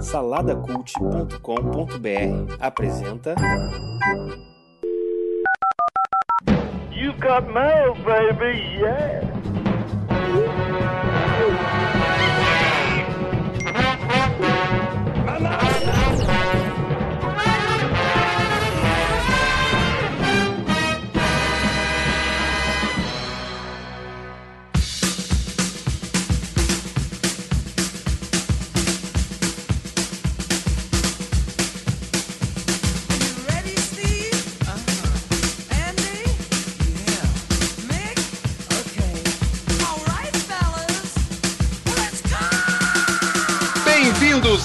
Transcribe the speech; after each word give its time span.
Saladacult.com.br 0.00 2.56
apresenta. 2.60 3.34
Got 7.20 7.52
mail, 7.52 7.94
baby, 8.06 8.78
yeah. 8.80 9.37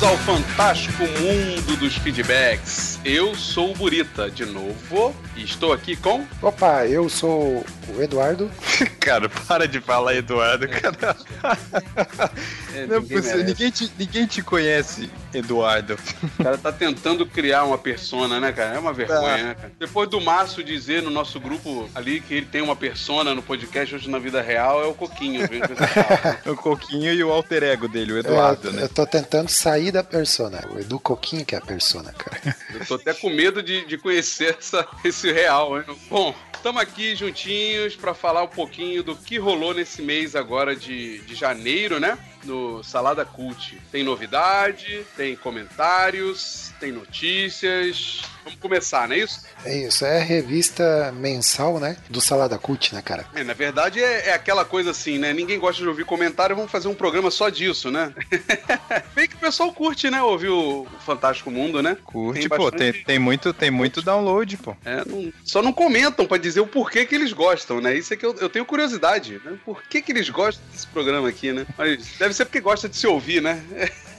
Ao 0.05 0.17
fantástico 0.17 1.03
mundo 1.03 1.77
dos 1.77 1.95
feedbacks. 1.95 2.99
Eu 3.05 3.35
sou 3.35 3.71
o 3.71 3.73
Burita, 3.73 4.29
de 4.29 4.45
novo, 4.45 5.15
e 5.35 5.43
estou 5.43 5.73
aqui 5.73 5.95
com. 5.95 6.25
Opa, 6.41 6.85
eu 6.85 7.09
sou 7.09 7.65
o 7.95 8.01
Eduardo. 8.01 8.49
Cara, 8.99 9.27
para 9.29 9.67
de 9.67 9.81
falar, 9.81 10.15
Eduardo, 10.15 10.67
cara. 10.69 11.15
É, 12.73 12.87
Não, 12.87 13.01
ninguém 13.01 13.21
você- 13.21 13.43
ninguém, 13.43 13.69
te, 13.69 13.91
ninguém 13.99 14.25
te 14.25 14.41
conhece, 14.41 15.07
Eduardo. 15.33 15.95
O 16.39 16.43
cara 16.43 16.57
tá 16.57 16.71
tentando 16.71 17.23
criar 17.25 17.65
uma 17.65 17.77
persona, 17.77 18.39
né, 18.39 18.51
cara? 18.51 18.75
É 18.75 18.79
uma 18.79 18.91
vergonha, 18.93 19.21
Tá. 19.21 19.37
né, 19.43 19.53
cara? 19.55 19.71
Depois 19.79 20.09
do 20.09 20.19
Márcio 20.19 20.63
dizer 20.63 21.03
no 21.03 21.11
nosso 21.11 21.39
grupo 21.39 21.87
ali 21.93 22.19
que 22.19 22.33
ele 22.33 22.45
tem 22.47 22.61
uma 22.63 22.75
persona 22.75 23.35
no 23.35 23.43
podcast 23.43 23.93
hoje 23.93 24.09
na 24.09 24.17
vida 24.17 24.41
real, 24.41 24.81
é 24.83 24.87
o 24.87 24.93
Coquinho, 24.93 25.47
viu? 25.47 25.61
O 26.51 26.55
Coquinho 26.55 27.13
e 27.13 27.23
o 27.23 27.31
alter 27.31 27.61
ego 27.63 27.87
dele, 27.87 28.13
o 28.13 28.17
Eduardo, 28.17 28.69
eu, 28.69 28.73
né? 28.73 28.83
eu 28.83 28.89
tô 28.89 29.05
tentando 29.05 29.49
sair 29.49 29.91
da 29.91 30.03
persona. 30.03 30.63
O 30.73 30.79
Edu 30.79 30.99
Coquinho 30.99 31.45
que 31.45 31.53
é 31.53 31.57
a 31.57 31.61
persona, 31.61 32.11
cara. 32.13 32.55
Eu 32.73 32.85
tô 32.85 32.95
até 32.95 33.13
com 33.13 33.29
medo 33.29 33.61
de, 33.61 33.85
de 33.85 33.97
conhecer 33.97 34.55
essa, 34.59 34.87
esse 35.05 35.22
real, 35.31 35.77
hein? 35.77 35.85
Bom, 36.09 36.35
estamos 36.53 36.81
aqui 36.81 37.15
juntinhos 37.15 37.95
para 37.95 38.13
falar 38.13 38.43
um 38.43 38.47
pouquinho 38.47 39.03
do 39.03 39.15
que 39.15 39.37
rolou 39.37 39.73
nesse 39.73 40.01
mês 40.01 40.35
agora 40.35 40.75
de, 40.75 41.19
de 41.19 41.35
janeiro, 41.35 41.99
né? 41.99 42.17
No 42.43 42.83
Salada 42.83 43.23
Cult. 43.25 43.79
Tem 43.91 44.03
novidade, 44.03 45.05
tem 45.15 45.35
comentários, 45.35 46.71
tem 46.79 46.91
notícias. 46.91 48.21
Vamos 48.43 48.59
começar, 48.59 49.07
não 49.07 49.15
é 49.15 49.19
isso? 49.19 49.41
É 49.63 49.77
isso, 49.87 50.03
é 50.05 50.19
a 50.19 50.23
revista 50.23 51.13
mensal, 51.15 51.79
né? 51.79 51.95
Do 52.09 52.19
Salada 52.19 52.57
Cult, 52.57 52.93
né, 52.93 53.01
cara? 53.01 53.25
É, 53.33 53.41
na 53.43 53.53
verdade 53.53 54.03
é, 54.03 54.29
é 54.29 54.33
aquela 54.33 54.65
coisa 54.65 54.91
assim, 54.91 55.17
né? 55.17 55.31
Ninguém 55.31 55.57
gosta 55.57 55.81
de 55.81 55.87
ouvir 55.87 56.03
comentário, 56.03 56.53
vamos 56.55 56.69
fazer 56.71 56.89
um 56.89 56.93
programa 56.93 57.31
só 57.31 57.47
disso, 57.47 57.89
né? 57.89 58.13
Bem 59.15 59.27
que 59.29 59.35
o 59.35 59.39
pessoal 59.39 59.71
curte, 59.71 60.09
né? 60.09 60.21
Ouvir 60.21 60.49
o 60.49 60.85
Fantástico 61.05 61.49
Mundo, 61.49 61.81
né? 61.81 61.95
Curte, 62.03 62.41
tem 62.41 62.49
pô, 62.49 62.69
bastante- 62.69 62.93
tem, 62.93 63.03
tem 63.05 63.19
muito, 63.19 63.53
tem 63.53 63.71
muito 63.71 64.01
download, 64.01 64.57
pô. 64.57 64.75
É, 64.83 65.03
não- 65.05 65.31
só 65.45 65.61
não 65.61 65.71
comentam 65.71 66.25
pra 66.25 66.37
dizer 66.37 66.59
o 66.59 66.67
porquê 66.67 67.05
que 67.05 67.15
eles 67.15 67.31
gostam, 67.31 67.79
né? 67.79 67.95
Isso 67.95 68.13
é 68.13 68.17
que 68.17 68.25
eu, 68.25 68.35
eu 68.39 68.49
tenho 68.49 68.65
curiosidade, 68.65 69.39
né? 69.45 69.57
Por 69.63 69.81
que, 69.83 70.01
que 70.01 70.11
eles 70.11 70.29
gostam 70.29 70.61
desse 70.71 70.87
programa 70.87 71.29
aqui, 71.29 71.53
né? 71.53 71.65
Mas 71.77 72.05
deve 72.19 72.32
ser 72.33 72.45
porque 72.45 72.59
gosta 72.59 72.89
de 72.89 72.95
se 72.95 73.07
ouvir, 73.07 73.41
né? 73.41 73.63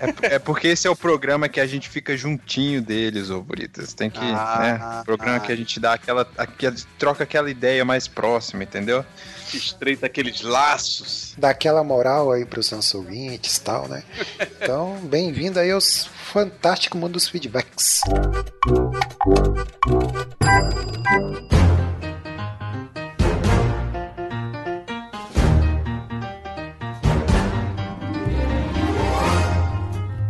É, 0.00 0.34
é 0.34 0.38
porque 0.38 0.68
esse 0.68 0.86
é 0.86 0.90
o 0.90 0.96
programa 0.96 1.48
que 1.48 1.60
a 1.60 1.66
gente 1.66 1.88
fica 1.88 2.16
juntinho 2.16 2.82
deles, 2.82 3.30
ô 3.30 3.40
Buritas. 3.40 3.94
Tem 3.94 4.10
que, 4.10 4.18
Ah, 4.18 4.58
né? 4.60 5.02
Programa 5.04 5.36
ah. 5.36 5.40
que 5.40 5.52
a 5.52 5.56
gente 5.56 5.78
dá 5.78 5.94
aquela, 5.94 6.28
aquela. 6.36 6.74
troca 6.98 7.24
aquela 7.24 7.50
ideia 7.50 7.84
mais 7.84 8.08
próxima, 8.08 8.62
entendeu? 8.62 9.04
Que 9.50 9.56
estreita 9.56 10.06
aqueles 10.06 10.40
laços. 10.42 11.34
Dá 11.38 11.50
aquela 11.50 11.84
moral 11.84 12.32
aí 12.32 12.44
pros 12.44 12.70
nossos 12.70 12.94
ouvintes 12.94 13.56
e 13.56 13.60
tal, 13.60 13.88
né? 13.88 14.02
Então, 14.40 14.98
bem-vindo 15.04 15.58
aí 15.58 15.70
aos 15.70 16.06
Fantástico 16.06 16.98
Mundo 16.98 17.12
dos 17.12 17.28
Feedbacks. 17.28 18.00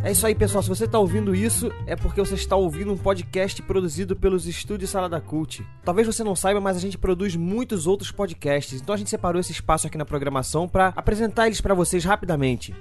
É 0.04 0.12
isso 0.12 0.26
aí, 0.26 0.34
pessoal. 0.34 0.62
Se 0.62 0.68
você 0.68 0.84
está 0.84 0.98
ouvindo 0.98 1.34
isso, 1.34 1.72
é 1.86 1.96
porque 1.96 2.20
você 2.20 2.34
está 2.34 2.54
ouvindo 2.54 2.92
um 2.92 2.96
podcast 2.96 3.62
produzido 3.62 4.14
pelos 4.14 4.46
estúdios 4.46 4.90
Salada 4.90 5.18
Cult. 5.18 5.66
Talvez 5.82 6.06
você 6.06 6.22
não 6.22 6.36
saiba, 6.36 6.60
mas 6.60 6.76
a 6.76 6.80
gente 6.80 6.98
produz 6.98 7.34
muitos 7.34 7.86
outros 7.86 8.10
podcasts. 8.10 8.78
Então 8.78 8.94
a 8.94 8.98
gente 8.98 9.08
separou 9.08 9.40
esse 9.40 9.52
espaço 9.52 9.86
aqui 9.86 9.96
na 9.96 10.04
programação 10.04 10.68
para 10.68 10.92
apresentar 10.94 11.46
eles 11.46 11.62
para 11.62 11.72
vocês 11.72 12.04
rapidamente. 12.04 12.74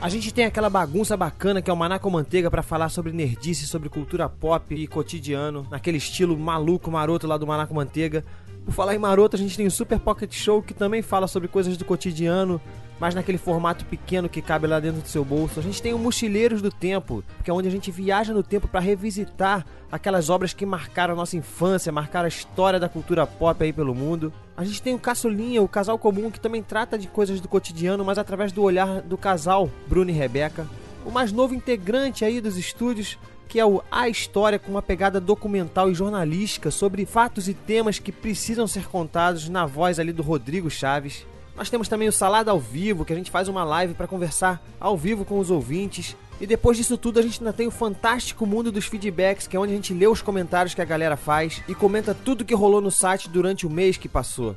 A 0.00 0.08
gente 0.08 0.34
tem 0.34 0.44
aquela 0.44 0.68
bagunça 0.68 1.16
bacana 1.16 1.62
que 1.62 1.70
é 1.70 1.72
o 1.72 1.76
Maná 1.76 2.00
com 2.00 2.10
Manteiga 2.10 2.50
para 2.50 2.64
falar 2.64 2.88
sobre 2.88 3.12
nerdice, 3.12 3.64
sobre 3.68 3.88
cultura 3.88 4.28
pop 4.28 4.74
e 4.74 4.88
cotidiano, 4.88 5.64
naquele 5.70 5.98
estilo 5.98 6.36
maluco, 6.36 6.90
maroto 6.90 7.28
lá 7.28 7.38
do 7.38 7.46
Maná 7.46 7.64
com 7.64 7.74
Manteiga. 7.74 8.24
Por 8.64 8.74
falar 8.74 8.96
em 8.96 8.98
maroto, 8.98 9.36
a 9.36 9.38
gente 9.38 9.56
tem 9.56 9.68
o 9.68 9.70
Super 9.70 10.00
Pocket 10.00 10.34
Show 10.34 10.60
que 10.62 10.74
também 10.74 11.00
fala 11.00 11.28
sobre 11.28 11.46
coisas 11.46 11.76
do 11.76 11.84
cotidiano, 11.84 12.60
mas 13.00 13.14
naquele 13.14 13.38
formato 13.38 13.86
pequeno 13.86 14.28
que 14.28 14.42
cabe 14.42 14.66
lá 14.66 14.78
dentro 14.78 15.00
do 15.00 15.08
seu 15.08 15.24
bolso. 15.24 15.58
A 15.58 15.62
gente 15.62 15.80
tem 15.80 15.94
o 15.94 15.98
Mochileiros 15.98 16.60
do 16.60 16.70
Tempo, 16.70 17.24
que 17.42 17.50
é 17.50 17.54
onde 17.54 17.66
a 17.66 17.70
gente 17.70 17.90
viaja 17.90 18.34
no 18.34 18.42
tempo 18.42 18.68
para 18.68 18.78
revisitar 18.78 19.64
aquelas 19.90 20.28
obras 20.28 20.52
que 20.52 20.66
marcaram 20.66 21.14
a 21.14 21.16
nossa 21.16 21.36
infância, 21.36 21.90
marcaram 21.90 22.26
a 22.26 22.28
história 22.28 22.78
da 22.78 22.90
cultura 22.90 23.26
pop 23.26 23.64
aí 23.64 23.72
pelo 23.72 23.94
mundo. 23.94 24.30
A 24.54 24.64
gente 24.64 24.82
tem 24.82 24.94
o 24.94 24.98
Caçulinha, 24.98 25.62
o 25.62 25.68
casal 25.68 25.98
comum, 25.98 26.30
que 26.30 26.38
também 26.38 26.62
trata 26.62 26.98
de 26.98 27.08
coisas 27.08 27.40
do 27.40 27.48
cotidiano, 27.48 28.04
mas 28.04 28.18
através 28.18 28.52
do 28.52 28.62
olhar 28.62 29.00
do 29.00 29.16
casal 29.16 29.70
Bruno 29.88 30.10
e 30.10 30.14
Rebeca. 30.14 30.66
O 31.04 31.10
mais 31.10 31.32
novo 31.32 31.54
integrante 31.54 32.26
aí 32.26 32.42
dos 32.42 32.58
estúdios, 32.58 33.18
que 33.48 33.58
é 33.58 33.64
o 33.64 33.82
A 33.90 34.08
História, 34.08 34.58
com 34.58 34.70
uma 34.70 34.82
pegada 34.82 35.18
documental 35.18 35.90
e 35.90 35.94
jornalística 35.94 36.70
sobre 36.70 37.06
fatos 37.06 37.48
e 37.48 37.54
temas 37.54 37.98
que 37.98 38.12
precisam 38.12 38.66
ser 38.66 38.86
contados 38.86 39.48
na 39.48 39.64
voz 39.64 39.98
ali 39.98 40.12
do 40.12 40.22
Rodrigo 40.22 40.70
Chaves. 40.70 41.26
Nós 41.56 41.68
temos 41.68 41.88
também 41.88 42.08
o 42.08 42.12
Salada 42.12 42.50
ao 42.50 42.58
Vivo, 42.58 43.04
que 43.04 43.12
a 43.12 43.16
gente 43.16 43.30
faz 43.30 43.48
uma 43.48 43.64
live 43.64 43.94
para 43.94 44.06
conversar 44.06 44.62
ao 44.78 44.96
vivo 44.96 45.24
com 45.24 45.38
os 45.38 45.50
ouvintes. 45.50 46.16
E 46.40 46.46
depois 46.46 46.76
disso 46.76 46.96
tudo, 46.96 47.18
a 47.18 47.22
gente 47.22 47.38
ainda 47.40 47.52
tem 47.52 47.66
o 47.66 47.70
fantástico 47.70 48.46
mundo 48.46 48.72
dos 48.72 48.86
feedbacks, 48.86 49.46
que 49.46 49.56
é 49.56 49.60
onde 49.60 49.72
a 49.72 49.76
gente 49.76 49.92
lê 49.92 50.06
os 50.06 50.22
comentários 50.22 50.74
que 50.74 50.80
a 50.80 50.86
galera 50.86 51.16
faz 51.16 51.62
e 51.68 51.74
comenta 51.74 52.14
tudo 52.14 52.44
que 52.44 52.54
rolou 52.54 52.80
no 52.80 52.90
site 52.90 53.28
durante 53.28 53.66
o 53.66 53.70
mês 53.70 53.98
que 53.98 54.08
passou. 54.08 54.56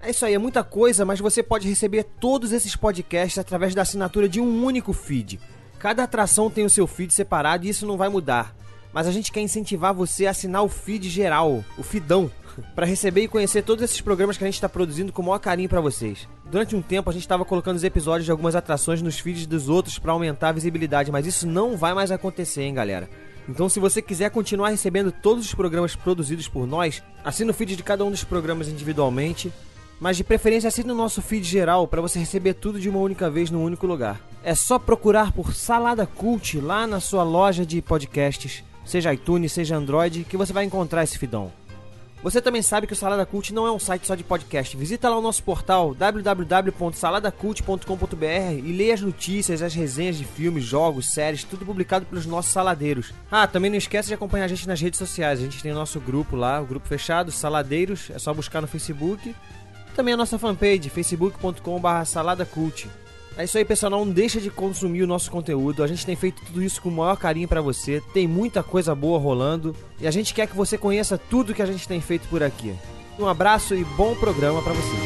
É 0.00 0.10
isso 0.10 0.24
aí, 0.24 0.32
é 0.32 0.38
muita 0.38 0.62
coisa, 0.62 1.04
mas 1.04 1.20
você 1.20 1.42
pode 1.42 1.68
receber 1.68 2.04
todos 2.04 2.52
esses 2.52 2.76
podcasts 2.76 3.36
através 3.36 3.74
da 3.74 3.82
assinatura 3.82 4.28
de 4.28 4.40
um 4.40 4.64
único 4.64 4.92
feed. 4.92 5.40
Cada 5.78 6.04
atração 6.04 6.48
tem 6.48 6.64
o 6.64 6.70
seu 6.70 6.86
feed 6.86 7.12
separado 7.12 7.66
e 7.66 7.68
isso 7.68 7.86
não 7.86 7.96
vai 7.96 8.08
mudar. 8.08 8.54
Mas 8.92 9.06
a 9.06 9.12
gente 9.12 9.30
quer 9.30 9.40
incentivar 9.40 9.92
você 9.92 10.26
a 10.26 10.30
assinar 10.30 10.62
o 10.62 10.68
feed 10.68 11.10
geral, 11.10 11.64
o 11.76 11.82
Fidão, 11.82 12.30
para 12.74 12.86
receber 12.86 13.22
e 13.22 13.28
conhecer 13.28 13.62
todos 13.62 13.84
esses 13.84 14.00
programas 14.00 14.36
que 14.36 14.44
a 14.44 14.46
gente 14.46 14.54
está 14.54 14.68
produzindo 14.68 15.12
com 15.12 15.22
o 15.22 15.24
maior 15.26 15.38
carinho 15.38 15.68
para 15.68 15.80
vocês. 15.80 16.28
Durante 16.44 16.74
um 16.74 16.82
tempo 16.82 17.10
a 17.10 17.12
gente 17.12 17.22
estava 17.22 17.44
colocando 17.44 17.76
os 17.76 17.84
episódios 17.84 18.24
de 18.24 18.30
algumas 18.30 18.56
atrações 18.56 19.02
nos 19.02 19.18
feeds 19.18 19.46
dos 19.46 19.68
outros 19.68 19.98
para 19.98 20.12
aumentar 20.12 20.50
a 20.50 20.52
visibilidade, 20.52 21.12
mas 21.12 21.26
isso 21.26 21.46
não 21.46 21.76
vai 21.76 21.94
mais 21.94 22.10
acontecer, 22.10 22.62
hein, 22.62 22.74
galera. 22.74 23.08
Então, 23.48 23.66
se 23.68 23.80
você 23.80 24.02
quiser 24.02 24.30
continuar 24.30 24.68
recebendo 24.68 25.10
todos 25.10 25.46
os 25.46 25.54
programas 25.54 25.96
produzidos 25.96 26.46
por 26.46 26.66
nós, 26.66 27.02
assina 27.24 27.50
o 27.50 27.54
feed 27.54 27.76
de 27.76 27.82
cada 27.82 28.04
um 28.04 28.10
dos 28.10 28.22
programas 28.22 28.68
individualmente, 28.68 29.50
mas 29.98 30.18
de 30.18 30.24
preferência 30.24 30.68
assine 30.68 30.92
o 30.92 30.94
nosso 30.94 31.22
feed 31.22 31.44
geral 31.44 31.88
para 31.88 32.02
você 32.02 32.18
receber 32.18 32.54
tudo 32.54 32.78
de 32.78 32.90
uma 32.90 32.98
única 33.00 33.30
vez 33.30 33.50
num 33.50 33.64
único 33.64 33.86
lugar. 33.86 34.20
É 34.44 34.54
só 34.54 34.78
procurar 34.78 35.32
por 35.32 35.54
Salada 35.54 36.06
Cult 36.06 36.60
lá 36.60 36.86
na 36.86 37.00
sua 37.00 37.22
loja 37.22 37.64
de 37.64 37.80
podcasts, 37.80 38.62
seja 38.84 39.14
iTunes, 39.14 39.52
seja 39.52 39.76
Android, 39.76 40.24
que 40.24 40.36
você 40.36 40.52
vai 40.52 40.64
encontrar 40.64 41.02
esse 41.02 41.18
fidão. 41.18 41.50
Você 42.22 42.40
também 42.42 42.62
sabe 42.62 42.86
que 42.86 42.92
o 42.92 42.96
Salada 42.96 43.24
Cult 43.24 43.54
não 43.54 43.64
é 43.64 43.70
um 43.70 43.78
site 43.78 44.04
só 44.06 44.16
de 44.16 44.24
podcast. 44.24 44.76
Visita 44.76 45.08
lá 45.08 45.16
o 45.16 45.22
nosso 45.22 45.40
portal 45.42 45.94
www.saladacult.com.br 45.94 48.64
e 48.64 48.72
leia 48.72 48.94
as 48.94 49.00
notícias, 49.00 49.62
as 49.62 49.72
resenhas 49.72 50.18
de 50.18 50.24
filmes, 50.24 50.64
jogos, 50.64 51.12
séries, 51.12 51.44
tudo 51.44 51.64
publicado 51.64 52.04
pelos 52.06 52.26
nossos 52.26 52.50
saladeiros. 52.50 53.12
Ah, 53.30 53.46
também 53.46 53.70
não 53.70 53.78
esquece 53.78 54.08
de 54.08 54.14
acompanhar 54.14 54.46
a 54.46 54.48
gente 54.48 54.66
nas 54.66 54.80
redes 54.80 54.98
sociais. 54.98 55.38
A 55.38 55.42
gente 55.42 55.62
tem 55.62 55.70
o 55.70 55.76
nosso 55.76 56.00
grupo 56.00 56.34
lá, 56.34 56.60
o 56.60 56.66
grupo 56.66 56.88
fechado, 56.88 57.30
Saladeiros, 57.30 58.10
é 58.10 58.18
só 58.18 58.34
buscar 58.34 58.60
no 58.60 58.66
Facebook. 58.66 59.32
Também 59.94 60.14
a 60.14 60.16
nossa 60.16 60.36
fanpage, 60.38 60.90
facebook.com.br 60.90 62.04
saladacult. 62.04 62.88
É 63.38 63.44
isso 63.44 63.56
aí, 63.56 63.64
pessoal. 63.64 63.88
Não 63.88 64.10
deixa 64.10 64.40
de 64.40 64.50
consumir 64.50 65.04
o 65.04 65.06
nosso 65.06 65.30
conteúdo. 65.30 65.84
A 65.84 65.86
gente 65.86 66.04
tem 66.04 66.16
feito 66.16 66.42
tudo 66.44 66.60
isso 66.60 66.82
com 66.82 66.88
o 66.88 66.92
maior 66.92 67.16
carinho 67.16 67.46
pra 67.46 67.60
você. 67.60 68.02
Tem 68.12 68.26
muita 68.26 68.64
coisa 68.64 68.96
boa 68.96 69.16
rolando. 69.16 69.76
E 70.00 70.08
a 70.08 70.10
gente 70.10 70.34
quer 70.34 70.48
que 70.48 70.56
você 70.56 70.76
conheça 70.76 71.16
tudo 71.16 71.54
que 71.54 71.62
a 71.62 71.66
gente 71.66 71.86
tem 71.86 72.00
feito 72.00 72.26
por 72.28 72.42
aqui. 72.42 72.74
Um 73.16 73.28
abraço 73.28 73.76
e 73.76 73.84
bom 73.84 74.16
programa 74.16 74.60
pra 74.60 74.72
você. 74.72 74.96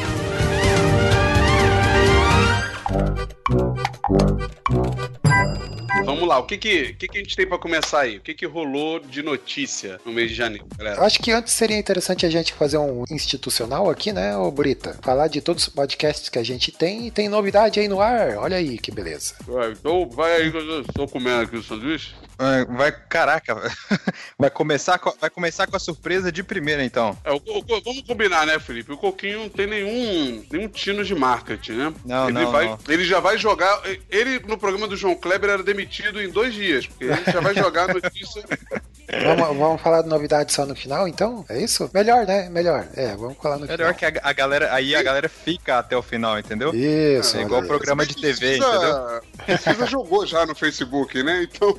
Vamos 6.04 6.26
lá. 6.26 6.38
O 6.38 6.44
que 6.44 6.56
que, 6.58 6.94
que 6.94 7.08
que 7.08 7.18
a 7.18 7.20
gente 7.20 7.36
tem 7.36 7.46
pra 7.46 7.58
começar 7.58 8.00
aí? 8.00 8.16
O 8.18 8.20
que 8.20 8.34
que 8.34 8.46
rolou 8.46 8.98
de 9.00 9.22
notícia 9.22 10.00
no 10.04 10.12
mês 10.12 10.30
de 10.30 10.36
janeiro, 10.36 10.66
Eu 10.72 10.76
galera? 10.84 11.02
acho 11.04 11.18
que 11.20 11.30
antes 11.30 11.52
seria 11.52 11.76
interessante 11.78 12.26
a 12.26 12.30
gente 12.30 12.52
fazer 12.52 12.78
um 12.78 13.04
institucional 13.10 13.88
aqui, 13.90 14.12
né, 14.12 14.36
ô 14.36 14.50
Brita? 14.50 14.98
Falar 15.02 15.28
de 15.28 15.40
todos 15.40 15.64
os 15.66 15.68
podcasts 15.68 16.28
que 16.28 16.38
a 16.38 16.44
gente 16.44 16.70
tem 16.72 17.06
e 17.06 17.10
tem 17.10 17.28
novidade 17.28 17.78
aí 17.80 17.88
no 17.88 18.00
ar. 18.00 18.36
Olha 18.36 18.56
aí 18.56 18.78
que 18.78 18.90
beleza. 18.90 19.34
Vai, 19.46 19.72
então 19.72 20.08
vai 20.08 20.32
aí 20.42 20.50
que 20.50 20.56
eu 20.56 20.84
tô 20.94 21.06
comendo 21.06 21.42
aqui 21.42 21.56
o 21.56 21.62
sanduíche. 21.62 22.14
Vai, 22.38 22.64
vai- 22.64 22.92
caraca, 23.08 23.54
vai 24.38 24.50
começar, 24.50 24.98
com, 24.98 25.12
vai 25.20 25.30
começar 25.30 25.66
com 25.66 25.76
a 25.76 25.78
surpresa 25.78 26.32
de 26.32 26.42
primeira, 26.42 26.82
então. 26.84 27.16
É, 27.24 27.30
o- 27.32 27.36
o- 27.36 27.82
vamos 27.84 28.02
combinar, 28.02 28.46
né, 28.46 28.58
Felipe? 28.58 28.92
O 28.92 28.96
Coquinho 28.96 29.40
não 29.40 29.48
tem 29.48 29.66
nenhum, 29.66 30.44
nenhum 30.50 30.66
tino 30.68 31.04
de 31.04 31.14
marketing, 31.14 31.72
né? 31.72 31.94
Não, 32.04 32.28
ele 32.28 32.38
não, 32.40 32.50
vai, 32.50 32.66
não. 32.66 32.78
Ele 32.88 33.04
já 33.04 33.20
vai 33.20 33.38
jogar. 33.38 33.80
Ele, 34.10 34.40
no 34.40 34.58
programa 34.58 34.88
do 34.88 34.96
João 34.96 35.14
Kleber, 35.22 35.50
era 35.50 35.62
demitido 35.62 36.20
em 36.20 36.28
dois 36.28 36.52
dias, 36.52 36.86
porque 36.86 37.04
ele 37.04 37.24
já 37.32 37.40
vai 37.40 37.54
jogar 37.54 37.88
a 37.88 37.94
notícia. 37.94 38.42
Vamos, 39.20 39.58
vamos 39.58 39.82
falar 39.82 40.00
de 40.02 40.08
novidade 40.08 40.52
só 40.54 40.64
no 40.64 40.74
final, 40.74 41.06
então? 41.06 41.44
É 41.48 41.60
isso? 41.60 41.90
Melhor, 41.92 42.24
né? 42.24 42.48
Melhor. 42.48 42.86
É, 42.94 43.14
vamos 43.14 43.36
falar 43.36 43.58
no 43.58 43.66
Melhor 43.66 43.94
final. 43.94 44.12
que 44.12 44.18
a, 44.18 44.22
a 44.22 44.32
galera. 44.32 44.72
Aí 44.72 44.96
a 44.96 45.02
galera 45.02 45.28
fica 45.28 45.78
até 45.80 45.94
o 45.94 46.00
final, 46.00 46.38
entendeu? 46.38 46.72
Isso, 46.74 47.36
É 47.36 47.42
igual 47.42 47.62
programa 47.64 48.06
de 48.06 48.14
TV, 48.14 48.56
entendeu? 48.56 48.70
Precisa, 48.70 49.22
precisa 49.44 49.86
jogou 49.86 50.24
já 50.24 50.46
no 50.46 50.54
Facebook, 50.54 51.22
né? 51.22 51.42
Então. 51.42 51.76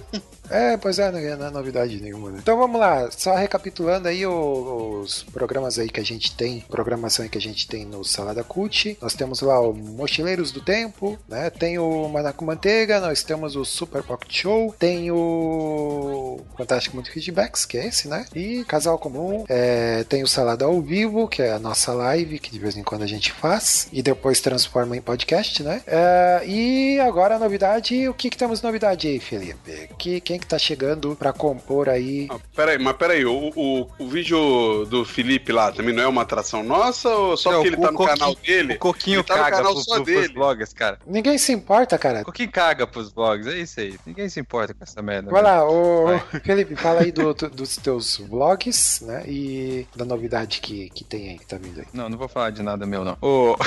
É, 0.50 0.78
pois 0.78 1.00
é, 1.00 1.12
não 1.12 1.20
é, 1.20 1.36
não 1.36 1.48
é 1.48 1.50
novidade 1.52 2.00
nenhuma, 2.02 2.30
né? 2.32 2.40
Então 2.42 2.58
vamos 2.58 2.80
lá, 2.80 3.10
só 3.12 3.34
recapitulando 3.36 4.08
aí 4.08 4.26
o- 4.26 5.00
os 5.02 5.24
programas 5.24 5.80
aí 5.80 5.90
que 5.90 6.00
a 6.00 6.04
gente 6.06 6.36
tem, 6.36 6.60
programação 6.70 7.28
que 7.28 7.38
a 7.38 7.42
gente 7.42 7.68
tem 7.68 7.86
no 7.86 8.04
Salada 8.04 8.44
Cult. 8.44 8.98
Nós 9.02 9.14
temos 9.14 9.42
lá 9.42 9.60
o 9.60 9.74
Mochileiros 9.74 10.52
do 10.52 10.62
Tempo, 10.62 11.18
né? 11.28 11.50
Tem 11.50 11.80
o 11.80 12.08
Manaco 12.10 12.44
Manteiga, 12.46 13.00
nós 13.00 13.24
temos 13.24 13.56
o 13.56 13.64
Super 13.66 14.04
Pocket 14.04 14.32
Show, 14.36 14.76
tem 14.78 15.10
o 15.12 16.40
Fantástico 16.58 16.96
Muito 16.96 17.12
Feedbacks, 17.12 17.66
que 17.66 17.78
é 17.78 17.88
esse, 17.88 18.08
né? 18.08 18.26
E 18.36 18.64
Casal 18.66 18.98
Comum, 18.98 19.46
é, 19.50 20.04
tem 20.06 20.24
o 20.24 20.28
Salada 20.28 20.66
ao 20.66 20.82
Vivo, 20.82 21.28
que 21.28 21.42
é 21.42 21.52
a 21.54 21.60
nossa 21.60 21.94
live, 21.94 22.40
que 22.40 22.52
de 22.52 22.60
vez 22.60 22.76
em 22.78 22.84
quando 22.84 23.04
a 23.04 23.08
gente 23.08 23.32
faz, 23.32 23.88
e 23.92 24.02
depois 24.02 24.40
transforma 24.42 24.96
em 24.98 25.02
podcast, 25.02 25.64
né? 25.64 25.82
É, 25.88 26.42
e 26.46 27.00
agora 27.00 27.36
a 27.36 27.40
novidade, 27.40 28.08
o 28.08 28.14
que, 28.14 28.30
que 28.30 28.38
temos 28.38 28.60
de 28.60 28.66
novidade 28.66 29.08
aí, 29.08 29.20
Felipe? 29.20 29.90
Que, 29.98 30.20
quem 30.34 30.40
que 30.40 30.48
tá 30.48 30.58
chegando 30.58 31.16
pra 31.16 31.32
compor 31.32 31.88
aí? 31.90 32.28
Ah, 32.32 32.38
peraí, 32.56 32.80
mas 32.80 32.96
peraí, 32.98 33.24
o, 33.24 33.52
o, 33.56 33.88
o 34.00 34.08
vídeo 34.08 34.84
do 34.86 35.06
Felipe 35.06 35.52
lá 35.52 35.72
também 35.72 35.94
não 35.94 36.02
é 36.04 36.08
uma 36.08 36.24
atração 36.24 36.64
nossa 36.64 37.08
ou 37.10 37.38
só 37.38 37.52
Não, 37.52 37.58
porque 37.62 37.68
ele 37.70 37.78
o 37.78 37.82
tá 37.82 37.92
no 37.92 37.98
Coquinho- 37.98 38.18
canal 38.18 38.36
dele? 38.36 38.74
O 38.74 38.80
Coquinho 38.80 39.16
Ele 39.20 39.24
tá 39.24 39.36
no 39.38 39.44
caga 39.44 39.58
canal 39.58 39.74
pro, 39.74 39.84
só 39.84 39.96
pro, 39.96 40.04
pros 40.06 40.22
dele. 40.22 40.34
blogs, 40.34 40.74
cara. 40.74 41.00
Ninguém 41.06 41.38
se 41.38 41.52
importa, 41.54 41.98
cara. 42.00 42.22
O 42.22 42.26
Coquinho 42.26 42.52
caga 42.52 42.88
pros 42.88 43.12
blogs, 43.12 43.46
é 43.48 43.58
isso 43.60 43.80
aí. 43.80 43.96
Ninguém 44.06 44.28
se 44.28 44.40
importa 44.40 44.74
com 44.74 44.84
essa 44.84 45.02
merda. 45.04 45.30
Vai 45.30 45.44
né? 45.44 45.50
lá, 45.50 45.70
ô, 45.70 46.06
Vai. 46.06 46.20
Felipe, 46.42 46.76
fala 46.76 47.02
aí 47.02 47.12
do- 47.12 47.34
do- 47.34 47.50
dos 47.50 47.78
teus 47.78 48.18
vlogs, 48.18 49.02
né? 49.02 49.24
E 49.28 49.86
da 49.96 50.04
novidade 50.06 50.60
que, 50.62 50.90
que 50.90 51.04
tem 51.04 51.30
aí, 51.30 51.38
que 51.40 51.46
tá 51.46 51.58
vindo 51.58 51.80
aí. 51.80 51.86
Não, 51.94 52.10
não 52.10 52.18
vou 52.18 52.28
falar 52.28 52.50
de 52.50 52.64
nada 52.64 52.86
meu, 52.88 53.04
não. 53.06 53.18
Ô. 53.22 53.56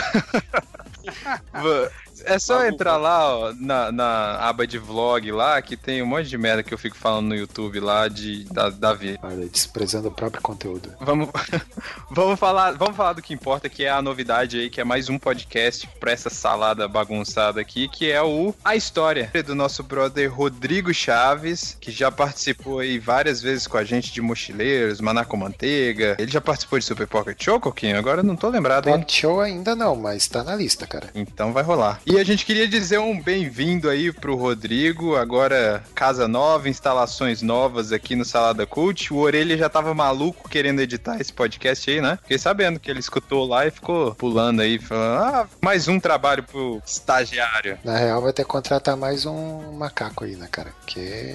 É 2.25 2.39
só 2.39 2.65
entrar 2.67 2.97
lá, 2.97 3.37
ó, 3.37 3.53
na, 3.59 3.93
na 3.93 4.39
aba 4.41 4.67
de 4.67 4.79
vlog 4.79 5.31
lá, 5.33 5.61
que 5.61 5.77
tem 5.77 6.03
um 6.03 6.07
monte 6.07 6.29
de 6.29 6.39
merda 6.39 6.63
que 6.63 6.73
eu 6.73 6.79
fico 6.79 6.97
falando 6.97 7.29
no 7.29 7.35
YouTube 7.35 7.81
lá 7.81 8.09
de, 8.09 8.45
da, 8.45 8.71
da. 8.71 8.97
Olha, 9.23 9.49
desprezando 9.49 10.09
o 10.09 10.11
próprio 10.11 10.43
conteúdo. 10.43 10.93
Vamos, 11.01 11.29
vamos, 12.11 12.39
falar, 12.39 12.73
vamos 12.73 12.97
falar 12.97 13.13
do 13.13 13.23
que 13.23 13.35
importa, 13.35 13.69
que 13.69 13.85
é 13.85 13.91
a 13.91 14.01
novidade 14.01 14.59
aí, 14.59 14.71
que 14.71 14.81
é 14.81 14.85
mais 14.85 15.09
um 15.09 15.19
podcast 15.19 15.89
pra 16.01 16.13
essa 16.13 16.31
salada 16.31 16.89
bagunçada 16.89 17.61
aqui, 17.61 17.89
que 17.89 18.11
é 18.11 18.23
o 18.23 18.55
A 18.65 18.77
História, 18.77 19.31
do 19.45 19.55
nosso 19.55 19.83
brother 19.83 20.33
Rodrigo 20.33 20.93
Chaves, 20.95 21.77
que 21.81 21.91
já 21.91 22.11
participou 22.11 22.81
aí 22.81 22.99
várias 22.99 23.43
vezes 23.43 23.67
com 23.67 23.77
a 23.77 23.85
gente 23.85 24.13
de 24.13 24.21
Mochileiros, 24.21 25.01
Manaco 25.01 25.37
Manteiga. 25.37 26.17
Ele 26.19 26.31
já 26.31 26.41
participou 26.41 26.79
de 26.79 26.85
Super 26.85 27.07
Pocket 27.07 27.43
Show, 27.43 27.61
Coquinho? 27.61 27.99
Agora 27.99 28.21
eu 28.21 28.25
não 28.25 28.37
tô 28.37 28.49
lembrado, 28.49 28.89
hein? 28.89 28.95
Pocket 28.95 29.21
Show 29.21 29.41
ainda 29.41 29.75
não, 29.75 29.95
mas 29.97 30.27
tá 30.27 30.43
na 30.43 30.55
lista, 30.55 30.87
cara. 30.87 31.11
Então 31.15 31.53
vai 31.53 31.63
rolar. 31.63 32.01
E 32.09 32.21
a 32.21 32.23
gente 32.23 32.47
queria 32.47 32.69
dizer 32.69 33.01
um 33.01 33.21
bem-vindo 33.21 33.91
aí 33.91 34.13
pro 34.13 34.37
Rodrigo. 34.37 35.17
Agora, 35.17 35.83
casa 35.93 36.29
nova, 36.29 36.69
instalações 36.69 37.43
novas 37.43 37.91
aqui 37.91 38.15
no 38.15 38.25
Salada 38.25 38.65
Cult. 38.65 39.13
O 39.13 39.17
Orelha 39.17 39.59
já 39.59 39.69
tava 39.69 39.93
maluco 39.93 40.49
querendo 40.49 40.79
editar 40.79 41.21
esse 41.21 41.33
podcast 41.33 41.91
aí, 41.91 42.01
né? 42.01 42.17
Fiquei 42.23 42.39
sabendo 42.39 42.79
que 42.79 42.89
ele 42.89 43.01
escutou 43.01 43.45
lá 43.45 43.67
e 43.67 43.73
ficou 43.73 44.15
pulando 44.15 44.63
aí, 44.63 44.79
falando: 44.79 45.21
ah, 45.21 45.49
mais 45.61 45.89
um 45.89 45.99
trabalho 45.99 46.45
pro 46.45 46.81
estagiário. 46.87 47.77
Na 47.83 47.99
real, 47.99 48.23
vai 48.23 48.33
ter 48.33 48.45
que 48.45 48.51
contratar 48.51 48.97
mais 48.97 49.27
um 49.27 49.73
macaco 49.73 50.23
aí, 50.23 50.37
né, 50.37 50.47
cara? 50.49 50.73
Porque 50.83 51.35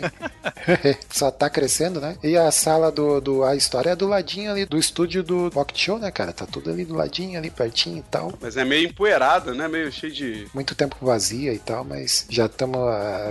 só 1.12 1.30
tá 1.30 1.50
crescendo, 1.50 2.00
né? 2.00 2.16
E 2.24 2.38
a 2.38 2.50
sala 2.50 2.90
do, 2.90 3.20
do 3.20 3.44
A 3.44 3.58
História 3.58 3.90
é 3.90 3.96
do 3.96 4.08
ladinho 4.08 4.50
ali 4.50 4.66
do 4.66 4.78
estúdio 4.78 5.22
do 5.22 5.52
Pocket 5.52 5.78
Show, 5.78 6.00
né, 6.00 6.10
cara? 6.12 6.32
Tá 6.32 6.46
tudo 6.46 6.72
ali 6.72 6.86
do 6.86 6.96
ladinho, 6.96 7.38
ali 7.38 7.50
pertinho 7.50 7.98
e 7.98 8.04
tal. 8.04 8.34
Mas 8.40 8.56
é 8.56 8.64
meio 8.64 8.88
empoeirado, 8.88 9.54
né? 9.54 9.68
Meio 9.68 9.92
cheio 9.92 10.14
de. 10.14 10.48
Muito 10.54 10.61
tempo 10.64 10.96
vazia 11.02 11.54
e 11.54 11.60
tal, 11.60 11.84
mas 11.84 12.26
já 12.30 12.46
estamos 12.46 12.80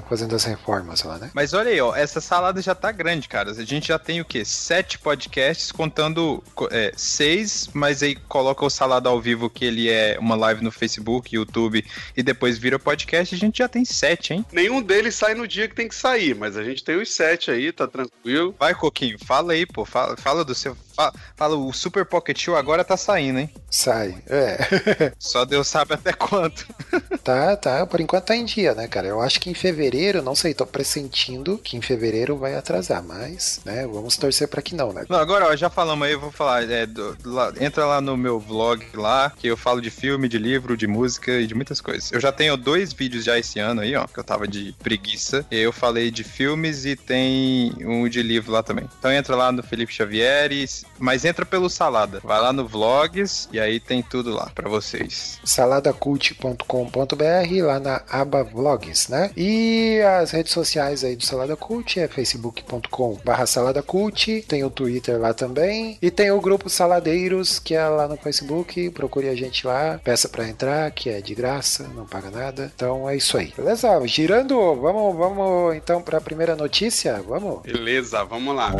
fazendo 0.08 0.34
as 0.34 0.44
reformas 0.44 1.02
lá, 1.02 1.18
né? 1.18 1.30
Mas 1.34 1.52
olha 1.54 1.70
aí, 1.70 1.80
ó, 1.80 1.94
essa 1.94 2.20
salada 2.20 2.60
já 2.62 2.74
tá 2.74 2.90
grande, 2.92 3.28
cara. 3.28 3.50
A 3.50 3.64
gente 3.64 3.88
já 3.88 3.98
tem 3.98 4.20
o 4.20 4.24
quê? 4.24 4.44
Sete 4.44 4.98
podcasts, 4.98 5.72
contando 5.72 6.42
co- 6.54 6.68
é, 6.70 6.92
seis, 6.96 7.68
mas 7.72 8.02
aí 8.02 8.14
coloca 8.14 8.64
o 8.64 8.70
salada 8.70 9.08
ao 9.08 9.20
vivo, 9.20 9.50
que 9.50 9.64
ele 9.64 9.88
é 9.88 10.16
uma 10.18 10.34
live 10.36 10.62
no 10.62 10.70
Facebook, 10.70 11.34
YouTube, 11.34 11.84
e 12.16 12.22
depois 12.22 12.58
vira 12.58 12.78
podcast, 12.78 13.34
a 13.34 13.38
gente 13.38 13.58
já 13.58 13.68
tem 13.68 13.84
sete, 13.84 14.32
hein? 14.34 14.44
Nenhum 14.52 14.82
deles 14.82 15.14
sai 15.14 15.34
no 15.34 15.46
dia 15.46 15.68
que 15.68 15.74
tem 15.74 15.88
que 15.88 15.94
sair, 15.94 16.34
mas 16.34 16.56
a 16.56 16.62
gente 16.64 16.82
tem 16.84 17.00
os 17.00 17.10
sete 17.12 17.50
aí, 17.50 17.72
tá 17.72 17.86
tranquilo. 17.86 18.54
Vai, 18.58 18.74
Coquinho, 18.74 19.18
fala 19.24 19.52
aí, 19.52 19.66
pô. 19.66 19.84
Fala, 19.84 20.16
fala 20.16 20.44
do 20.44 20.54
seu. 20.54 20.76
Fala, 21.00 21.12
fala, 21.34 21.56
o 21.56 21.72
Super 21.72 22.04
Pocket 22.04 22.38
Show 22.38 22.56
agora 22.56 22.84
tá 22.84 22.96
saindo, 22.96 23.38
hein? 23.38 23.50
Sai. 23.70 24.16
É. 24.28 25.12
Só 25.18 25.44
Deus 25.46 25.66
sabe 25.66 25.94
até 25.94 26.12
quanto. 26.12 26.66
tá, 27.24 27.56
tá. 27.56 27.86
Por 27.86 28.00
enquanto 28.00 28.26
tá 28.26 28.36
em 28.36 28.44
dia, 28.44 28.74
né, 28.74 28.86
cara? 28.86 29.06
Eu 29.08 29.20
acho 29.22 29.40
que 29.40 29.48
em 29.48 29.54
fevereiro, 29.54 30.20
não 30.22 30.34
sei, 30.34 30.52
tô 30.52 30.66
pressentindo 30.66 31.56
que 31.56 31.76
em 31.76 31.80
fevereiro 31.80 32.36
vai 32.36 32.54
atrasar, 32.54 33.02
mas, 33.02 33.60
né, 33.64 33.86
vamos 33.86 34.16
torcer 34.18 34.46
pra 34.48 34.60
que 34.60 34.74
não, 34.74 34.92
né? 34.92 35.04
Não, 35.08 35.18
agora, 35.18 35.46
ó, 35.48 35.56
já 35.56 35.70
falamos 35.70 36.06
aí, 36.06 36.12
eu 36.12 36.20
vou 36.20 36.30
falar. 36.30 36.70
é, 36.70 36.84
do- 36.84 37.16
lá- 37.24 37.52
entra 37.58 37.86
lá 37.86 38.00
no 38.00 38.16
meu 38.16 38.38
vlog 38.38 38.84
lá, 38.94 39.32
que 39.38 39.46
eu 39.46 39.56
falo 39.56 39.80
de 39.80 39.90
filme, 39.90 40.28
de 40.28 40.36
livro, 40.36 40.76
de 40.76 40.86
música 40.86 41.32
e 41.40 41.46
de 41.46 41.54
muitas 41.54 41.80
coisas. 41.80 42.12
Eu 42.12 42.20
já 42.20 42.30
tenho 42.30 42.56
dois 42.56 42.92
vídeos 42.92 43.24
já 43.24 43.38
esse 43.38 43.58
ano 43.58 43.80
aí, 43.80 43.96
ó, 43.96 44.06
que 44.06 44.18
eu 44.18 44.24
tava 44.24 44.46
de 44.46 44.74
preguiça. 44.82 45.46
E 45.50 45.56
eu 45.58 45.72
falei 45.72 46.10
de 46.10 46.22
filmes 46.24 46.84
e 46.84 46.94
tem 46.96 47.72
um 47.80 48.06
de 48.08 48.22
livro 48.22 48.52
lá 48.52 48.62
também. 48.62 48.86
Então 48.98 49.10
entra 49.10 49.34
lá 49.34 49.50
no 49.50 49.62
Felipe 49.62 49.92
Xavier, 49.92 50.52
e- 50.52 50.68
mas 50.98 51.24
entra 51.24 51.46
pelo 51.46 51.70
Salada. 51.70 52.20
Vai 52.22 52.40
lá 52.40 52.52
no 52.52 52.66
Vlogs 52.66 53.48
e 53.52 53.58
aí 53.58 53.80
tem 53.80 54.02
tudo 54.02 54.30
lá 54.30 54.50
pra 54.54 54.68
vocês. 54.68 55.38
saladacult.com.br 55.44 57.64
lá 57.64 57.80
na 57.80 58.02
aba 58.10 58.44
vlogs, 58.44 59.08
né? 59.08 59.30
E 59.36 60.00
as 60.20 60.30
redes 60.30 60.52
sociais 60.52 61.04
aí 61.04 61.16
do 61.16 61.24
Salada 61.24 61.56
Cult 61.56 61.98
é 61.98 62.08
facebook.com 62.08 63.18
barra 63.24 63.46
saladacult, 63.46 64.42
tem 64.42 64.64
o 64.64 64.70
Twitter 64.70 65.18
lá 65.18 65.32
também 65.32 65.98
e 66.00 66.10
tem 66.10 66.30
o 66.30 66.40
grupo 66.40 66.68
Saladeiros 66.68 67.58
que 67.58 67.74
é 67.74 67.86
lá 67.86 68.08
no 68.08 68.16
Facebook, 68.16 68.90
procure 68.90 69.28
a 69.28 69.34
gente 69.34 69.66
lá, 69.66 70.00
peça 70.02 70.28
pra 70.28 70.48
entrar 70.48 70.90
que 70.90 71.10
é 71.10 71.20
de 71.20 71.34
graça, 71.34 71.88
não 71.94 72.06
paga 72.06 72.30
nada. 72.30 72.72
Então 72.74 73.08
é 73.08 73.16
isso 73.16 73.36
aí. 73.36 73.52
Beleza? 73.56 73.88
Girando, 74.06 74.56
vamos, 74.76 75.16
vamos 75.16 75.76
então 75.76 76.02
pra 76.02 76.20
primeira 76.20 76.56
notícia, 76.56 77.22
vamos? 77.22 77.62
Beleza, 77.62 78.24
vamos 78.24 78.54
lá. 78.54 78.72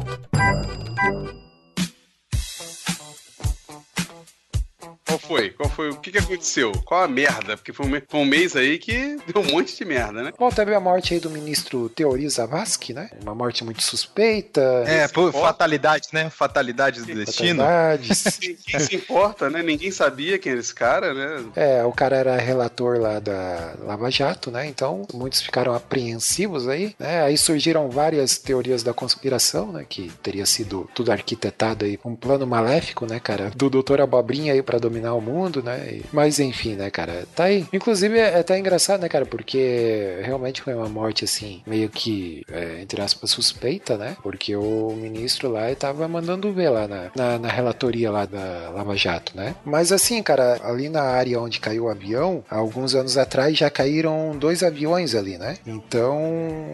Thank 0.00 1.34
you. 1.34 1.49
Qual 5.10 5.18
foi? 5.18 5.50
Qual 5.50 5.68
foi? 5.68 5.90
O 5.90 5.96
que, 5.96 6.12
que 6.12 6.18
aconteceu? 6.18 6.72
Qual 6.84 7.02
a 7.02 7.08
merda? 7.08 7.56
Porque 7.56 7.72
foi 7.72 7.86
um, 7.86 7.88
me- 7.88 8.02
foi 8.08 8.20
um 8.20 8.24
mês 8.24 8.54
aí 8.56 8.78
que 8.78 9.16
deu 9.32 9.42
um 9.42 9.50
monte 9.50 9.76
de 9.76 9.84
merda, 9.84 10.22
né? 10.22 10.32
Bom, 10.38 10.48
teve 10.50 10.74
a 10.74 10.80
morte 10.80 11.14
aí 11.14 11.20
do 11.20 11.30
ministro 11.30 11.88
Teori 11.88 12.28
Zavascki, 12.28 12.92
né? 12.94 13.10
Uma 13.22 13.34
morte 13.34 13.64
muito 13.64 13.82
suspeita. 13.82 14.60
É, 14.86 15.08
pô, 15.08 15.28
importa? 15.28 15.46
fatalidades, 15.48 16.12
né? 16.12 16.30
Fatalidades 16.30 17.04
do 17.04 17.14
destino. 17.14 17.62
fatalidades. 17.62 18.38
Ninguém 18.40 18.80
se 18.80 18.96
importa, 18.96 19.50
né? 19.50 19.62
Ninguém 19.62 19.90
sabia 19.90 20.38
quem 20.38 20.52
era 20.52 20.60
esse 20.60 20.74
cara, 20.74 21.12
né? 21.12 21.44
É, 21.56 21.84
o 21.84 21.92
cara 21.92 22.16
era 22.16 22.36
relator 22.36 22.98
lá 22.98 23.18
da 23.18 23.74
Lava 23.80 24.10
Jato, 24.10 24.50
né? 24.50 24.66
Então 24.66 25.06
muitos 25.12 25.40
ficaram 25.40 25.74
apreensivos 25.74 26.68
aí, 26.68 26.94
né? 26.98 27.22
Aí 27.22 27.36
surgiram 27.36 27.90
várias 27.90 28.38
teorias 28.38 28.82
da 28.82 28.92
conspiração, 28.94 29.72
né? 29.72 29.84
Que 29.88 30.10
teria 30.22 30.46
sido 30.46 30.88
tudo 30.94 31.10
arquitetado 31.10 31.84
aí, 31.84 31.98
um 32.04 32.14
plano 32.14 32.46
maléfico, 32.46 33.06
né, 33.06 33.18
cara? 33.18 33.50
Do 33.54 33.68
doutor 33.70 34.00
Abobrinha 34.00 34.52
aí 34.52 34.62
pra 34.62 34.78
dominar 34.78 34.99
o 35.08 35.20
mundo, 35.20 35.62
né? 35.62 36.00
Mas 36.12 36.38
enfim, 36.40 36.74
né, 36.74 36.90
cara? 36.90 37.24
Tá 37.34 37.44
aí. 37.44 37.66
Inclusive 37.72 38.18
é 38.18 38.38
até 38.38 38.58
engraçado, 38.58 39.00
né, 39.00 39.08
cara? 39.08 39.26
Porque 39.26 40.18
realmente 40.22 40.62
foi 40.62 40.74
uma 40.74 40.88
morte 40.88 41.24
assim, 41.24 41.62
meio 41.66 41.88
que, 41.88 42.44
é, 42.50 42.80
entre 42.82 43.00
aspas, 43.00 43.30
suspeita, 43.30 43.96
né? 43.96 44.16
Porque 44.22 44.54
o 44.56 44.96
ministro 44.96 45.50
lá 45.50 45.74
tava 45.74 46.06
mandando 46.08 46.52
ver 46.52 46.70
lá 46.70 46.88
na, 46.88 47.10
na, 47.14 47.38
na 47.38 47.48
relatoria 47.48 48.10
lá 48.10 48.26
da 48.26 48.70
Lava 48.70 48.96
Jato, 48.96 49.36
né? 49.36 49.54
Mas 49.64 49.92
assim, 49.92 50.22
cara, 50.22 50.60
ali 50.64 50.88
na 50.88 51.02
área 51.02 51.40
onde 51.40 51.60
caiu 51.60 51.84
o 51.84 51.88
avião, 51.88 52.44
alguns 52.50 52.94
anos 52.94 53.16
atrás 53.16 53.56
já 53.56 53.70
caíram 53.70 54.36
dois 54.36 54.62
aviões 54.62 55.14
ali, 55.14 55.38
né? 55.38 55.56
Então, 55.66 56.20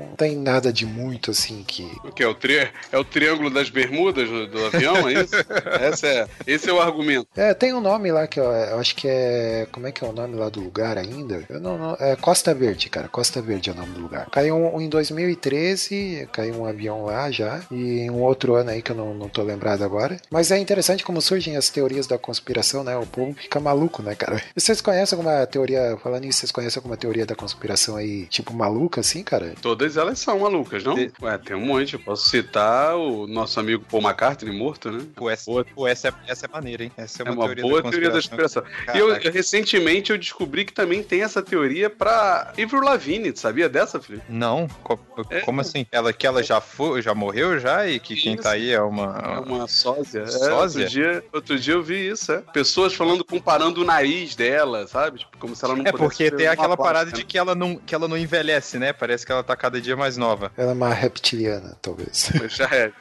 não 0.09 0.17
tem 0.17 0.37
nada 0.37 0.73
de 0.73 0.87
muito 0.87 1.31
assim 1.31 1.65
que. 1.67 1.87
O 2.05 2.13
que? 2.13 2.23
É 2.23 2.29
o, 2.29 2.35
tri... 2.35 2.69
é 2.93 2.99
o 2.99 3.05
triângulo 3.05 3.51
das 3.51 3.69
bermudas 3.69 4.29
do, 4.29 4.47
do 4.47 4.67
avião, 4.67 5.09
é 5.09 5.15
isso? 5.15 5.35
Essa 5.81 6.07
é... 6.07 6.29
Esse 6.47 6.71
é 6.71 6.73
o 6.73 6.81
argumento. 6.81 7.29
É, 7.37 7.53
tem 7.55 7.73
um 7.73 7.81
nome 7.81 8.11
lá 8.11 8.16
que 8.25 8.39
eu, 8.39 8.45
eu 8.45 8.79
acho 8.79 8.95
que 8.95 9.09
é. 9.09 9.67
Como 9.73 9.89
é 9.89 9.91
que 9.91 10.05
é 10.05 10.07
o 10.09 10.13
nome 10.13 10.37
lá 10.37 10.49
do 10.49 10.61
lugar 10.61 10.97
ainda? 10.97 11.43
Eu 11.49 11.59
não, 11.59 11.77
não- 11.77 11.97
é 11.99 12.15
Costa 12.15 12.55
Verde, 12.55 12.89
cara. 12.89 13.09
Costa 13.09 13.43
Verde 13.43 13.71
é 13.71 13.73
o 13.73 13.77
nome 13.77 13.93
do 13.95 14.01
lugar. 14.01 14.31
Caiu 14.31 14.55
um, 14.55 14.81
em 14.81 14.89
2013, 14.89 16.29
caiu 16.33 16.55
um 16.61 16.67
avião 16.67 17.05
lá 17.05 17.31
já. 17.31 17.61
E 17.71 18.09
um 18.11 18.23
outro 18.23 18.55
ano 18.55 18.71
aí 18.71 18.83
que 18.83 18.93
eu 18.93 18.97
não, 18.97 19.13
não 19.15 19.29
tô 19.29 19.43
lembrado 19.43 19.83
agora. 19.83 20.17
Mas 20.31 20.51
é 20.51 20.59
interessante 20.59 21.05
como 21.05 21.21
surgem 21.21 21.57
as 21.57 21.69
teorias 21.69 22.07
da 22.07 22.19
conspiração, 22.19 22.85
né? 22.85 22.97
O 22.97 23.07
povo 23.07 23.35
fica 23.35 23.59
maluco, 23.59 24.03
né, 24.03 24.15
cara? 24.15 24.41
E 24.57 24.61
vocês 24.61 24.81
conhecem 24.81 25.19
alguma 25.19 25.45
teoria, 25.47 25.97
falando 26.03 26.23
nisso, 26.25 26.41
vocês 26.41 26.53
conhecem 26.53 26.79
alguma 26.79 26.97
teoria 26.97 27.27
da 27.27 27.35
conspiração 27.35 27.97
aí, 27.97 28.27
tipo 28.27 28.55
maluca, 28.55 29.01
assim, 29.01 29.23
cara? 29.23 29.55
Todas 29.61 29.97
elas 29.97 30.19
são 30.19 30.39
malucas, 30.39 30.85
não? 30.85 30.95
Ué, 31.23 31.39
tem 31.39 31.57
um 31.57 31.61
monte. 31.65 31.95
Eu 31.95 32.01
posso 32.01 32.29
citar 32.29 32.95
o 32.97 33.27
nosso 33.27 33.59
amigo 33.59 33.85
Paul 33.91 34.03
McCartney 34.03 34.57
morto, 34.57 34.91
né? 34.91 35.05
Pô, 35.15 35.31
essa, 35.31 35.51
pô, 35.75 35.87
essa, 35.87 36.09
é, 36.09 36.13
essa 36.29 36.47
é 36.47 36.49
maneira, 36.49 36.85
hein? 36.85 36.93
Essa 36.97 37.23
é 37.23 37.27
É 37.27 37.31
uma, 37.31 37.45
uma 37.47 37.55
boa 37.55 37.83
teoria 37.83 38.06
da 38.09 38.15
conspiração. 38.15 38.63
E 38.95 38.99
eu, 38.99 39.13
recentemente 39.33 40.11
eu 40.13 40.19
descobri 40.19 40.65
que 40.65 40.73
também 40.73 41.03
tem 41.03 41.23
essa 41.23 41.43
teoria 41.43 41.89
pra 41.91 42.53
Avril 42.63 42.81
Lavigne. 42.83 43.37
Sabia 43.37 43.69
dessa, 43.69 44.01
Felipe? 44.01 44.25
Não, 44.29 44.67
co- 44.83 44.99
É. 45.31 45.41
como 45.41 45.61
assim? 45.61 45.87
Ela 45.91 46.13
que 46.13 46.27
ela 46.27 46.43
já 46.43 46.61
foi, 46.61 47.01
já 47.03 47.15
morreu 47.15 47.59
já 47.59 47.87
e 47.89 47.99
que 47.99 48.15
quem 48.17 48.35
Isso. 48.35 48.43
tá 48.43 48.51
aí 48.53 48.71
é 48.71 48.75
É 48.75 48.81
uma 48.81 49.41
uma 49.41 49.67
sósia. 49.69 50.21
É, 50.23 50.27
Sósia? 50.27 50.83
outro, 50.83 50.87
dia, 50.89 51.25
outro 51.33 51.59
dia 51.59 51.75
eu 51.75 51.83
vi 51.83 52.09
isso, 52.09 52.33
é. 52.33 52.43
Pessoas 52.53 52.95
falando, 52.95 53.25
comparando 53.25 53.81
o 53.83 53.85
nariz 53.85 54.35
dela, 54.35 54.87
sabe? 54.87 55.19
Tipo, 55.21 55.37
como 55.39 55.55
se 55.57 55.65
ela 55.65 55.75
não 55.75 55.83
É 55.87 55.91
pudesse 55.93 55.99
porque 56.09 56.31
tem 56.31 56.47
uma 56.47 56.53
aquela 56.53 56.77
plástica, 56.77 56.85
parada 56.95 57.13
de 57.13 57.25
que 57.25 57.39
ela 57.39 57.55
não 57.55 57.77
que 57.77 57.95
ela 57.95 58.07
não 58.09 58.17
envelhece, 58.17 58.79
né? 58.79 58.93
Parece 58.93 59.25
que 59.25 59.33
ela 59.33 59.43
tá 59.43 59.57
cada 59.57 59.81
dia 59.81 59.97
mais 59.97 60.17
nova. 60.17 60.53
Ela 60.57 60.71
é 60.73 60.75
uma 60.75 60.93
reptiliana, 60.93 61.77
talvez. 61.81 62.31
né? 62.35 62.49
Já 62.49 62.65
é. 62.73 62.93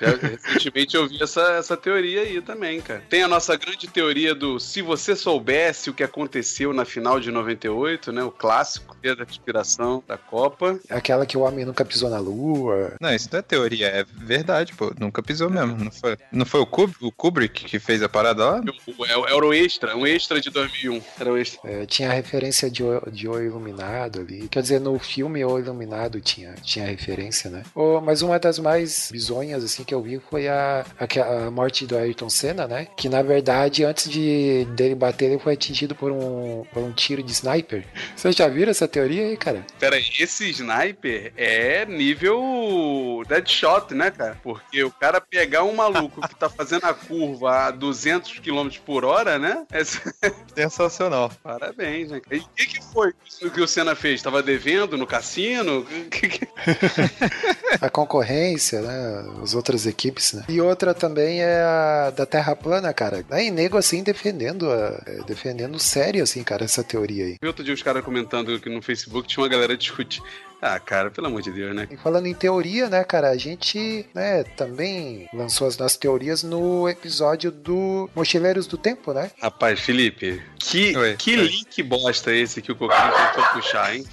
Já, 0.00 0.28
recentemente 0.28 0.96
eu 0.96 1.08
vi 1.08 1.22
essa, 1.22 1.42
essa 1.52 1.76
teoria 1.76 2.22
aí 2.22 2.40
também, 2.40 2.80
cara. 2.80 3.02
Tem 3.08 3.22
a 3.22 3.28
nossa 3.28 3.56
grande 3.56 3.86
teoria 3.88 4.34
do 4.38 4.58
se 4.58 4.80
você 4.80 5.14
soubesse 5.14 5.90
o 5.90 5.94
que 5.94 6.02
aconteceu 6.02 6.72
na 6.72 6.84
final 6.84 7.20
de 7.20 7.30
98, 7.30 8.12
né? 8.12 8.22
O 8.22 8.30
clássico, 8.30 8.87
dia 9.02 9.14
da 9.16 9.24
inspiração 9.24 10.02
da 10.06 10.16
Copa. 10.16 10.78
Aquela 10.90 11.24
que 11.26 11.36
o 11.36 11.40
homem 11.40 11.64
nunca 11.64 11.84
pisou 11.84 12.10
na 12.10 12.18
lua. 12.18 12.94
Não, 13.00 13.14
isso 13.14 13.28
não 13.32 13.38
é 13.38 13.42
teoria, 13.42 13.86
é 13.88 14.04
verdade, 14.04 14.72
pô. 14.74 14.92
Nunca 14.98 15.22
pisou 15.22 15.48
mesmo. 15.50 15.76
Não 15.76 15.90
foi, 15.90 16.16
não 16.32 16.46
foi 16.46 16.60
o, 16.60 16.66
Kub- 16.66 16.94
o 17.00 17.12
Kubrick 17.12 17.64
que 17.64 17.78
fez 17.78 18.02
a 18.02 18.08
parada 18.08 18.44
lá? 18.44 18.60
O- 18.98 19.04
é- 19.06 19.34
Era 19.34 19.46
o 19.46 19.52
extra, 19.54 19.96
um 19.96 20.06
extra 20.06 20.40
de 20.40 20.50
2001. 20.50 21.00
Era 21.18 21.32
o 21.32 21.38
extra. 21.38 21.60
É, 21.70 21.86
tinha 21.86 22.10
a 22.10 22.12
referência 22.14 22.70
de 22.70 22.82
o, 22.82 23.00
de 23.10 23.28
o 23.28 23.40
Iluminado 23.42 24.20
ali. 24.20 24.48
Quer 24.48 24.62
dizer, 24.62 24.80
no 24.80 24.98
filme 24.98 25.44
O 25.44 25.58
Iluminado 25.58 26.20
tinha, 26.20 26.54
tinha 26.62 26.86
referência, 26.86 27.50
né? 27.50 27.62
O- 27.74 28.00
mas 28.00 28.22
uma 28.22 28.38
das 28.38 28.58
mais 28.58 29.08
bizonhas, 29.12 29.62
assim, 29.64 29.84
que 29.84 29.94
eu 29.94 30.02
vi 30.02 30.20
foi 30.30 30.48
a, 30.48 30.84
a, 30.98 31.46
a 31.46 31.50
morte 31.50 31.86
do 31.86 31.96
Ayrton 31.96 32.28
Senna, 32.30 32.66
né? 32.66 32.86
Que, 32.96 33.08
na 33.08 33.22
verdade, 33.22 33.84
antes 33.84 34.10
de 34.10 34.66
dele 34.74 34.94
bater, 34.94 35.26
ele 35.26 35.38
foi 35.38 35.52
atingido 35.54 35.94
por 35.94 36.10
um, 36.10 36.64
por 36.72 36.82
um 36.82 36.92
tiro 36.92 37.22
de 37.22 37.32
sniper. 37.32 37.84
Vocês 38.16 38.34
já 38.34 38.48
viram 38.48 38.70
essa 38.70 38.87
teoria 38.88 39.26
aí, 39.26 39.36
cara? 39.36 39.64
Pera 39.78 39.96
aí, 39.96 40.04
esse 40.18 40.48
sniper 40.50 41.32
é 41.36 41.84
nível 41.86 43.22
Deadshot, 43.28 43.94
né, 43.94 44.10
cara? 44.10 44.38
Porque 44.42 44.82
o 44.84 44.90
cara 44.90 45.20
pegar 45.20 45.62
um 45.64 45.74
maluco 45.74 46.26
que 46.26 46.34
tá 46.34 46.48
fazendo 46.48 46.84
a 46.84 46.94
curva 46.94 47.66
a 47.66 47.70
200 47.70 48.38
km 48.40 48.68
por 48.84 49.04
hora, 49.04 49.38
né? 49.38 49.64
É... 49.70 49.82
Sensacional. 50.54 51.30
Parabéns, 51.42 52.10
né? 52.10 52.20
E 52.30 52.38
o 52.38 52.48
que, 52.54 52.66
que 52.66 52.82
foi 52.92 53.12
isso 53.28 53.50
que 53.50 53.60
o 53.60 53.68
Senna 53.68 53.94
fez? 53.94 54.20
Tava 54.22 54.42
devendo 54.42 54.96
no 54.96 55.06
cassino? 55.06 55.86
Que- 56.10 56.28
que- 56.28 56.48
A 57.80 57.88
concorrência, 57.90 58.80
né? 58.80 59.24
As 59.42 59.54
outras 59.54 59.86
equipes, 59.86 60.32
né? 60.32 60.44
E 60.48 60.60
outra 60.60 60.94
também 60.94 61.42
é 61.42 61.60
a 61.62 62.10
da 62.10 62.26
Terra 62.26 62.56
plana, 62.56 62.92
cara. 62.92 63.24
Aí, 63.30 63.50
nego, 63.50 63.76
assim, 63.76 64.02
defendendo, 64.02 64.70
a- 64.70 65.00
é, 65.06 65.22
defendendo 65.26 65.78
sério, 65.78 66.22
assim, 66.22 66.42
cara, 66.42 66.64
essa 66.64 66.82
teoria 66.82 67.24
aí. 67.26 67.36
Vi 67.40 67.46
outro 67.46 67.62
dia 67.62 67.74
os 67.74 67.82
caras 67.82 68.04
comentando 68.04 68.54
aqui 68.54 68.68
no 68.68 68.77
Facebook, 68.82 69.28
tinha 69.28 69.42
uma 69.42 69.48
galera 69.48 69.76
discutindo. 69.76 70.24
Ah, 70.60 70.78
cara, 70.80 71.10
pelo 71.10 71.28
amor 71.28 71.40
de 71.40 71.52
Deus, 71.52 71.74
né? 71.74 71.86
E 71.90 71.96
falando 71.96 72.26
em 72.26 72.34
teoria, 72.34 72.88
né, 72.88 73.04
cara, 73.04 73.30
a 73.30 73.36
gente, 73.36 74.04
né, 74.12 74.42
também 74.42 75.28
lançou 75.32 75.68
as 75.68 75.78
nossas 75.78 75.96
teorias 75.96 76.42
no 76.42 76.88
episódio 76.88 77.52
do 77.52 78.10
Mochileiros 78.14 78.66
do 78.66 78.76
Tempo, 78.76 79.12
né? 79.12 79.30
Rapaz, 79.40 79.78
Felipe, 79.80 80.42
que, 80.58 80.96
Oi, 80.96 81.16
que 81.16 81.36
oi. 81.38 81.46
link 81.46 81.82
bosta 81.84 82.32
esse 82.34 82.60
que 82.60 82.72
o 82.72 82.76
Coquinho 82.76 83.12
tentou 83.12 83.44
puxar, 83.52 83.94
hein? 83.94 84.04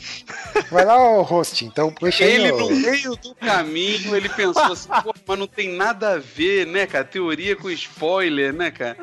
Vai 0.70 0.86
lá, 0.86 0.98
ô 1.02 1.24
host, 1.24 1.66
então 1.66 1.92
puxa 1.92 2.24
aí, 2.24 2.34
Ele, 2.36 2.52
ô. 2.52 2.60
no 2.60 2.76
meio 2.76 3.16
do 3.16 3.34
caminho, 3.36 4.16
ele 4.16 4.30
pensou 4.30 4.72
assim, 4.72 4.90
pô, 5.04 5.14
mas 5.28 5.40
não 5.40 5.48
tem 5.48 5.70
nada 5.74 6.14
a 6.14 6.18
ver, 6.20 6.68
né, 6.68 6.86
cara? 6.86 7.04
Teoria 7.04 7.56
com 7.56 7.70
spoiler, 7.72 8.54
né, 8.54 8.70
cara? 8.70 8.96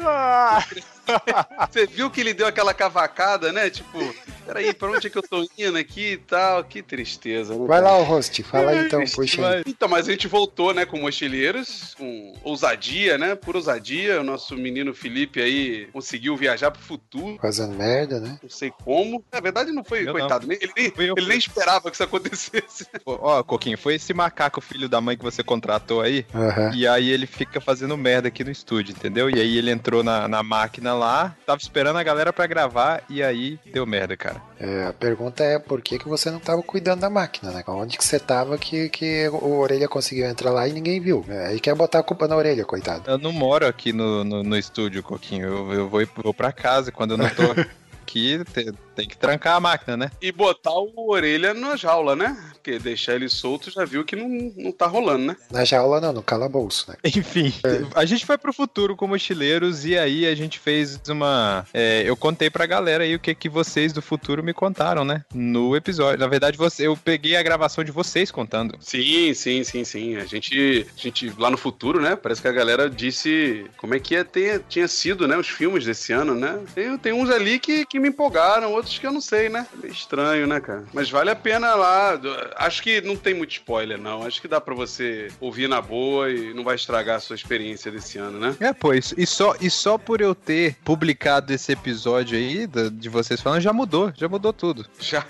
Você 1.68 1.86
viu 1.86 2.08
que 2.10 2.20
ele 2.20 2.32
deu 2.32 2.46
aquela 2.46 2.72
cavacada, 2.72 3.52
né? 3.52 3.68
Tipo, 3.68 3.98
peraí, 4.46 4.72
pra 4.72 4.88
onde 4.88 5.08
é 5.08 5.10
que 5.10 5.18
eu 5.18 5.22
tô 5.22 5.44
indo 5.58 5.76
aqui 5.76 6.12
e 6.12 6.16
tal? 6.16 6.62
Que 6.62 6.80
tristeza, 6.82 7.31
né? 7.40 7.66
Vai 7.66 7.80
lá, 7.80 7.96
ô 7.98 8.02
host, 8.02 8.42
fala 8.42 8.70
aí, 8.72 8.86
então, 8.86 9.02
puxa 9.14 9.46
aí. 9.48 9.62
Então, 9.66 9.88
mas 9.88 10.08
a 10.08 10.12
gente 10.12 10.26
voltou, 10.28 10.72
né, 10.74 10.84
com 10.86 10.98
mochileiros, 10.98 11.94
com 11.98 12.34
ousadia, 12.42 13.16
né? 13.18 13.34
Por 13.34 13.56
ousadia, 13.56 14.20
o 14.20 14.24
nosso 14.24 14.54
menino 14.56 14.92
Felipe 14.94 15.40
aí 15.40 15.86
conseguiu 15.92 16.36
viajar 16.36 16.70
pro 16.70 16.80
futuro. 16.82 17.38
Fazendo 17.40 17.74
merda, 17.76 18.20
né? 18.20 18.38
Não 18.42 18.50
sei 18.50 18.70
como. 18.84 19.24
Na 19.32 19.40
verdade, 19.40 19.72
não 19.72 19.82
foi, 19.84 20.06
Eu 20.08 20.12
coitado. 20.12 20.46
nem- 20.46 20.58
ele, 20.60 20.72
nem, 20.76 20.92
ele 21.16 21.26
nem 21.26 21.38
esperava 21.38 21.88
que 21.90 21.96
isso 21.96 22.02
acontecesse. 22.02 22.86
Ó, 23.06 23.38
Ó, 23.38 23.42
Coquinho, 23.42 23.78
foi 23.78 23.94
esse 23.94 24.12
macaco 24.12 24.60
filho 24.60 24.88
da 24.88 25.00
mãe 25.00 25.16
que 25.16 25.22
você 25.24 25.42
contratou 25.42 26.00
aí. 26.00 26.26
Aham. 26.34 26.72
E 26.74 26.86
aí 26.86 27.10
ele 27.10 27.26
fica 27.26 27.60
fazendo 27.60 27.96
merda 27.96 28.28
aqui 28.28 28.44
no 28.44 28.50
estúdio, 28.50 28.92
entendeu? 28.96 29.30
E 29.30 29.40
aí 29.40 29.56
ele 29.56 29.70
entrou 29.70 30.02
na, 30.02 30.28
na 30.28 30.42
máquina 30.42 30.92
lá, 30.94 31.34
tava 31.46 31.60
esperando 31.60 31.96
a 31.96 32.02
galera 32.02 32.32
pra 32.32 32.46
gravar 32.46 33.02
e 33.08 33.22
aí 33.22 33.58
deu 33.72 33.86
merda, 33.86 34.16
cara. 34.16 34.42
É, 34.58 34.84
a 34.86 34.92
pergunta 34.92 35.42
é 35.42 35.58
por 35.58 35.80
que, 35.82 35.98
que 35.98 36.08
você 36.08 36.30
não 36.30 36.38
tava 36.38 36.62
cuidando 36.62 37.00
da 37.00 37.10
máquina, 37.10 37.21
né? 37.44 37.62
Onde 37.68 37.96
que 37.98 38.04
você 38.04 38.18
tava 38.18 38.56
que, 38.58 38.88
que 38.88 39.28
o 39.28 39.58
Orelha 39.58 39.88
conseguiu 39.88 40.26
entrar 40.26 40.50
lá 40.50 40.66
e 40.66 40.72
ninguém 40.72 41.00
viu? 41.00 41.24
É, 41.28 41.46
aí 41.48 41.60
quer 41.60 41.74
botar 41.74 41.98
a 42.00 42.02
culpa 42.02 42.26
na 42.28 42.36
Orelha, 42.36 42.64
coitado. 42.64 43.10
Eu 43.10 43.18
não 43.18 43.32
moro 43.32 43.66
aqui 43.66 43.92
no, 43.92 44.24
no, 44.24 44.42
no 44.42 44.56
estúdio, 44.56 45.02
Coquinho. 45.02 45.46
Eu, 45.46 45.72
eu 45.72 45.88
vou, 45.88 46.00
vou 46.22 46.34
pra 46.34 46.52
casa 46.52 46.90
quando 46.92 47.12
eu 47.12 47.18
não 47.18 47.28
tô 47.28 47.42
aqui, 48.02 48.42
te- 48.52 48.72
tem 48.94 49.06
que 49.06 49.16
trancar 49.16 49.56
a 49.56 49.60
máquina, 49.60 49.96
né? 49.96 50.10
E 50.20 50.30
botar 50.30 50.72
o 50.72 51.10
orelha 51.10 51.54
na 51.54 51.76
jaula, 51.76 52.14
né? 52.14 52.36
Porque 52.52 52.78
deixar 52.78 53.14
ele 53.14 53.28
solto 53.28 53.70
já 53.70 53.84
viu 53.84 54.04
que 54.04 54.16
não, 54.16 54.52
não 54.56 54.72
tá 54.72 54.86
rolando, 54.86 55.26
né? 55.26 55.36
Na 55.50 55.64
jaula 55.64 56.00
não, 56.00 56.12
no 56.12 56.22
calabouço, 56.22 56.90
né? 56.90 56.96
Enfim, 57.04 57.52
a 57.94 58.04
gente 58.04 58.24
foi 58.24 58.38
pro 58.38 58.52
futuro 58.52 58.96
com 58.96 59.06
mochileiros 59.06 59.84
e 59.84 59.98
aí 59.98 60.26
a 60.26 60.34
gente 60.34 60.58
fez 60.58 61.00
uma. 61.08 61.66
é, 61.72 62.02
eu 62.04 62.16
contei 62.16 62.50
pra 62.50 62.66
galera 62.66 63.04
aí 63.04 63.14
o 63.14 63.20
que, 63.20 63.34
que 63.34 63.48
vocês 63.48 63.92
do 63.92 64.02
futuro 64.02 64.42
me 64.42 64.52
contaram, 64.52 65.04
né? 65.04 65.24
No 65.34 65.74
episódio. 65.76 66.18
Na 66.18 66.26
verdade, 66.26 66.56
você, 66.56 66.86
eu 66.86 66.96
peguei 66.96 67.36
a 67.36 67.42
gravação 67.42 67.82
de 67.82 67.90
vocês 67.90 68.30
contando. 68.30 68.76
Sim, 68.80 69.34
sim, 69.34 69.64
sim, 69.64 69.84
sim. 69.84 70.16
A 70.16 70.24
gente, 70.24 70.86
a 70.96 71.00
gente 71.00 71.32
lá 71.38 71.50
no 71.50 71.56
futuro, 71.56 72.00
né? 72.00 72.16
Parece 72.16 72.40
que 72.42 72.48
a 72.48 72.52
galera 72.52 72.88
disse 72.88 73.66
como 73.76 73.94
é 73.94 73.98
que 73.98 74.14
ia 74.14 74.24
ter, 74.24 74.62
tinha 74.68 74.88
sido, 74.88 75.26
né? 75.26 75.36
Os 75.36 75.48
filmes 75.48 75.84
desse 75.84 76.12
ano, 76.12 76.34
né? 76.34 76.60
Tem, 76.74 76.96
tem 76.98 77.12
uns 77.12 77.30
ali 77.30 77.58
que, 77.58 77.84
que 77.86 77.98
me 77.98 78.08
empolgaram, 78.08 78.72
outros 78.82 78.98
que 78.98 79.06
eu 79.06 79.12
não 79.12 79.20
sei, 79.20 79.48
né? 79.48 79.66
Meio 79.80 79.92
estranho, 79.92 80.46
né, 80.46 80.60
cara? 80.60 80.84
Mas 80.92 81.08
vale 81.08 81.30
a 81.30 81.36
pena 81.36 81.74
lá. 81.74 82.18
Acho 82.56 82.82
que 82.82 83.00
não 83.00 83.16
tem 83.16 83.32
muito 83.34 83.52
spoiler, 83.52 83.96
não. 83.98 84.22
Acho 84.24 84.40
que 84.40 84.48
dá 84.48 84.60
pra 84.60 84.74
você 84.74 85.28
ouvir 85.40 85.68
na 85.68 85.80
boa 85.80 86.30
e 86.30 86.52
não 86.52 86.64
vai 86.64 86.74
estragar 86.74 87.16
a 87.16 87.20
sua 87.20 87.36
experiência 87.36 87.90
desse 87.90 88.18
ano, 88.18 88.38
né? 88.38 88.56
É, 88.60 88.72
pô, 88.72 88.92
isso- 88.92 89.14
e 89.16 89.26
só, 89.26 89.54
e 89.60 89.70
só 89.70 89.96
por 89.96 90.20
eu 90.20 90.34
ter 90.34 90.76
publicado 90.84 91.52
esse 91.52 91.72
episódio 91.72 92.36
aí, 92.36 92.66
de 92.92 93.08
vocês 93.08 93.40
falando, 93.40 93.60
já 93.60 93.72
mudou, 93.72 94.12
já 94.16 94.28
mudou 94.28 94.52
tudo. 94.52 94.84
Já 94.98 95.24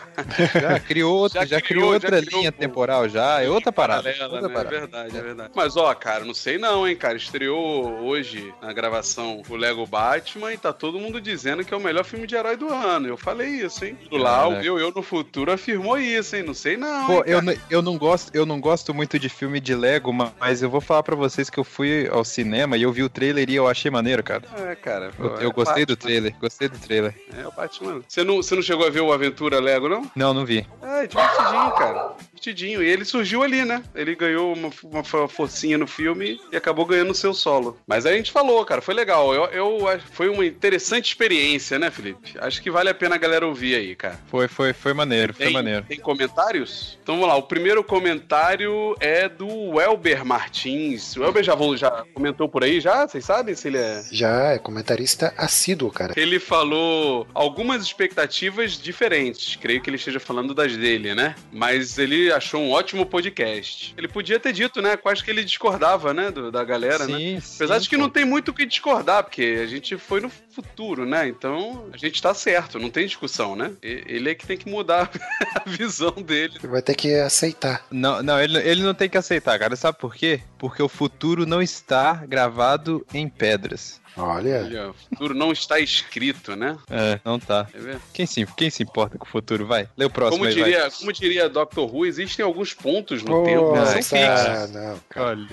Já 0.61 0.81
criou, 0.81 1.19
outra, 1.19 1.41
Já 1.41 1.47
já, 1.47 1.61
criou, 1.61 1.89
criou, 1.89 1.89
já 1.91 1.95
outra 1.95 2.23
criou, 2.23 2.41
linha 2.41 2.53
pô. 2.53 2.59
temporal 2.59 3.09
já, 3.09 3.41
é 3.43 3.49
outra 3.49 3.73
parada. 3.73 4.03
paralela, 4.03 4.33
outra 4.35 4.49
né? 4.49 4.55
parada. 4.55 4.77
É 4.77 4.81
verdade, 4.81 5.17
é 5.17 5.21
verdade. 5.23 5.51
Mas, 5.55 5.77
ó, 5.77 5.93
cara, 5.95 6.25
não 6.25 6.35
sei 6.35 6.59
não, 6.59 6.87
hein, 6.89 6.97
cara. 6.97 7.17
Estreou 7.17 8.01
hoje 8.03 8.53
na 8.63 8.73
gravação 8.73 9.43
o 9.49 9.57
Lego 9.57 9.85
Batman 9.87 10.53
e 10.53 10.57
tá 10.59 10.73
todo 10.73 10.99
mundo 10.99 11.21
dizendo 11.21 11.65
que 11.65 11.75
é 11.75 11.77
o 11.77 11.81
melhor 11.81 12.05
filme 12.05 12.27
de 12.27 12.35
herói 12.35 12.57
do 12.57 12.69
ano. 12.73 13.09
Eu 13.09 13.17
falei 13.17 13.42
falei 13.43 13.67
isso, 13.67 13.85
hein? 13.85 13.99
Lá, 14.11 14.47
o 14.47 14.51
Caraca. 14.51 14.63
meu 14.63 14.79
eu 14.79 14.93
no 14.95 15.03
futuro 15.03 15.53
afirmou 15.53 15.99
isso, 15.99 16.37
hein? 16.37 16.43
Não 16.43 16.55
sei 16.55 16.77
não. 16.77 17.07
Pô, 17.07 17.13
hein, 17.19 17.23
eu, 17.27 17.41
eu, 17.71 17.83
não 17.83 17.99
gosto, 17.99 18.31
eu 18.35 18.47
não 18.47 18.61
gosto 18.61 18.95
muito 18.95 19.19
de 19.19 19.29
filme 19.29 19.61
de 19.61 19.75
Lego, 19.75 20.13
ma- 20.13 20.33
mas 20.39 20.63
eu 20.63 20.71
vou 20.71 20.81
falar 20.81 21.03
pra 21.03 21.17
vocês 21.17 21.51
que 21.51 21.59
eu 21.59 21.65
fui 21.65 22.09
ao 22.11 22.25
cinema 22.25 22.77
e 22.77 22.83
eu 22.83 22.93
vi 22.93 23.03
o 23.03 23.09
trailer 23.09 23.49
e 23.51 23.55
eu 23.55 23.69
achei 23.69 23.91
maneiro, 23.91 24.23
cara. 24.23 24.43
É, 24.71 24.75
cara. 24.75 25.11
pô, 25.17 25.25
Eu, 25.25 25.37
eu 25.41 25.51
é 25.51 25.53
gostei 25.53 25.85
do 25.85 25.95
Batman. 25.95 26.09
trailer, 26.09 26.35
gostei 26.41 26.69
do 26.69 26.79
trailer. 26.79 27.15
É, 27.37 27.47
o 27.47 27.53
Batman. 27.53 28.01
Você 28.07 28.25
não, 28.25 28.37
você 28.37 28.55
não 28.55 28.63
chegou 28.63 28.87
a 28.87 28.91
ver 28.91 29.01
o 29.01 29.13
Aventura 29.13 29.61
Lego, 29.61 29.89
não? 29.89 30.11
Não, 30.15 30.33
não 30.35 30.45
vi. 30.45 30.67
É, 30.83 31.07
divertidinho, 31.07 31.71
cara. 31.73 32.13
Divertidinho. 32.43 32.83
E 32.83 32.89
ele 32.89 33.05
surgiu 33.05 33.43
ali, 33.43 33.65
né? 33.65 33.83
Ele 33.95 34.15
ganhou 34.17 34.53
uma, 34.53 34.71
uma 34.83 35.05
fo- 35.05 35.29
forcinha 35.29 35.79
no 35.79 35.87
filme 35.87 36.41
e 36.51 36.57
acabou 36.57 36.85
ganhando 36.85 37.11
o 37.13 37.15
seu 37.15 37.33
solo. 37.33 37.79
Mas 37.87 38.05
aí 38.05 38.15
a 38.15 38.17
gente 38.17 38.33
falou, 38.33 38.65
cara, 38.65 38.83
foi 38.83 38.95
legal. 38.95 39.33
Eu, 39.35 39.45
eu 39.47 40.01
foi 40.13 40.29
uma 40.29 40.45
interessante 40.45 41.07
experiência, 41.07 41.79
né, 41.79 41.91
Felipe? 41.91 42.35
Acho 42.39 42.61
que 42.61 42.71
vale 42.71 42.89
a 42.91 42.95
pena 42.95 43.15
a 43.15 43.19
galera 43.19 43.47
ouvir 43.47 43.77
aí, 43.77 43.95
cara. 43.95 44.19
Foi, 44.29 44.49
foi, 44.49 44.73
foi 44.73 44.93
maneiro, 44.93 45.33
foi 45.33 45.47
Tem, 45.47 45.53
maneiro. 45.55 45.85
tem 45.89 46.01
comentários? 46.01 46.99
Então 47.03 47.15
vamos 47.15 47.29
lá. 47.29 47.37
O 47.37 47.43
primeiro 47.45 47.85
comentário 47.85 48.97
é 48.99 49.29
do 49.29 49.81
Elber 49.81 50.25
Martins. 50.25 51.17
O 51.17 51.23
Elber 51.25 51.43
já, 51.45 51.55
vou- 51.55 51.77
já 51.77 52.05
comentou 52.13 52.49
por 52.49 52.65
aí, 52.65 52.81
já? 52.81 53.07
Vocês 53.07 53.25
sabem 53.25 53.55
se 53.55 53.69
ele 53.69 53.79
é. 53.79 54.03
Já 54.11 54.53
é 54.53 54.59
comentarista 54.59 55.33
assíduo, 55.37 55.91
cara. 55.91 56.13
Ele 56.17 56.39
falou 56.41 57.27
algumas 57.35 57.83
expectativas 57.83 58.73
diferentes. 58.73 59.57
Creio 59.57 59.81
que 59.81 59.89
ele 59.89 59.97
esteja 59.97 60.19
falando 60.19 60.55
das 60.55 60.77
dele, 60.77 61.15
né? 61.15 61.35
Mas 61.53 61.99
ele 61.99 62.32
achou 62.33 62.61
um 62.61 62.71
ótimo 62.71 63.05
podcast. 63.07 63.95
Ele 63.97 64.09
podia 64.09 64.39
ter 64.41 64.53
dito, 64.53 64.81
né? 64.83 64.97
Quais 64.97 65.23
que 65.23 65.31
ele 65.31 65.45
discordava, 65.45 66.13
né? 66.15 66.31
do- 66.31 66.51
da 66.51 66.65
galera, 66.65 67.07
né? 67.07 67.19
Sim, 67.19 67.37
Apesar 67.57 67.75
sim, 67.77 67.83
de 67.83 67.89
que 67.89 67.97
pô. 67.97 68.03
não 68.03 68.09
tem 68.11 68.25
muito 68.25 68.51
o 68.51 68.55
que 68.55 68.65
discordar, 68.67 69.23
porque 69.25 69.59
a 69.63 69.67
gente 69.67 69.97
foi 69.97 70.21
no 70.21 70.31
futuro, 70.53 71.05
né? 71.07 71.27
Então 71.29 71.89
a 71.93 71.97
gente 71.97 72.21
tá 72.21 72.35
certo, 72.35 72.79
não 72.79 72.91
tem 72.91 73.07
discussão, 73.07 73.57
né? 73.57 73.73
Ele 73.83 74.31
é 74.31 74.35
que 74.35 74.47
tem 74.47 74.57
que 74.57 74.69
mudar 74.69 75.11
a 75.55 75.69
visão 75.69 76.13
dele. 76.13 76.59
Vai 76.63 76.83
ter 76.83 76.95
que 76.95 77.15
aceitar. 77.15 77.85
Não, 77.91 78.23
não 78.23 78.41
ele, 78.41 78.59
ele 78.59 78.83
não 78.83 78.95
tem 78.95 79.09
que 79.09 79.19
aceitar, 79.19 79.59
cara. 79.59 79.75
Sabe 79.77 79.99
por 79.99 80.15
quê? 80.15 80.41
Porque 80.59 80.83
o 80.83 80.89
futuro 80.89 81.47
não 81.47 81.63
está 81.63 82.15
gravado 82.27 83.05
em 83.13 83.29
pedras. 83.29 84.01
Olha, 84.15 84.61
Olha, 84.63 84.91
o 84.91 84.95
futuro 84.95 85.33
não 85.33 85.53
está 85.53 85.81
escrito, 85.81 86.55
né? 86.55 86.77
É, 86.91 87.19
não 87.25 87.39
tá. 87.41 87.65
Quer 87.73 87.81
ver? 87.81 87.99
Quem 88.13 88.27
se, 88.27 88.45
quem 88.55 88.69
se 88.69 88.83
importa 88.83 89.17
com 89.17 89.25
o 89.25 89.29
futuro? 89.29 89.67
Vai, 89.67 89.89
lê 89.97 90.05
o 90.05 90.11
próximo 90.11 90.37
Como 90.45 90.51
aí, 90.51 90.55
vai. 90.55 90.71
diria, 90.71 90.91
como 90.91 91.13
diria 91.15 91.49
Dr. 91.49 91.81
Who, 91.81 92.05
existem 92.05 92.45
alguns 92.45 92.75
pontos 92.75 93.23
no 93.23 93.31
Pô, 93.31 93.45
tempo 93.45 93.73
que 93.73 94.03
são 94.03 94.19
fixos. 94.19 94.71
não. 94.71 95.01
Olha, 95.17 95.47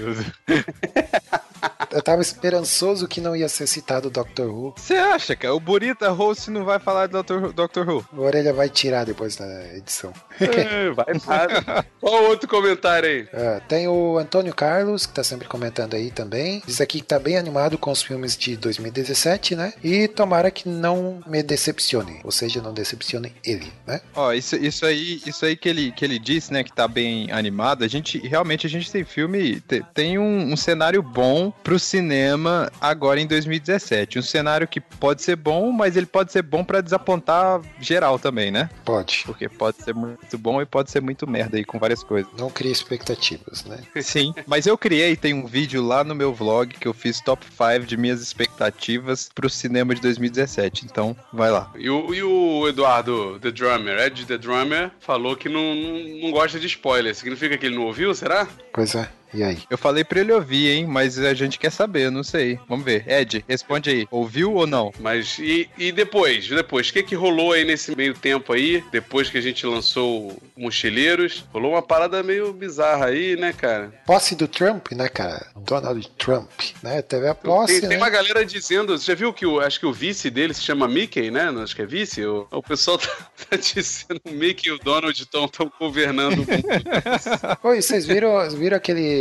Eu 1.92 2.02
tava 2.02 2.22
esperançoso 2.22 3.08
que 3.08 3.20
não 3.22 3.36
ia 3.36 3.50
ser 3.50 3.68
citado 3.68 4.08
o 4.08 4.12
Doctor 4.12 4.48
Who. 4.50 4.74
você 4.78 4.96
acha, 4.96 5.36
cara? 5.36 5.54
O 5.56 5.60
Burita 5.60 6.10
Host 6.10 6.50
não 6.52 6.64
vai 6.66 6.80
falar 6.80 7.08
de 7.08 7.14
Dr. 7.14 7.52
Doctor 7.54 7.88
Who? 7.90 8.06
A 8.16 8.22
orelha 8.22 8.54
vai 8.54 8.70
tirar 8.70 9.06
depois 9.06 9.36
da 9.36 9.46
edição. 9.76 10.14
É, 10.40 10.90
vai 10.92 11.06
nada. 11.28 11.86
Qual 12.00 12.24
outro 12.26 12.48
comentário 12.48 13.10
aí? 13.10 13.28
Ah, 13.34 13.62
tem 13.68 13.88
o 13.88 14.18
Antônio 14.18 14.54
Carlos, 14.54 15.06
que 15.06 15.14
tá 15.14 15.24
sempre 15.24 15.48
comentando 15.48 15.96
aí 15.96 16.12
também. 16.12 16.62
Diz 16.66 16.80
aqui 16.82 17.00
que 17.00 17.06
tá 17.08 17.18
bem 17.20 17.38
animado 17.38 17.78
com 17.78 17.92
os 17.92 18.02
filmes 18.02 18.38
de 18.38 18.56
2017, 18.58 19.56
né? 19.56 19.74
E 19.84 20.08
tomara 20.08 20.52
que 20.52 20.68
não 20.70 21.22
me 21.26 21.42
decepcione. 21.42 22.20
Ou 22.24 22.32
seja, 22.32 22.62
não 22.62 22.74
decepcione 22.74 23.34
ele, 23.44 23.72
né? 23.88 24.02
Ó, 24.16 24.32
isso, 24.34 24.56
isso 24.56 24.86
aí, 24.86 25.22
isso 25.26 25.46
aí 25.46 25.56
que 25.56 25.68
ele, 25.70 25.92
que 25.92 26.06
ele 26.06 26.20
disse, 26.20 26.52
né, 26.54 26.64
que 26.64 26.72
tá 26.72 26.88
bem 26.88 27.32
animado, 27.32 27.84
a 27.84 27.88
gente, 27.88 28.18
realmente, 28.20 28.68
a 28.68 28.70
gente 28.70 28.92
tem 28.92 29.04
filme, 29.04 29.60
te- 29.62 29.84
tem 29.94 30.18
um, 30.20 30.52
um 30.54 30.58
cenário 30.58 31.02
bom 31.02 31.52
pro 31.64 31.79
cinema 31.80 32.72
agora 32.80 33.20
em 33.20 33.28
2017. 33.28 34.20
Um 34.20 34.22
cenário 34.22 34.68
que 34.68 34.80
pode 34.80 35.22
ser 35.22 35.36
bom, 35.36 35.72
mas 35.72 35.96
ele 35.96 36.06
pode 36.06 36.32
ser 36.32 36.42
bom 36.42 36.64
pra 36.64 36.82
desapontar 36.82 37.62
geral 37.80 38.20
também, 38.20 38.52
né? 38.52 38.70
Pode. 38.86 39.24
Porque 39.26 39.48
pode 39.48 39.82
ser 39.82 39.94
muito 39.94 40.38
bom 40.38 40.62
e 40.62 40.66
pode 40.66 40.92
ser 40.92 41.02
muito 41.02 41.28
merda 41.28 41.58
aí 41.58 41.66
com 41.66 41.80
várias 41.80 42.04
coisas. 42.04 42.32
Não 42.38 42.50
crie 42.50 42.72
expectativas, 42.72 43.66
né? 43.66 43.80
Sim, 44.02 44.34
mas 44.46 44.66
eu 44.66 44.78
criei, 44.78 45.16
tem 45.16 45.34
um 45.34 45.46
vídeo 45.46 45.84
lá 45.84 46.04
no 46.04 46.16
meu 46.16 46.34
vlog 46.34 46.74
que 46.76 46.88
eu 46.88 46.94
fiz 46.94 47.22
top 47.22 47.46
5 47.46 47.86
de 47.86 47.98
minhas 47.98 48.22
expectativas 48.22 49.30
pro 49.34 49.50
cinema 49.50 49.94
de 49.96 50.02
2017. 50.02 50.86
Então, 50.86 51.16
vai 51.34 51.52
lá. 51.52 51.72
E 51.78 51.90
o, 51.90 52.14
e 52.14 52.24
o 52.24 52.68
Eduardo, 52.68 53.40
The 53.40 53.52
Drummer, 53.52 54.00
Ed 54.00 54.26
The 54.26 54.38
Drummer, 54.38 54.92
falou 55.00 55.36
que 55.36 55.50
não, 55.50 55.76
não, 55.76 56.22
não 56.24 56.32
gosta 56.32 56.60
de 56.60 56.68
spoiler. 56.68 57.16
Significa 57.16 57.58
que 57.58 57.66
ele 57.66 57.76
não 57.76 57.86
ouviu, 57.86 58.14
será? 58.14 58.48
Pois 58.74 58.96
é. 58.96 59.10
E 59.34 59.44
aí? 59.44 59.60
Eu 59.70 59.78
falei 59.78 60.04
pra 60.04 60.20
ele 60.20 60.32
ouvir, 60.32 60.70
hein? 60.70 60.88
Mas 60.88 61.18
a 61.20 61.34
gente 61.34 61.60
quer 61.60 61.72
saber, 61.72 62.12
não 62.12 62.24
sei. 62.24 62.60
Vamos 62.68 62.86
ver. 62.86 63.08
Ed, 63.08 63.44
responde 63.48 63.90
aí. 63.90 64.08
Ouviu 64.12 64.54
ou 64.54 64.68
não? 64.68 64.92
Mas 65.00 65.38
e, 65.40 65.70
e 65.78 65.92
depois? 65.92 66.48
Depois, 66.48 66.90
o 66.90 66.94
que 66.94 67.04
que 67.04 67.16
rolou 67.16 67.54
aí 67.54 67.64
nesse 67.64 67.96
meio 67.96 68.14
tempo 68.14 68.54
aí? 68.54 68.84
Depois 68.92 69.30
que 69.30 69.38
a 69.38 69.42
gente 69.42 69.66
lançou 69.66 70.28
o 70.30 70.42
Mochileiros, 70.58 71.46
rolou 71.54 71.74
uma 71.74 71.82
parada 71.82 72.22
meio 72.24 72.52
bizarra 72.54 73.08
aí, 73.08 73.36
né, 73.36 73.54
cara? 73.54 73.94
Posse 74.06 74.36
do 74.36 74.48
Trump, 74.48 74.92
né, 74.92 75.08
cara? 75.08 75.48
Donald 75.56 76.10
Trump, 76.18 76.50
né? 76.82 77.02
Teve 77.02 77.28
a 77.28 77.36
posse, 77.36 77.80
tem, 77.80 77.82
tem 77.82 77.90
né? 77.90 77.98
uma 77.98 78.10
galera 78.10 78.46
dizendo, 78.46 78.98
você 78.98 79.06
já 79.06 79.16
viu 79.16 79.32
que 79.32 79.46
o, 79.46 79.60
acho 79.60 79.80
que 79.80 79.86
o 79.86 79.94
vice 79.94 80.30
dele 80.30 80.54
se 80.54 80.62
chama 80.62 80.88
Mickey, 80.88 81.30
né? 81.32 81.52
Não, 81.52 81.64
Acho 81.70 81.76
que 81.76 81.82
é 81.82 81.86
vice. 81.86 82.26
O, 82.26 82.48
o 82.52 82.64
pessoal 82.64 82.98
tá, 83.00 83.08
tá 83.50 83.58
dizendo 83.58 84.22
o 84.26 84.32
Mickey 84.32 84.70
e 84.70 84.72
o 84.72 84.80
Donald 84.80 85.20
estão 85.22 85.50
governando 85.80 86.34
o 86.34 86.38
mundo. 86.38 86.64
Oi, 87.64 87.82
vocês 87.82 88.06
viram, 88.06 88.50
viram 88.50 88.78
aquele 88.78 89.19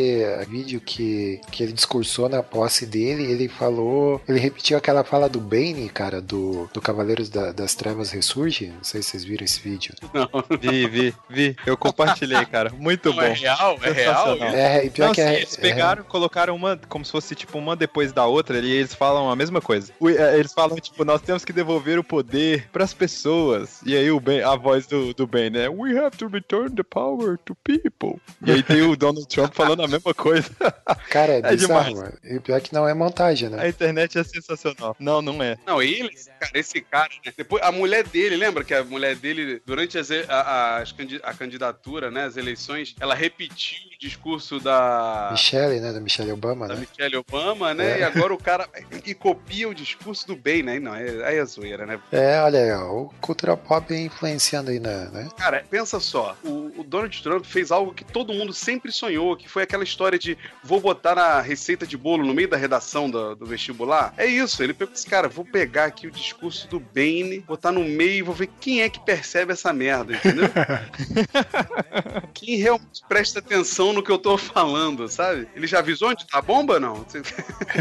vídeo 0.48 0.80
que, 0.80 1.40
que 1.50 1.62
ele 1.62 1.72
discursou 1.72 2.28
na 2.28 2.42
posse 2.42 2.86
dele? 2.86 3.24
Ele 3.30 3.48
falou. 3.48 4.20
Ele 4.28 4.38
repetiu 4.38 4.76
aquela 4.76 5.04
fala 5.04 5.28
do 5.28 5.40
Bane, 5.40 5.88
cara, 5.88 6.20
do, 6.20 6.68
do 6.72 6.80
Cavaleiros 6.80 7.28
da- 7.28 7.52
das 7.52 7.74
Trevas 7.74 8.10
Ressurge. 8.10 8.68
Não 8.68 8.84
sei 8.84 9.02
se 9.02 9.10
vocês 9.10 9.24
viram 9.24 9.44
esse 9.44 9.60
vídeo. 9.60 9.94
Vi, 10.60 10.86
vi, 10.88 11.14
vi. 11.28 11.56
Eu 11.66 11.76
compartilhei, 11.76 12.44
cara. 12.46 12.70
Muito 12.70 13.08
Não, 13.10 13.16
bom. 13.16 13.22
é 13.22 13.32
real? 13.32 13.78
É 13.82 13.90
real? 13.90 14.36
É, 14.42 14.84
e 14.86 14.90
pior 14.90 15.06
Não, 15.08 15.14
que 15.14 15.22
sim, 15.22 15.28
é. 15.28 15.36
eles 15.36 15.56
pegaram, 15.56 16.02
colocaram 16.04 16.54
uma, 16.54 16.78
como 16.88 17.04
se 17.04 17.12
fosse 17.12 17.34
tipo 17.34 17.58
uma 17.58 17.74
depois 17.76 18.12
da 18.12 18.26
outra, 18.26 18.58
e 18.58 18.70
eles 18.70 18.94
falam 18.94 19.30
a 19.30 19.36
mesma 19.36 19.60
coisa. 19.60 19.92
É, 20.02 20.38
Eles 20.38 20.52
falam, 20.52 20.76
tipo, 20.78 21.04
nós 21.04 21.20
temos 21.22 21.44
que 21.44 21.52
devolver 21.52 21.98
o 21.98 22.04
poder 22.04 22.68
pras 22.72 22.92
pessoas. 22.92 23.80
E 23.84 23.96
aí 23.96 24.10
o 24.10 24.20
ben, 24.20 24.42
a 24.42 24.54
voz 24.56 24.86
do, 24.86 25.12
do 25.14 25.26
Ben, 25.26 25.50
né? 25.50 25.68
We 25.68 25.98
have 25.98 26.16
to 26.18 26.28
return 26.28 26.74
the 26.74 26.82
power 26.82 27.38
to 27.44 27.56
people. 27.64 28.20
E 28.44 28.50
aí 28.52 28.62
tem 28.62 28.82
o 28.82 28.96
Donald 28.96 29.26
Trump 29.28 29.54
falando 29.54 29.82
a 29.82 29.87
mesma 29.88 30.14
coisa. 30.14 30.48
É, 30.60 30.94
cara, 31.10 31.32
é, 31.34 31.38
é 31.38 31.42
bizarro, 31.56 31.84
demais. 31.84 31.94
mano. 31.94 32.12
E 32.24 32.40
pior 32.40 32.60
que 32.60 32.72
não 32.72 32.88
é 32.88 32.94
montagem, 32.94 33.48
né? 33.48 33.62
A 33.62 33.68
internet 33.68 34.18
é 34.18 34.24
sensacional. 34.24 34.96
Não, 34.98 35.20
não 35.22 35.42
é. 35.42 35.56
Não, 35.66 35.82
ele, 35.82 36.10
cara, 36.38 36.52
esse 36.54 36.80
cara, 36.80 37.10
né? 37.24 37.32
Depois, 37.36 37.62
a 37.62 37.72
mulher 37.72 38.04
dele, 38.06 38.36
lembra 38.36 38.64
que 38.64 38.74
a 38.74 38.84
mulher 38.84 39.16
dele, 39.16 39.60
durante 39.66 39.98
as, 39.98 40.10
a, 40.28 40.78
as 40.78 40.92
candi- 40.92 41.20
a 41.22 41.34
candidatura, 41.34 42.10
né, 42.10 42.24
as 42.24 42.36
eleições, 42.36 42.94
ela 43.00 43.14
repetiu 43.14 43.78
o 43.94 43.98
discurso 44.00 44.60
da, 44.60 45.28
Michelle, 45.32 45.80
né? 45.80 45.92
Da 45.92 46.00
Michelle 46.00 46.32
Obama, 46.32 46.68
da 46.68 46.74
né? 46.74 46.80
Michelle 46.80 47.16
Obama, 47.16 47.74
né? 47.74 47.92
É. 47.96 48.00
E 48.00 48.02
agora 48.02 48.32
o 48.32 48.38
cara. 48.38 48.68
E 49.04 49.14
copia 49.14 49.68
o 49.68 49.74
discurso 49.74 50.26
do 50.26 50.36
bem, 50.36 50.62
né? 50.62 50.78
Não, 50.78 50.94
é, 50.94 51.26
aí 51.26 51.36
é 51.38 51.44
zoeira, 51.44 51.86
né? 51.86 52.00
É, 52.12 52.40
olha 52.42 52.60
aí, 52.60 52.72
ó, 52.72 53.02
o 53.02 53.14
cultura 53.20 53.56
pop 53.56 53.92
influenciando 53.94 54.70
aí 54.70 54.78
na, 54.78 55.06
né? 55.10 55.28
Cara, 55.36 55.64
pensa 55.70 55.98
só, 56.00 56.36
o, 56.44 56.72
o 56.80 56.84
Donald 56.84 57.22
Trump 57.22 57.44
fez 57.44 57.70
algo 57.70 57.92
que 57.92 58.04
todo 58.04 58.32
mundo 58.32 58.52
sempre 58.52 58.92
sonhou, 58.92 59.36
que 59.36 59.48
foi 59.48 59.62
aquela 59.62 59.77
história 59.84 60.18
de 60.18 60.36
vou 60.62 60.80
botar 60.80 61.14
na 61.14 61.40
receita 61.40 61.86
de 61.86 61.96
bolo 61.96 62.24
no 62.24 62.34
meio 62.34 62.48
da 62.48 62.56
redação 62.56 63.10
do, 63.10 63.34
do 63.34 63.46
vestibular. 63.46 64.12
É 64.16 64.26
isso, 64.26 64.62
ele 64.62 64.72
pegou 64.74 64.94
esse 64.94 65.06
cara, 65.06 65.28
vou 65.28 65.44
pegar 65.44 65.84
aqui 65.86 66.06
o 66.06 66.10
discurso 66.10 66.68
do 66.68 66.78
Bane, 66.80 67.40
botar 67.40 67.72
no 67.72 67.84
meio 67.84 68.12
e 68.18 68.22
vou 68.22 68.34
ver 68.34 68.48
quem 68.60 68.82
é 68.82 68.88
que 68.88 69.00
percebe 69.00 69.52
essa 69.52 69.72
merda, 69.72 70.14
entendeu? 70.14 70.48
quem 72.34 72.56
realmente 72.56 73.02
presta 73.08 73.38
atenção 73.38 73.92
no 73.92 74.02
que 74.02 74.10
eu 74.10 74.18
tô 74.18 74.36
falando, 74.38 75.08
sabe? 75.08 75.48
Ele 75.54 75.66
já 75.66 75.78
avisou 75.78 76.10
onde 76.10 76.26
tá 76.26 76.38
a 76.38 76.42
bomba, 76.42 76.78
não? 76.80 77.04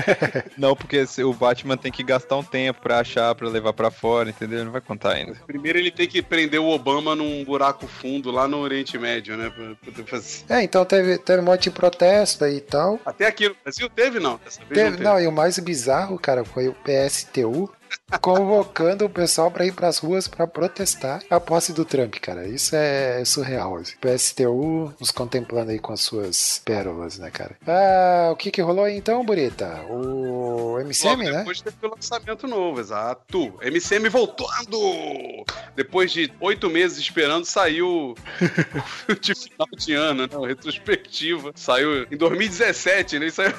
Não, 0.57 0.75
porque 0.75 1.05
se- 1.05 1.23
o 1.23 1.33
Batman 1.33 1.77
tem 1.77 1.91
que 1.91 2.03
gastar 2.03 2.37
um 2.37 2.43
tempo 2.43 2.81
pra 2.81 2.99
achar, 2.99 3.33
pra 3.35 3.47
levar 3.47 3.73
pra 3.73 3.91
fora, 3.91 4.29
entendeu? 4.29 4.57
Ele 4.59 4.65
não 4.65 4.71
vai 4.71 4.81
contar 4.81 5.13
ainda. 5.13 5.33
Primeiro 5.45 5.77
ele 5.77 5.91
tem 5.91 6.07
que 6.07 6.21
prender 6.21 6.59
o 6.59 6.67
Obama 6.67 7.15
num 7.15 7.43
buraco 7.43 7.87
fundo 7.87 8.31
lá 8.31 8.47
no 8.47 8.57
Oriente 8.57 8.97
Médio, 8.97 9.37
né? 9.37 9.49
Pra 9.49 9.75
poder 9.91 10.05
fazer. 10.05 10.43
É, 10.49 10.63
então 10.63 10.83
teve, 10.85 11.17
teve 11.19 11.41
um 11.41 11.45
monte 11.45 11.63
de 11.63 11.71
protesto 11.89 12.43
aí 12.43 12.57
e 12.57 12.61
tal. 12.61 12.99
Até 13.05 13.27
aqui 13.27 13.49
no 13.49 13.55
Brasil 13.63 13.89
teve, 13.89 14.19
não? 14.19 14.37
Teve, 14.37 14.59
não 14.59 14.91
teve. 14.91 15.03
não, 15.03 15.19
e 15.19 15.27
o 15.27 15.31
mais 15.31 15.57
bizarro, 15.59 16.19
cara, 16.19 16.43
foi 16.43 16.67
o 16.67 16.75
PSTU 16.75 17.71
convocando 18.21 19.05
o 19.05 19.09
pessoal 19.09 19.51
pra 19.51 19.65
ir 19.65 19.73
pras 19.73 19.97
ruas 19.97 20.27
pra 20.27 20.47
protestar 20.47 21.21
a 21.29 21.39
posse 21.39 21.73
do 21.73 21.85
Trump, 21.85 22.15
cara. 22.15 22.47
Isso 22.47 22.75
é 22.75 23.23
surreal. 23.25 23.77
Assim. 23.77 23.95
PSTU 23.99 24.93
nos 24.99 25.11
contemplando 25.11 25.71
aí 25.71 25.79
com 25.79 25.93
as 25.93 26.01
suas 26.01 26.61
pérolas, 26.63 27.17
né, 27.17 27.29
cara? 27.29 27.57
Ah, 27.67 28.29
o 28.31 28.35
que 28.35 28.51
que 28.51 28.61
rolou 28.61 28.85
aí 28.85 28.97
então, 28.97 29.25
Burita? 29.25 29.81
O 29.89 30.79
MCM, 30.79 31.23
Logo 31.23 31.31
né? 31.31 31.37
depois 31.39 31.61
teve 31.61 31.77
o 31.81 31.89
lançamento 31.89 32.47
novo, 32.47 32.79
exato. 32.79 33.53
MCM 33.61 34.09
voltando! 34.09 34.77
Depois 35.75 36.11
de 36.11 36.31
oito 36.39 36.69
meses 36.69 36.97
esperando, 36.97 37.45
saiu 37.45 38.15
de 39.21 39.35
final 39.35 39.67
de 39.75 39.93
ano, 39.93 40.23
né? 40.23 40.47
Retrospectiva. 40.47 41.51
Saiu 41.55 42.07
em 42.11 42.17
2017, 42.17 43.19
né? 43.19 43.27
Isso 43.27 43.41
aí... 43.41 43.53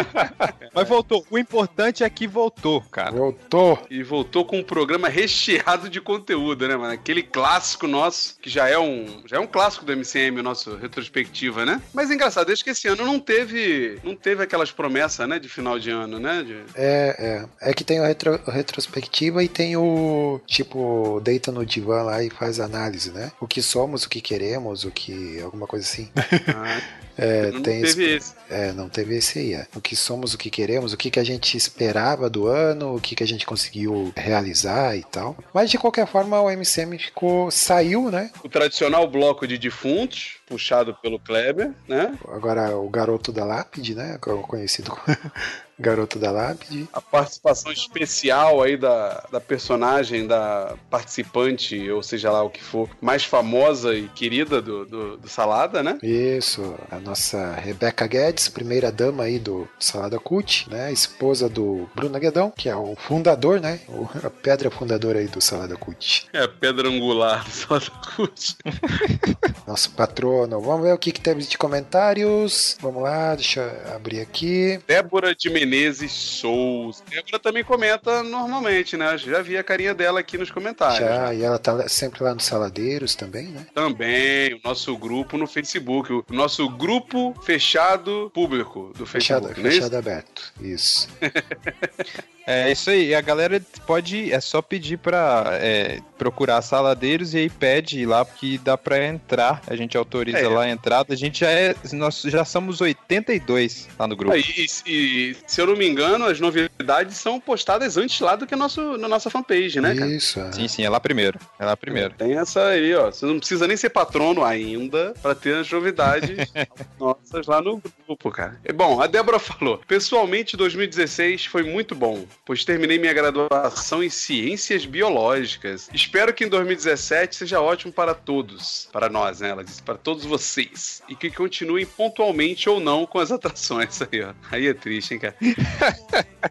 Mas 0.74 0.88
voltou. 0.88 1.24
O 1.30 1.38
importante 1.38 2.04
é 2.04 2.10
que 2.10 2.26
voltou, 2.26 2.80
cara. 2.90 3.10
Voltou. 3.10 3.69
Voltou. 3.74 3.86
E 3.90 4.02
voltou 4.02 4.44
com 4.44 4.58
um 4.58 4.62
programa 4.62 5.08
recheado 5.08 5.88
de 5.88 6.00
conteúdo, 6.00 6.66
né, 6.66 6.76
mano? 6.76 6.92
Aquele 6.92 7.22
clássico 7.22 7.86
nosso, 7.86 8.36
que 8.40 8.48
já 8.50 8.68
é 8.68 8.78
um, 8.78 9.22
já 9.26 9.36
é 9.36 9.40
um 9.40 9.46
clássico 9.46 9.84
do 9.84 9.92
MCM, 9.92 10.40
o 10.40 10.42
nosso 10.42 10.76
retrospectiva, 10.76 11.64
né? 11.64 11.80
Mas 11.92 12.10
é 12.10 12.14
engraçado, 12.14 12.46
desde 12.46 12.64
que 12.64 12.70
esse 12.70 12.88
ano 12.88 13.04
não 13.04 13.18
teve, 13.18 13.98
não 14.04 14.14
teve 14.14 14.42
aquelas 14.42 14.70
promessas, 14.70 15.28
né, 15.28 15.38
de 15.38 15.48
final 15.48 15.78
de 15.78 15.90
ano, 15.90 16.18
né? 16.18 16.42
De- 16.42 16.56
É, 16.74 17.46
é. 17.60 17.70
É 17.70 17.74
que 17.74 17.84
tem 17.84 18.00
o 18.00 18.04
retro- 18.04 18.40
retrospectiva 18.46 19.42
e 19.42 19.48
tem 19.48 19.76
o 19.76 20.40
tipo, 20.46 21.20
deita 21.22 21.50
no 21.52 21.64
divã 21.64 22.02
lá 22.02 22.22
e 22.22 22.30
faz 22.30 22.60
análise, 22.60 23.10
né? 23.10 23.30
O 23.40 23.46
que 23.46 23.62
somos, 23.62 24.04
o 24.04 24.08
que 24.08 24.20
queremos, 24.20 24.84
o 24.84 24.90
que. 24.90 25.40
alguma 25.40 25.66
coisa 25.66 25.84
assim. 25.86 26.08
Ah, 26.54 26.80
É, 27.22 27.50
não 27.50 27.62
tem 27.62 27.82
teve 27.82 27.86
esse- 27.86 28.02
esse. 28.16 28.34
É, 28.48 28.72
não 28.72 28.88
teve 28.88 29.16
esse 29.16 29.38
aí. 29.38 29.54
É. 29.54 29.66
O 29.76 29.80
que 29.80 29.94
somos, 29.94 30.32
o 30.34 30.38
que 30.38 30.48
queremos, 30.50 30.92
o 30.92 30.96
que, 30.96 31.10
que 31.10 31.20
a 31.20 31.24
gente 31.24 31.56
esperava 31.56 32.30
do 32.30 32.46
ano, 32.46 32.96
o 32.96 33.00
que, 33.00 33.14
que 33.14 33.22
a 33.22 33.26
gente 33.26 33.44
conseguiu 33.46 34.12
realizar 34.16 34.96
e 34.96 35.04
tal. 35.04 35.36
Mas 35.52 35.70
de 35.70 35.78
qualquer 35.78 36.06
forma, 36.06 36.40
o 36.40 36.50
MCM 36.50 36.98
ficou. 36.98 37.50
saiu, 37.50 38.10
né? 38.10 38.30
O 38.42 38.48
tradicional 38.48 39.06
bloco 39.08 39.46
de 39.46 39.58
defuntos, 39.58 40.38
puxado 40.46 40.94
pelo 41.02 41.18
Kleber, 41.20 41.72
né? 41.86 42.16
Agora 42.28 42.76
o 42.76 42.88
garoto 42.88 43.30
da 43.32 43.44
lápide, 43.44 43.94
né? 43.94 44.18
Conhecido 44.18 44.90
como 44.90 45.02
garoto 45.80 46.18
da 46.18 46.30
lápide. 46.30 46.88
A 46.92 47.00
participação 47.00 47.72
especial 47.72 48.62
aí 48.62 48.76
da, 48.76 49.24
da 49.32 49.40
personagem, 49.40 50.26
da 50.26 50.74
participante, 50.90 51.90
ou 51.90 52.02
seja 52.02 52.30
lá 52.30 52.42
o 52.42 52.50
que 52.50 52.62
for, 52.62 52.88
mais 53.00 53.24
famosa 53.24 53.94
e 53.94 54.08
querida 54.08 54.60
do, 54.60 54.84
do, 54.84 55.16
do 55.16 55.28
Salada, 55.28 55.82
né? 55.82 55.98
Isso, 56.02 56.74
a 56.90 56.98
nossa 56.98 57.54
Rebeca 57.54 58.06
Guedes, 58.06 58.48
primeira 58.48 58.92
dama 58.92 59.24
aí 59.24 59.38
do 59.38 59.68
Salada 59.78 60.18
Cult, 60.18 60.68
né? 60.70 60.92
Esposa 60.92 61.48
do 61.48 61.88
Bruno 61.94 62.18
Guedão, 62.18 62.52
que 62.56 62.68
é 62.68 62.76
o 62.76 62.94
fundador, 62.96 63.60
né? 63.60 63.80
o- 63.88 64.08
a 64.24 64.30
pedra 64.30 64.70
fundadora 64.70 65.18
aí 65.18 65.26
do 65.28 65.40
Salada 65.40 65.76
Cult. 65.76 66.26
É 66.32 66.42
a 66.42 66.48
pedra 66.48 66.88
angular 66.88 67.44
do 67.44 67.50
Salada 67.50 67.90
Cult. 68.14 68.56
Nosso 69.66 69.90
patrono. 69.92 70.60
Vamos 70.60 70.82
ver 70.82 70.92
o 70.92 70.98
que, 70.98 71.12
que 71.12 71.20
teve 71.20 71.42
de 71.42 71.56
comentários. 71.56 72.76
Vamos 72.80 73.02
lá, 73.02 73.34
deixa 73.34 73.60
eu 73.60 73.94
abrir 73.94 74.20
aqui. 74.20 74.80
Débora 74.86 75.34
de 75.34 75.48
Menezes 75.48 75.69
Souza. 76.08 77.02
Débora 77.08 77.38
também 77.38 77.64
comenta 77.64 78.22
normalmente, 78.22 78.96
né? 78.96 79.16
Já 79.18 79.42
vi 79.42 79.56
a 79.56 79.62
carinha 79.62 79.94
dela 79.94 80.20
aqui 80.20 80.36
nos 80.36 80.50
comentários. 80.50 80.98
Já, 80.98 81.34
e 81.34 81.42
ela 81.42 81.58
tá 81.58 81.88
sempre 81.88 82.22
lá 82.22 82.34
no 82.34 82.40
Saladeiros 82.40 83.14
também, 83.14 83.48
né? 83.48 83.66
Também, 83.74 84.54
o 84.54 84.60
nosso 84.64 84.96
grupo 84.96 85.36
no 85.36 85.46
Facebook, 85.46 86.12
o 86.12 86.24
nosso 86.30 86.68
grupo 86.68 87.34
fechado 87.42 88.30
público 88.34 88.92
do 88.96 89.06
Fechado, 89.06 89.48
Facebook. 89.48 89.60
não 89.60 89.66
é 89.66 89.72
isso? 89.72 89.82
fechado 89.82 89.96
aberto. 89.96 90.52
Isso. 90.60 91.08
É 92.46 92.70
isso 92.72 92.90
aí. 92.90 93.14
A 93.14 93.20
galera 93.20 93.60
pode. 93.86 94.32
É 94.32 94.40
só 94.40 94.60
pedir 94.62 94.96
pra 94.98 95.44
é, 95.60 95.98
procurar 96.18 96.60
saladeiros 96.62 97.34
e 97.34 97.38
aí 97.38 97.50
pede 97.50 98.04
lá, 98.06 98.24
porque 98.24 98.58
dá 98.62 98.76
pra 98.76 99.04
entrar. 99.06 99.62
A 99.66 99.76
gente 99.76 99.96
autoriza 99.96 100.38
É. 100.38 100.48
lá 100.48 100.62
a 100.64 100.70
entrada. 100.70 101.12
A 101.14 101.16
gente 101.16 101.40
já 101.40 101.50
é. 101.50 101.74
Nós 101.92 102.22
já 102.22 102.44
somos 102.44 102.80
82 102.80 103.88
lá 103.98 104.06
no 104.06 104.16
grupo. 104.16 104.34
Ah, 104.34 104.38
E, 104.38 104.66
e- 104.86 105.36
se 105.46 105.60
eu 105.60 105.66
não 105.66 105.76
me 105.76 105.86
engano, 105.88 106.24
as 106.26 106.40
novidades 106.40 107.16
são 107.16 107.38
postadas 107.40 107.96
antes 107.96 108.18
lá 108.20 108.36
do 108.36 108.46
que 108.46 108.56
nosso, 108.56 108.96
na 108.96 109.08
nossa 109.08 109.30
fanpage, 109.30 109.80
né, 109.80 109.94
cara? 109.94 110.10
Isso. 110.10 110.40
é. 110.40 110.52
Sim, 110.52 110.68
sim, 110.68 110.82
é 110.82 110.88
lá 110.90 110.98
primeiro. 111.00 111.38
É 111.58 111.64
lá 111.64 111.76
primeiro. 111.76 112.14
Tem 112.14 112.36
essa 112.38 112.64
aí, 112.68 112.94
ó. 112.94 113.10
Você 113.10 113.26
não 113.26 113.38
precisa 113.38 113.66
nem 113.68 113.76
ser 113.76 113.90
patrono 113.90 114.44
ainda 114.44 115.14
pra 115.22 115.34
ter 115.34 115.56
as 115.56 115.70
novidades 115.70 116.30
nossas 116.98 117.46
lá 117.46 117.60
no 117.62 117.80
grupo, 118.06 118.30
cara. 118.30 118.58
É 118.64 118.72
bom, 118.72 119.00
a 119.00 119.06
Débora 119.06 119.38
falou: 119.38 119.78
pessoalmente, 119.86 120.56
2016 120.56 121.46
foi 121.46 121.62
muito 121.62 121.94
bom, 121.94 122.24
pois 122.44 122.64
terminei 122.64 122.98
minha 122.98 123.12
graduação 123.12 124.02
em 124.02 124.10
ciências 124.10 124.84
biológicas. 124.84 125.88
Espero 125.92 126.32
que 126.32 126.44
em 126.44 126.48
2017 126.48 127.36
seja 127.36 127.60
ótimo 127.60 127.92
para 127.92 128.14
todos. 128.14 128.88
Para 128.92 129.08
nós, 129.08 129.40
né? 129.40 129.50
Ela 129.50 129.64
disse, 129.64 129.82
para 129.82 129.96
todos 129.96 130.24
vocês. 130.24 131.02
E 131.08 131.14
que 131.14 131.30
continuem 131.30 131.86
pontualmente 131.86 132.68
ou 132.68 132.80
não 132.80 133.06
com 133.06 133.18
as 133.18 133.30
atrações 133.32 134.00
aí, 134.02 134.22
ó. 134.22 134.32
Aí 134.50 134.66
é 134.66 134.74
triste, 134.74 135.14
hein, 135.14 135.20
cara? 135.20 135.36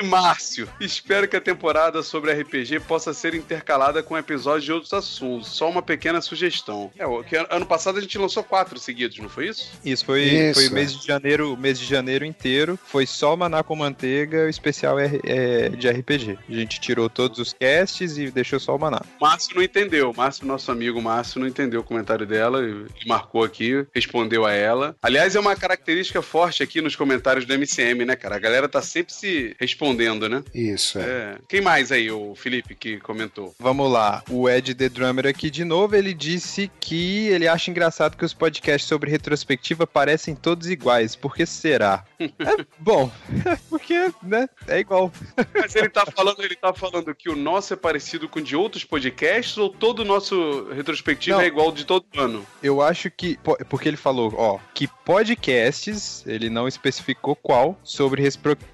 E 0.00 0.04
Márcio, 0.04 0.68
espero 0.80 1.26
que 1.26 1.36
a 1.36 1.40
temporada 1.40 2.02
sobre 2.02 2.32
RPG 2.32 2.80
possa 2.80 3.12
ser 3.12 3.34
intercalada 3.34 4.02
com 4.02 4.16
episódios 4.16 4.64
de 4.64 4.72
outros 4.72 4.92
assuntos. 4.92 5.48
Só 5.48 5.68
uma 5.68 5.82
pequena 5.82 6.20
sugestão. 6.20 6.90
É, 6.96 7.06
o 7.06 7.22
que 7.24 7.36
ano 7.36 7.66
passado 7.66 7.98
a 7.98 8.00
gente 8.00 8.16
lançou 8.18 8.44
quatro 8.44 8.78
seguidos, 8.78 9.18
não 9.18 9.28
foi 9.28 9.48
isso? 9.48 9.72
Isso, 9.84 10.04
foi, 10.04 10.22
Isso, 10.22 10.60
foi 10.60 10.68
o 10.68 10.72
mês 10.72 10.92
de 10.96 11.06
janeiro, 11.06 11.52
o 11.52 11.56
mês 11.56 11.78
de 11.78 11.84
janeiro 11.86 12.24
inteiro. 12.24 12.78
Foi 12.86 13.06
só 13.06 13.36
Maná 13.36 13.62
com 13.62 13.74
Manteiga, 13.74 14.44
o 14.44 14.48
especial 14.48 14.98
R- 14.98 15.15
é, 15.24 15.68
de 15.70 15.88
RPG. 15.88 16.38
A 16.48 16.52
gente 16.52 16.80
tirou 16.80 17.08
todos 17.08 17.38
os 17.38 17.52
casts 17.52 18.18
e 18.18 18.30
deixou 18.30 18.60
só 18.60 18.76
o 18.76 18.78
Maná. 18.78 19.00
Márcio 19.20 19.56
não 19.56 19.62
entendeu. 19.62 20.12
Márcio, 20.16 20.46
nosso 20.46 20.70
amigo 20.70 21.00
Márcio, 21.00 21.40
não 21.40 21.46
entendeu 21.46 21.80
o 21.80 21.84
comentário 21.84 22.26
dela. 22.26 22.62
Ele 22.62 22.86
marcou 23.06 23.44
aqui, 23.44 23.86
respondeu 23.94 24.44
a 24.44 24.52
ela. 24.52 24.94
Aliás, 25.02 25.34
é 25.34 25.40
uma 25.40 25.56
característica 25.56 26.22
forte 26.22 26.62
aqui 26.62 26.80
nos 26.80 26.96
comentários 26.96 27.44
do 27.44 27.54
MCM, 27.54 28.04
né, 28.04 28.16
cara? 28.16 28.36
A 28.36 28.40
galera 28.40 28.68
tá 28.68 28.82
sempre 28.82 29.12
se 29.12 29.56
respondendo, 29.58 30.28
né? 30.28 30.42
Isso, 30.54 30.98
é. 30.98 31.16
É. 31.16 31.38
Quem 31.48 31.60
mais 31.60 31.90
aí, 31.90 32.10
o 32.10 32.34
Felipe, 32.34 32.74
que 32.74 32.98
comentou? 33.00 33.54
Vamos 33.58 33.90
lá, 33.90 34.22
o 34.30 34.48
Ed 34.48 34.74
The 34.74 34.88
Drummer 34.88 35.26
aqui 35.26 35.50
de 35.50 35.64
novo, 35.64 35.96
ele 35.96 36.12
disse 36.12 36.70
que 36.80 37.28
ele 37.28 37.48
acha 37.48 37.70
engraçado 37.70 38.16
que 38.16 38.24
os 38.24 38.34
podcasts 38.34 38.88
sobre 38.88 39.10
retrospectiva 39.10 39.86
parecem 39.86 40.34
todos 40.34 40.68
iguais. 40.68 41.16
Por 41.16 41.34
que 41.34 41.46
será? 41.46 42.04
É, 42.38 42.64
bom, 42.78 43.10
porque, 43.68 44.12
né, 44.22 44.48
é 44.68 44.78
igual. 44.78 45.05
Mas 45.54 45.74
ele 45.74 45.88
tá 45.88 46.04
falando, 46.06 46.42
ele 46.42 46.54
tá 46.56 46.72
falando 46.72 47.14
que 47.14 47.28
o 47.28 47.36
nosso 47.36 47.72
é 47.72 47.76
parecido 47.76 48.28
com 48.28 48.38
o 48.38 48.42
de 48.42 48.54
outros 48.56 48.84
podcasts 48.84 49.56
ou 49.58 49.68
todo 49.68 50.00
o 50.00 50.04
nosso 50.04 50.68
retrospectivo 50.72 51.36
Não. 51.36 51.44
é 51.44 51.46
igual 51.46 51.72
de 51.72 51.84
todo 51.84 52.04
ano? 52.16 52.44
Eu 52.62 52.80
acho 52.82 53.10
que, 53.10 53.36
po- 53.38 53.56
porque 53.68 53.88
ele 53.88 53.96
falou, 53.96 54.32
ó, 54.36 54.58
que 54.74 54.86
podcasts, 55.04 56.24
ele 56.26 56.48
não 56.50 56.66
especificou 56.68 57.34
qual, 57.36 57.78
sobre 57.82 58.22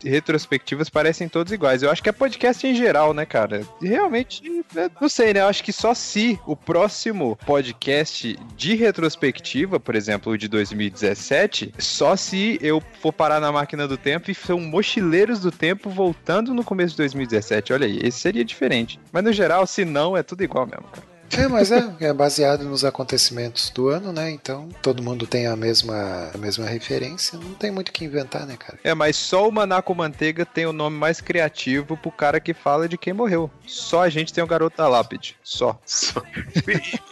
retrospectivas 0.04 0.88
parecem 0.88 1.28
todos 1.28 1.52
iguais. 1.52 1.82
Eu 1.82 1.90
acho 1.90 2.02
que 2.02 2.08
é 2.08 2.12
podcast 2.12 2.66
em 2.66 2.74
geral, 2.74 3.12
né, 3.14 3.24
cara? 3.24 3.66
E 3.80 3.88
Realmente, 3.92 4.42
é, 4.76 4.90
não 5.00 5.08
sei, 5.08 5.34
né? 5.34 5.40
Eu 5.40 5.46
acho 5.48 5.62
que 5.62 5.72
só 5.72 5.92
se 5.94 6.38
o 6.46 6.56
próximo 6.56 7.36
podcast 7.44 8.38
de 8.56 8.74
retrospectiva, 8.74 9.78
por 9.78 9.94
exemplo, 9.94 10.32
o 10.32 10.38
de 10.38 10.48
2017, 10.48 11.74
só 11.78 12.16
se 12.16 12.58
eu 12.62 12.82
for 13.00 13.12
parar 13.12 13.40
na 13.40 13.52
máquina 13.52 13.86
do 13.86 13.96
tempo 13.96 14.30
e 14.30 14.34
são 14.34 14.58
mochileiros 14.60 15.40
do 15.40 15.50
tempo 15.52 15.90
voltando 15.90 16.21
no 16.54 16.64
começo 16.64 16.92
de 16.92 16.98
2017. 16.98 17.72
Olha 17.72 17.86
aí, 17.86 17.98
esse 18.02 18.20
seria 18.20 18.44
diferente. 18.44 18.98
Mas 19.12 19.24
no 19.24 19.32
geral, 19.32 19.66
se 19.66 19.84
não, 19.84 20.16
é 20.16 20.22
tudo 20.22 20.42
igual 20.42 20.66
mesmo, 20.66 20.86
cara. 20.92 21.11
É, 21.36 21.48
mas 21.48 21.72
é, 21.72 21.90
é 22.00 22.12
baseado 22.12 22.64
nos 22.64 22.84
acontecimentos 22.84 23.70
do 23.70 23.88
ano, 23.88 24.12
né? 24.12 24.30
Então 24.30 24.68
todo 24.82 25.02
mundo 25.02 25.26
tem 25.26 25.46
a 25.46 25.56
mesma, 25.56 26.30
a 26.34 26.38
mesma 26.38 26.66
referência. 26.66 27.38
Não 27.38 27.54
tem 27.54 27.70
muito 27.70 27.88
o 27.88 27.92
que 27.92 28.04
inventar, 28.04 28.46
né, 28.46 28.56
cara? 28.56 28.78
É, 28.84 28.94
mas 28.94 29.16
só 29.16 29.48
o 29.48 29.52
Maná 29.52 29.80
com 29.82 29.94
Manteiga 29.94 30.44
tem 30.44 30.66
o 30.66 30.72
nome 30.72 30.96
mais 30.96 31.20
criativo 31.20 31.96
pro 31.96 32.10
cara 32.10 32.38
que 32.40 32.52
fala 32.52 32.88
de 32.88 32.98
quem 32.98 33.12
morreu. 33.12 33.50
Só 33.66 34.02
a 34.02 34.08
gente 34.08 34.32
tem 34.32 34.42
o 34.44 34.46
Garoto 34.46 34.76
da 34.76 34.88
Lápide. 34.88 35.36
Só. 35.42 35.78
Só- 35.86 36.22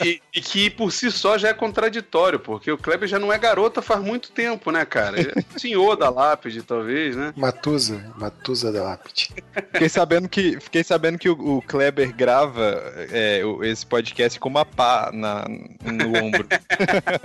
E, 0.00 0.06
e- 0.06 0.22
e 0.34 0.40
que 0.40 0.70
por 0.70 0.92
si 0.92 1.10
só 1.10 1.36
já 1.38 1.48
é 1.48 1.54
contraditório, 1.54 2.38
porque 2.38 2.70
o 2.70 2.78
Kleber 2.78 3.08
já 3.08 3.18
não 3.18 3.32
é 3.32 3.38
garota 3.38 3.80
faz 3.82 4.02
muito 4.02 4.30
tempo, 4.32 4.70
né, 4.70 4.84
cara? 4.84 5.20
É 5.20 5.58
senhor 5.58 5.96
da 5.96 6.10
lápide, 6.10 6.62
talvez, 6.62 7.16
né? 7.16 7.32
Matusa, 7.36 8.04
Matusa 8.16 8.70
da 8.72 8.82
Lápide. 8.82 9.30
Fiquei 9.72 9.88
sabendo 9.88 10.28
que, 10.28 10.58
fiquei 10.60 10.84
sabendo 10.84 11.18
que 11.18 11.28
o, 11.28 11.56
o 11.58 11.62
Kleber 11.62 12.14
grava 12.14 12.82
é, 13.10 13.42
esse 13.62 13.84
podcast 13.86 14.09
com 14.38 14.48
uma 14.48 14.64
pá 14.64 15.10
na, 15.12 15.44
no 15.82 16.18
ombro. 16.18 16.46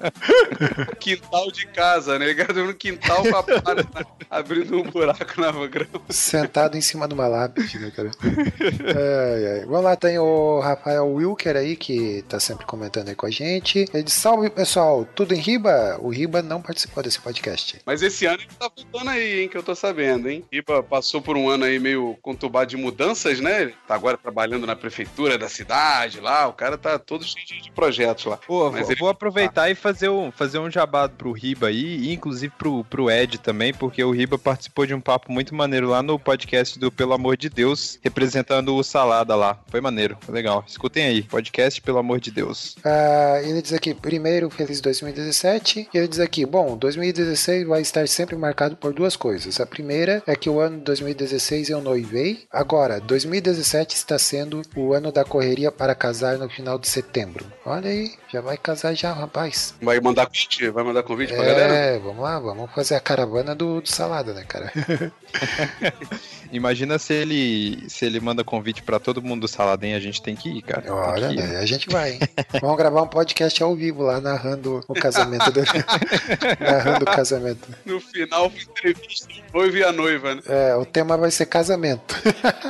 Quintal 0.99 1.51
de 1.51 1.67
casa, 1.67 2.17
né? 2.19 2.33
Gravou 2.33 2.65
no 2.65 2.73
quintal 2.73 3.23
com 3.23 3.35
a 3.35 3.43
pá, 3.43 3.75
né? 3.75 3.83
abrindo 4.29 4.77
um 4.77 4.83
buraco 4.83 5.39
na 5.39 5.51
grama. 5.67 6.01
Sentado 6.09 6.77
em 6.77 6.81
cima 6.81 7.07
de 7.07 7.13
uma 7.13 7.27
lápide, 7.27 7.79
né, 7.79 7.91
cara? 7.91 8.11
Ai, 8.21 9.59
ai. 9.59 9.65
Vamos 9.65 9.83
lá, 9.83 9.95
tem 9.95 10.17
o 10.19 10.59
Rafael 10.59 11.07
Wilker 11.07 11.55
aí, 11.55 11.75
que 11.75 12.23
tá 12.27 12.39
sempre 12.39 12.65
comentando 12.65 13.09
aí 13.09 13.15
com 13.15 13.25
a 13.25 13.31
gente. 13.31 13.89
Ele 13.93 14.03
diz, 14.03 14.13
salve 14.13 14.49
pessoal, 14.49 15.05
tudo 15.15 15.33
em 15.33 15.39
Riba? 15.39 15.97
O 16.01 16.09
Riba 16.09 16.41
não 16.41 16.61
participou 16.61 17.03
desse 17.03 17.19
podcast. 17.19 17.79
Mas 17.85 18.01
esse 18.01 18.25
ano 18.25 18.39
ele 18.41 18.49
tá 18.57 18.69
voltando 18.75 19.09
aí, 19.09 19.41
hein? 19.41 19.49
Que 19.49 19.57
eu 19.57 19.63
tô 19.63 19.75
sabendo, 19.75 20.29
hein? 20.29 20.43
Iba 20.51 20.83
passou 20.83 21.21
por 21.21 21.37
um 21.37 21.49
ano 21.49 21.65
aí 21.65 21.79
meio 21.79 22.17
conturbado 22.21 22.69
de 22.69 22.77
mudanças, 22.77 23.39
né? 23.39 23.63
Ele 23.63 23.75
tá 23.87 23.95
agora 23.95 24.17
trabalhando 24.17 24.67
na 24.67 24.75
prefeitura 24.75 25.37
da 25.37 25.49
cidade 25.49 26.19
lá. 26.19 26.47
O 26.47 26.53
cara 26.53 26.74
cara 26.77 26.97
tá 26.97 26.99
todo 26.99 27.23
cheio 27.23 27.45
de 27.61 27.71
projetos 27.71 28.25
lá. 28.25 28.37
Pô, 28.37 28.69
Mas 28.71 28.81
vou, 28.81 28.91
ele- 28.91 28.99
vou 28.99 29.09
aproveitar 29.09 29.69
e 29.69 29.75
fazer 29.75 30.09
um, 30.09 30.31
fazer 30.31 30.59
um 30.59 30.69
jabá 30.69 31.07
pro 31.09 31.31
Riba 31.31 31.67
aí, 31.67 31.97
e 31.97 32.13
inclusive 32.13 32.53
pro, 32.57 32.83
pro 32.85 33.09
Ed 33.09 33.37
também, 33.39 33.73
porque 33.73 34.03
o 34.03 34.11
Riba 34.11 34.37
participou 34.37 34.85
de 34.85 34.93
um 34.93 35.01
papo 35.01 35.31
muito 35.31 35.53
maneiro 35.55 35.87
lá 35.89 36.01
no 36.03 36.17
podcast 36.19 36.77
do 36.79 36.91
Pelo 36.91 37.13
Amor 37.13 37.37
de 37.37 37.49
Deus, 37.49 37.99
representando 38.03 38.75
o 38.75 38.83
Salada 38.83 39.35
lá. 39.35 39.59
Foi 39.67 39.81
maneiro, 39.81 40.17
foi 40.21 40.33
legal. 40.33 40.63
Escutem 40.67 41.05
aí, 41.05 41.23
podcast 41.23 41.81
Pelo 41.81 41.97
Amor 41.99 42.19
de 42.19 42.31
Deus. 42.31 42.75
Ah, 42.83 43.39
ele 43.43 43.61
diz 43.61 43.73
aqui, 43.73 43.93
primeiro, 43.93 44.49
feliz 44.49 44.81
2017. 44.81 45.89
E 45.93 45.97
ele 45.97 46.07
diz 46.07 46.19
aqui, 46.19 46.45
bom, 46.45 46.77
2016 46.77 47.67
vai 47.67 47.81
estar 47.81 48.07
sempre 48.07 48.35
marcado 48.35 48.75
por 48.75 48.93
duas 48.93 49.15
coisas. 49.15 49.59
A 49.59 49.65
primeira 49.65 50.21
é 50.27 50.35
que 50.35 50.49
o 50.49 50.59
ano 50.59 50.77
de 50.77 50.83
2016 50.83 51.69
eu 51.69 51.81
noivei. 51.81 52.43
Agora, 52.51 52.99
2017 52.99 53.95
está 53.95 54.17
sendo 54.17 54.61
o 54.75 54.93
ano 54.93 55.11
da 55.11 55.23
correria 55.23 55.71
para 55.71 55.93
casar 55.95 56.37
no 56.37 56.49
final 56.49 56.64
de 56.79 56.87
setembro. 56.87 57.45
Olha 57.65 57.89
aí, 57.89 58.13
já 58.33 58.41
vai 58.41 58.57
casar 58.57 58.93
já, 58.95 59.13
rapaz. 59.13 59.73
Vai 59.81 59.99
mandar 59.99 60.25
convite? 60.25 60.69
Vai 60.69 60.83
mandar 60.83 61.03
convite 61.03 61.33
pra 61.33 61.43
galera? 61.43 61.73
É, 61.73 61.99
vamos 61.99 62.21
lá, 62.23 62.39
vamos 62.39 62.71
fazer 62.71 62.95
a 62.95 62.99
caravana 62.99 63.53
do, 63.55 63.79
do 63.81 63.87
salada, 63.89 64.33
né, 64.33 64.43
cara? 64.47 64.71
Imagina 66.51 66.97
se 66.99 67.13
ele 67.13 67.83
se 67.89 68.05
ele 68.05 68.19
manda 68.19 68.43
convite 68.43 68.81
pra 68.83 68.99
todo 68.99 69.21
mundo 69.21 69.41
do 69.41 69.47
Saladem, 69.47 69.93
a 69.95 69.99
gente 69.99 70.21
tem 70.21 70.35
que 70.35 70.49
ir, 70.49 70.61
cara. 70.61 70.93
Olha, 70.93 71.31
ir. 71.31 71.35
né, 71.35 71.57
a 71.57 71.65
gente 71.65 71.89
vai, 71.89 72.13
hein? 72.13 72.19
Vamos 72.61 72.77
gravar 72.77 73.01
um 73.01 73.07
podcast 73.07 73.61
ao 73.61 73.75
vivo 73.75 74.03
lá, 74.03 74.21
narrando 74.21 74.79
o 74.87 74.93
casamento 74.93 75.51
dele. 75.51 75.67
narrando 76.59 77.03
o 77.03 77.05
casamento. 77.05 77.67
No 77.85 77.99
final, 77.99 78.45
entrevista 78.55 79.27
o 79.53 79.57
noivo 79.57 79.77
e 79.77 79.83
a 79.83 79.91
noiva, 79.91 80.35
né? 80.35 80.41
É, 80.47 80.75
o 80.75 80.85
tema 80.85 81.17
vai 81.17 81.31
ser 81.31 81.47
casamento. 81.47 82.15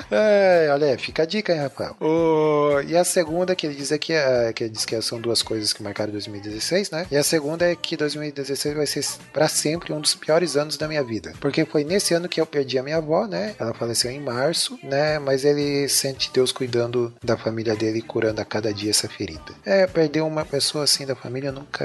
é, 0.09 0.69
olha 0.71 0.87
aí, 0.87 0.97
fica 0.97 1.23
a 1.23 1.25
dica, 1.25 1.53
hein, 1.53 1.59
Rafael. 1.61 1.95
O- 1.99 2.81
E 2.87 2.95
a 2.95 3.03
segunda, 3.03 3.55
que 3.55 3.67
ele 3.75 3.81
diz 3.81 3.91
aqui, 3.91 4.13
é, 4.13 4.53
que 4.53 4.69
diz 4.69 4.85
que 4.85 4.99
são 5.01 5.19
duas 5.19 5.43
coisas 5.43 5.73
que 5.73 5.83
marcaram 5.83 6.11
2016, 6.11 6.89
né? 6.89 7.05
E 7.11 7.17
a 7.17 7.23
segunda 7.23 7.69
é 7.69 7.75
que 7.75 7.97
2016 7.97 8.75
vai 8.75 8.87
ser 8.87 9.05
pra 9.33 9.47
sempre 9.47 9.93
um 9.93 9.99
dos 9.99 10.15
piores 10.15 10.55
anos 10.55 10.77
da 10.77 10.87
minha 10.87 11.03
vida. 11.03 11.33
Porque 11.39 11.65
foi 11.65 11.83
nesse 11.83 12.13
ano 12.13 12.29
que 12.29 12.39
eu 12.39 12.45
perdi 12.45 12.79
a 12.79 12.83
minha 12.83 12.97
avó, 12.97 13.27
né? 13.27 13.55
Ela 13.59 13.73
faleceu 13.73 14.09
em 14.09 14.19
março, 14.19 14.79
né? 14.81 15.19
Mas 15.19 15.43
ele 15.43 15.87
sente 15.89 16.31
Deus 16.33 16.51
cuidando 16.51 17.13
da 17.21 17.37
família 17.37 17.75
dele 17.75 18.01
curando 18.01 18.41
a 18.41 18.45
cada 18.45 18.73
dia 18.73 18.91
essa 18.91 19.09
ferida. 19.09 19.53
É, 19.65 19.85
perder 19.85 20.21
uma 20.21 20.45
pessoa 20.45 20.85
assim 20.85 21.05
da 21.05 21.15
família 21.15 21.51
nunca 21.51 21.83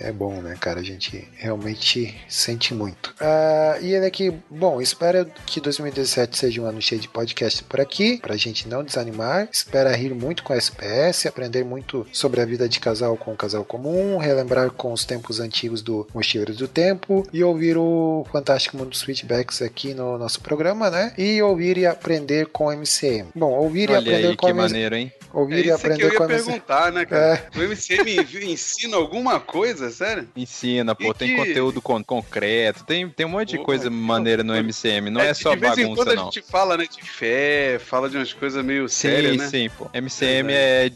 é 0.00 0.10
bom, 0.12 0.42
né, 0.42 0.56
cara? 0.60 0.80
A 0.80 0.84
gente 0.84 1.28
realmente 1.36 2.14
sente 2.28 2.74
muito. 2.74 3.14
Ah, 3.20 3.78
e 3.80 3.94
ele 3.94 4.06
aqui, 4.06 4.32
bom, 4.50 4.80
espero 4.80 5.30
que 5.46 5.60
2017 5.60 6.36
seja 6.36 6.60
um 6.60 6.66
ano 6.66 6.82
cheio 6.82 7.00
de 7.00 7.08
podcast 7.08 7.62
por 7.64 7.80
aqui, 7.80 8.18
pra 8.18 8.36
gente 8.36 8.68
não 8.68 8.82
desanimar. 8.82 9.48
Espera 9.52 9.94
rir 9.94 10.14
muito 10.14 10.42
com 10.42 10.52
a 10.52 10.56
SPS, 10.56 11.11
aprender 11.28 11.64
muito 11.64 12.06
sobre 12.12 12.40
a 12.40 12.44
vida 12.44 12.68
de 12.68 12.80
casal 12.80 13.16
com 13.16 13.32
o 13.32 13.36
casal 13.36 13.64
comum, 13.64 14.16
relembrar 14.18 14.70
com 14.70 14.92
os 14.92 15.04
tempos 15.04 15.40
antigos 15.40 15.82
do 15.82 16.06
Mochileiros 16.14 16.56
do 16.56 16.68
Tempo 16.68 17.26
e 17.32 17.42
ouvir 17.44 17.76
o 17.76 18.26
Fantástico 18.32 18.76
Mundo 18.76 18.90
dos 18.90 19.02
Feedbacks 19.02 19.62
aqui 19.62 19.94
no 19.94 20.16
nosso 20.18 20.40
programa, 20.40 20.90
né? 20.90 21.12
E 21.18 21.40
ouvir 21.42 21.76
e 21.78 21.86
aprender 21.86 22.46
com 22.46 22.66
o 22.66 22.72
MCM. 22.72 23.28
Bom, 23.34 23.50
ouvir 23.52 23.90
e 23.90 23.92
Olha 23.92 24.00
aprender 24.00 24.28
aí, 24.28 24.36
com 24.36 24.46
que 24.46 24.52
o 24.52 24.56
MC... 24.56 24.62
maneiro, 24.72 24.94
hein? 24.96 25.12
Ouvir 25.34 25.54
É 25.54 25.56
e 25.56 25.60
isso 25.60 25.68
que 25.78 25.86
aprender 25.86 26.04
eu 26.04 26.14
com 26.16 26.22
ia 26.24 26.28
perguntar, 26.28 26.92
né, 26.92 27.06
cara? 27.06 27.46
O 27.56 27.60
MCM 27.62 28.16
ensina 28.52 28.96
alguma 28.98 29.40
coisa, 29.40 29.90
sério? 29.90 30.28
Ensina, 30.36 30.94
pô, 30.94 31.10
E 31.10 31.14
tem 31.14 31.28
que- 31.30 31.36
conteúdo 31.36 31.80
con- 31.80 32.04
concreto, 32.04 32.84
tem, 32.84 33.08
tem 33.08 33.24
um 33.24 33.30
monte 33.30 33.50
de 33.50 33.56
Pô, 33.58 33.64
coisa 33.64 33.88
maneira 33.88 34.42
no 34.44 34.54
MCM, 34.54 35.08
não 35.10 35.20
é, 35.22 35.32
de 35.32 35.38
só 35.38 35.56
vez 35.56 35.78
em 35.78 35.82
bagunça, 35.82 36.04
quando 36.04 36.14
não. 36.16 36.22
a 36.22 36.24
gente 36.26 36.42
fala, 36.42 36.76
né, 36.76 36.86
de 36.86 37.02
fé, 37.02 37.78
fala 37.78 38.10
de 38.10 38.16
umas 38.18 38.32
coisas 38.32 38.62
meio 38.64 38.88
Sim, 38.88 39.08
sérias, 39.08 39.36
né? 39.38 39.48
sim, 39.48 39.70
pô. 39.70 39.88
MCM 39.94 40.52
é, 40.52 40.86
é 40.86 40.90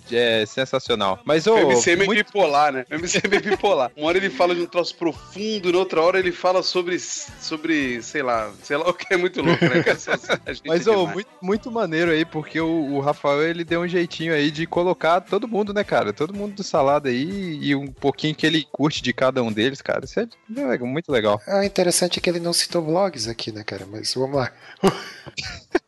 sensacional. 0.47 1.19
Mas, 1.25 1.47
ô, 1.47 1.55
O 1.55 1.73
MCM 1.73 2.03
é 2.03 2.07
muito- 2.07 2.25
bipolar, 2.25 2.73
né? 2.73 2.85
O 2.90 2.95
MCM 2.95 3.37
é 3.37 3.40
bipolar. 3.40 3.90
Uma 3.97 4.09
hora 4.09 4.19
ele 4.19 4.31
fala 4.31 4.55
de 4.55 4.61
um 4.61 4.66
troço 4.66 4.95
profundo, 4.97 5.73
na 5.73 5.79
outra 5.79 6.01
hora 6.03 6.19
ele 6.19 6.33
fala 6.33 6.62
sobre, 6.62 6.99
sobre 6.99 8.03
sei 8.03 8.23
lá, 8.23 8.51
sei 8.62 8.77
lá 8.77 8.88
o 8.88 8.95
que 8.95 9.12
é 9.12 9.16
muito 9.16 9.42
louco, 9.42 9.64
né? 9.64 9.83
gente 9.83 10.62
Mas, 10.66 10.87
é 10.87 10.90
ô, 10.90 10.95
demais. 10.99 11.14
muito, 11.14 11.29
muito 11.42 11.71
maneiro 11.71 12.11
aí, 12.11 12.25
porque 12.25 12.61
o, 12.61 12.95
o 12.95 13.01
Rafael, 13.01 13.42
ele 13.42 13.64
deu 13.64 13.81
um 13.81 13.88
jeitinho 13.88 14.33
aí 14.33 14.51
de 14.51 14.66
colocar 14.66 15.21
todo 15.21 15.49
mundo, 15.49 15.73
né, 15.73 15.83
cara? 15.85 16.12
Todo 16.12 16.35
mundo 16.35 16.55
do 16.55 16.62
salada 16.62 17.09
aí 17.09 17.59
e 17.61 17.75
um 17.75 17.87
pouquinho 17.87 18.35
que 18.35 18.47
ele 18.47 18.66
curte 18.71 19.03
de 19.03 19.12
cada 19.12 19.42
um 19.42 19.53
deles, 19.53 19.81
cara. 19.83 20.05
Isso 20.05 20.21
é 20.21 20.27
é 20.57 20.79
muito 20.79 21.11
legal. 21.11 21.40
É 21.47 21.64
interessante 21.64 22.21
que 22.21 22.29
ele 22.29 22.40
não 22.40 22.53
citou 22.53 22.83
vlogs 22.83 23.29
aqui, 23.29 23.51
né, 23.53 23.62
cara? 23.64 23.87
Mas 23.90 24.14
vamos 24.14 24.37
lá. 24.37 24.53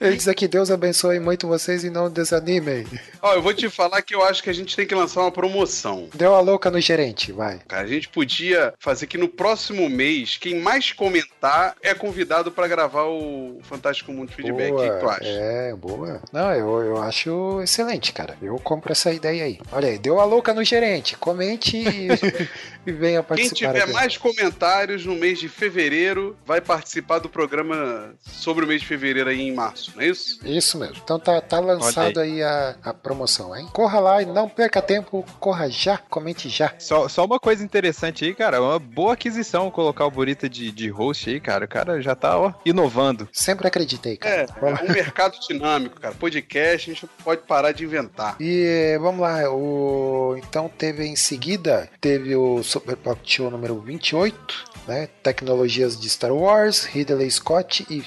Ele 0.00 0.16
diz 0.16 0.28
aqui, 0.28 0.46
Deus 0.46 0.70
abençoe 0.70 1.18
muito 1.18 1.48
vocês 1.48 1.82
e 1.82 1.90
não 1.90 2.08
desanimem. 2.08 2.86
Ó, 3.20 3.34
eu 3.34 3.42
vou 3.42 3.52
te 3.52 3.68
falar 3.68 4.00
que 4.00 4.14
eu 4.14 4.22
acho 4.22 4.42
que 4.42 4.50
a 4.50 4.52
gente 4.52 4.76
tem 4.76 4.86
que 4.86 4.94
lançar 4.94 5.22
uma 5.22 5.32
promoção. 5.32 6.08
Deu 6.14 6.36
a 6.36 6.40
louca 6.40 6.70
no 6.70 6.80
gerente, 6.80 7.32
vai. 7.32 7.58
Cara, 7.66 7.82
a 7.82 7.86
gente 7.86 8.08
podia 8.08 8.72
fazer 8.78 9.08
que 9.08 9.18
no 9.18 9.28
próximo 9.28 9.88
mês, 9.88 10.36
quem 10.36 10.60
mais 10.60 10.92
comentar 10.92 11.74
é 11.82 11.92
convidado 11.94 12.52
pra 12.52 12.68
gravar 12.68 13.04
o 13.06 13.58
Fantástico 13.62 14.12
Mundo 14.12 14.30
Feedback. 14.30 14.72
O 14.72 14.76
que, 14.76 15.00
tu 15.00 15.08
acha? 15.08 15.24
É, 15.24 15.74
boa. 15.74 16.22
Não, 16.32 16.52
eu, 16.52 16.80
eu 16.84 17.02
acho 17.02 17.60
excelente, 17.60 18.12
cara. 18.12 18.36
Eu 18.40 18.56
compro 18.58 18.92
essa 18.92 19.12
ideia 19.12 19.44
aí. 19.44 19.58
Olha 19.72 19.88
aí, 19.88 19.98
deu 19.98 20.20
a 20.20 20.24
louca 20.24 20.54
no 20.54 20.62
gerente. 20.62 21.16
Comente 21.16 21.76
e, 21.76 22.08
e 22.86 22.92
venha 22.92 23.20
Quem 23.20 23.28
participar. 23.28 23.72
tiver 23.72 23.82
aqui. 23.82 23.92
mais 23.92 24.16
comentários 24.16 25.04
no 25.04 25.16
mês 25.16 25.40
de 25.40 25.48
fevereiro 25.48 26.36
vai 26.46 26.60
participar 26.60 27.18
do 27.18 27.28
programa 27.28 28.14
sobre 28.38 28.64
o 28.64 28.68
mês 28.68 28.80
de 28.80 28.86
fevereiro 28.86 29.28
aí 29.28 29.40
em 29.40 29.52
março, 29.52 29.92
não 29.94 30.02
é 30.02 30.06
isso? 30.06 30.38
Isso 30.44 30.78
mesmo. 30.78 30.96
Então 31.02 31.18
tá, 31.18 31.40
tá 31.40 31.58
lançado 31.60 32.20
aí, 32.20 32.42
a, 32.42 32.76
a 32.82 32.94
promoção, 32.94 33.54
hein? 33.54 33.68
Corra 33.72 34.00
lá 34.00 34.22
e 34.22 34.26
não 34.26 34.48
perca 34.48 34.80
tempo. 34.80 35.24
Corra 35.40 35.68
já, 35.68 35.98
comente 35.98 36.48
já. 36.48 36.72
Só, 36.78 37.08
só 37.08 37.24
uma 37.24 37.38
coisa 37.38 37.64
interessante 37.64 38.24
aí, 38.24 38.34
cara. 38.34 38.62
Uma 38.62 38.78
boa 38.78 39.14
aquisição 39.14 39.70
colocar 39.70 40.06
o 40.06 40.10
Burita 40.10 40.48
de, 40.48 40.70
de 40.70 40.88
host 40.88 41.28
aí, 41.28 41.40
cara. 41.40 41.64
O 41.64 41.68
cara 41.68 42.00
já 42.00 42.14
tá, 42.14 42.38
ó, 42.38 42.52
inovando. 42.64 43.28
Sempre 43.32 43.66
acreditei, 43.66 44.16
cara. 44.16 44.46
É, 44.62 44.68
é 44.68 44.84
um 44.84 44.92
mercado 44.92 45.38
dinâmico, 45.46 46.00
cara. 46.00 46.14
Podcast 46.14 46.90
a 46.90 46.94
gente 46.94 47.06
pode 47.24 47.42
parar 47.42 47.72
de 47.72 47.84
inventar. 47.84 48.36
E 48.40 48.96
vamos 49.00 49.20
lá, 49.20 49.50
o... 49.50 50.36
então 50.36 50.68
teve 50.68 51.04
em 51.04 51.16
seguida, 51.16 51.88
teve 52.00 52.36
o 52.36 52.62
Super 52.62 52.96
Pop 52.96 53.20
Show 53.24 53.50
número 53.50 53.80
28, 53.80 54.64
né? 54.86 55.08
Tecnologias 55.22 55.98
de 55.98 56.08
Star 56.08 56.32
Wars, 56.32 56.84
Ridley 56.84 57.30
Scott 57.30 57.86
e 57.90 58.00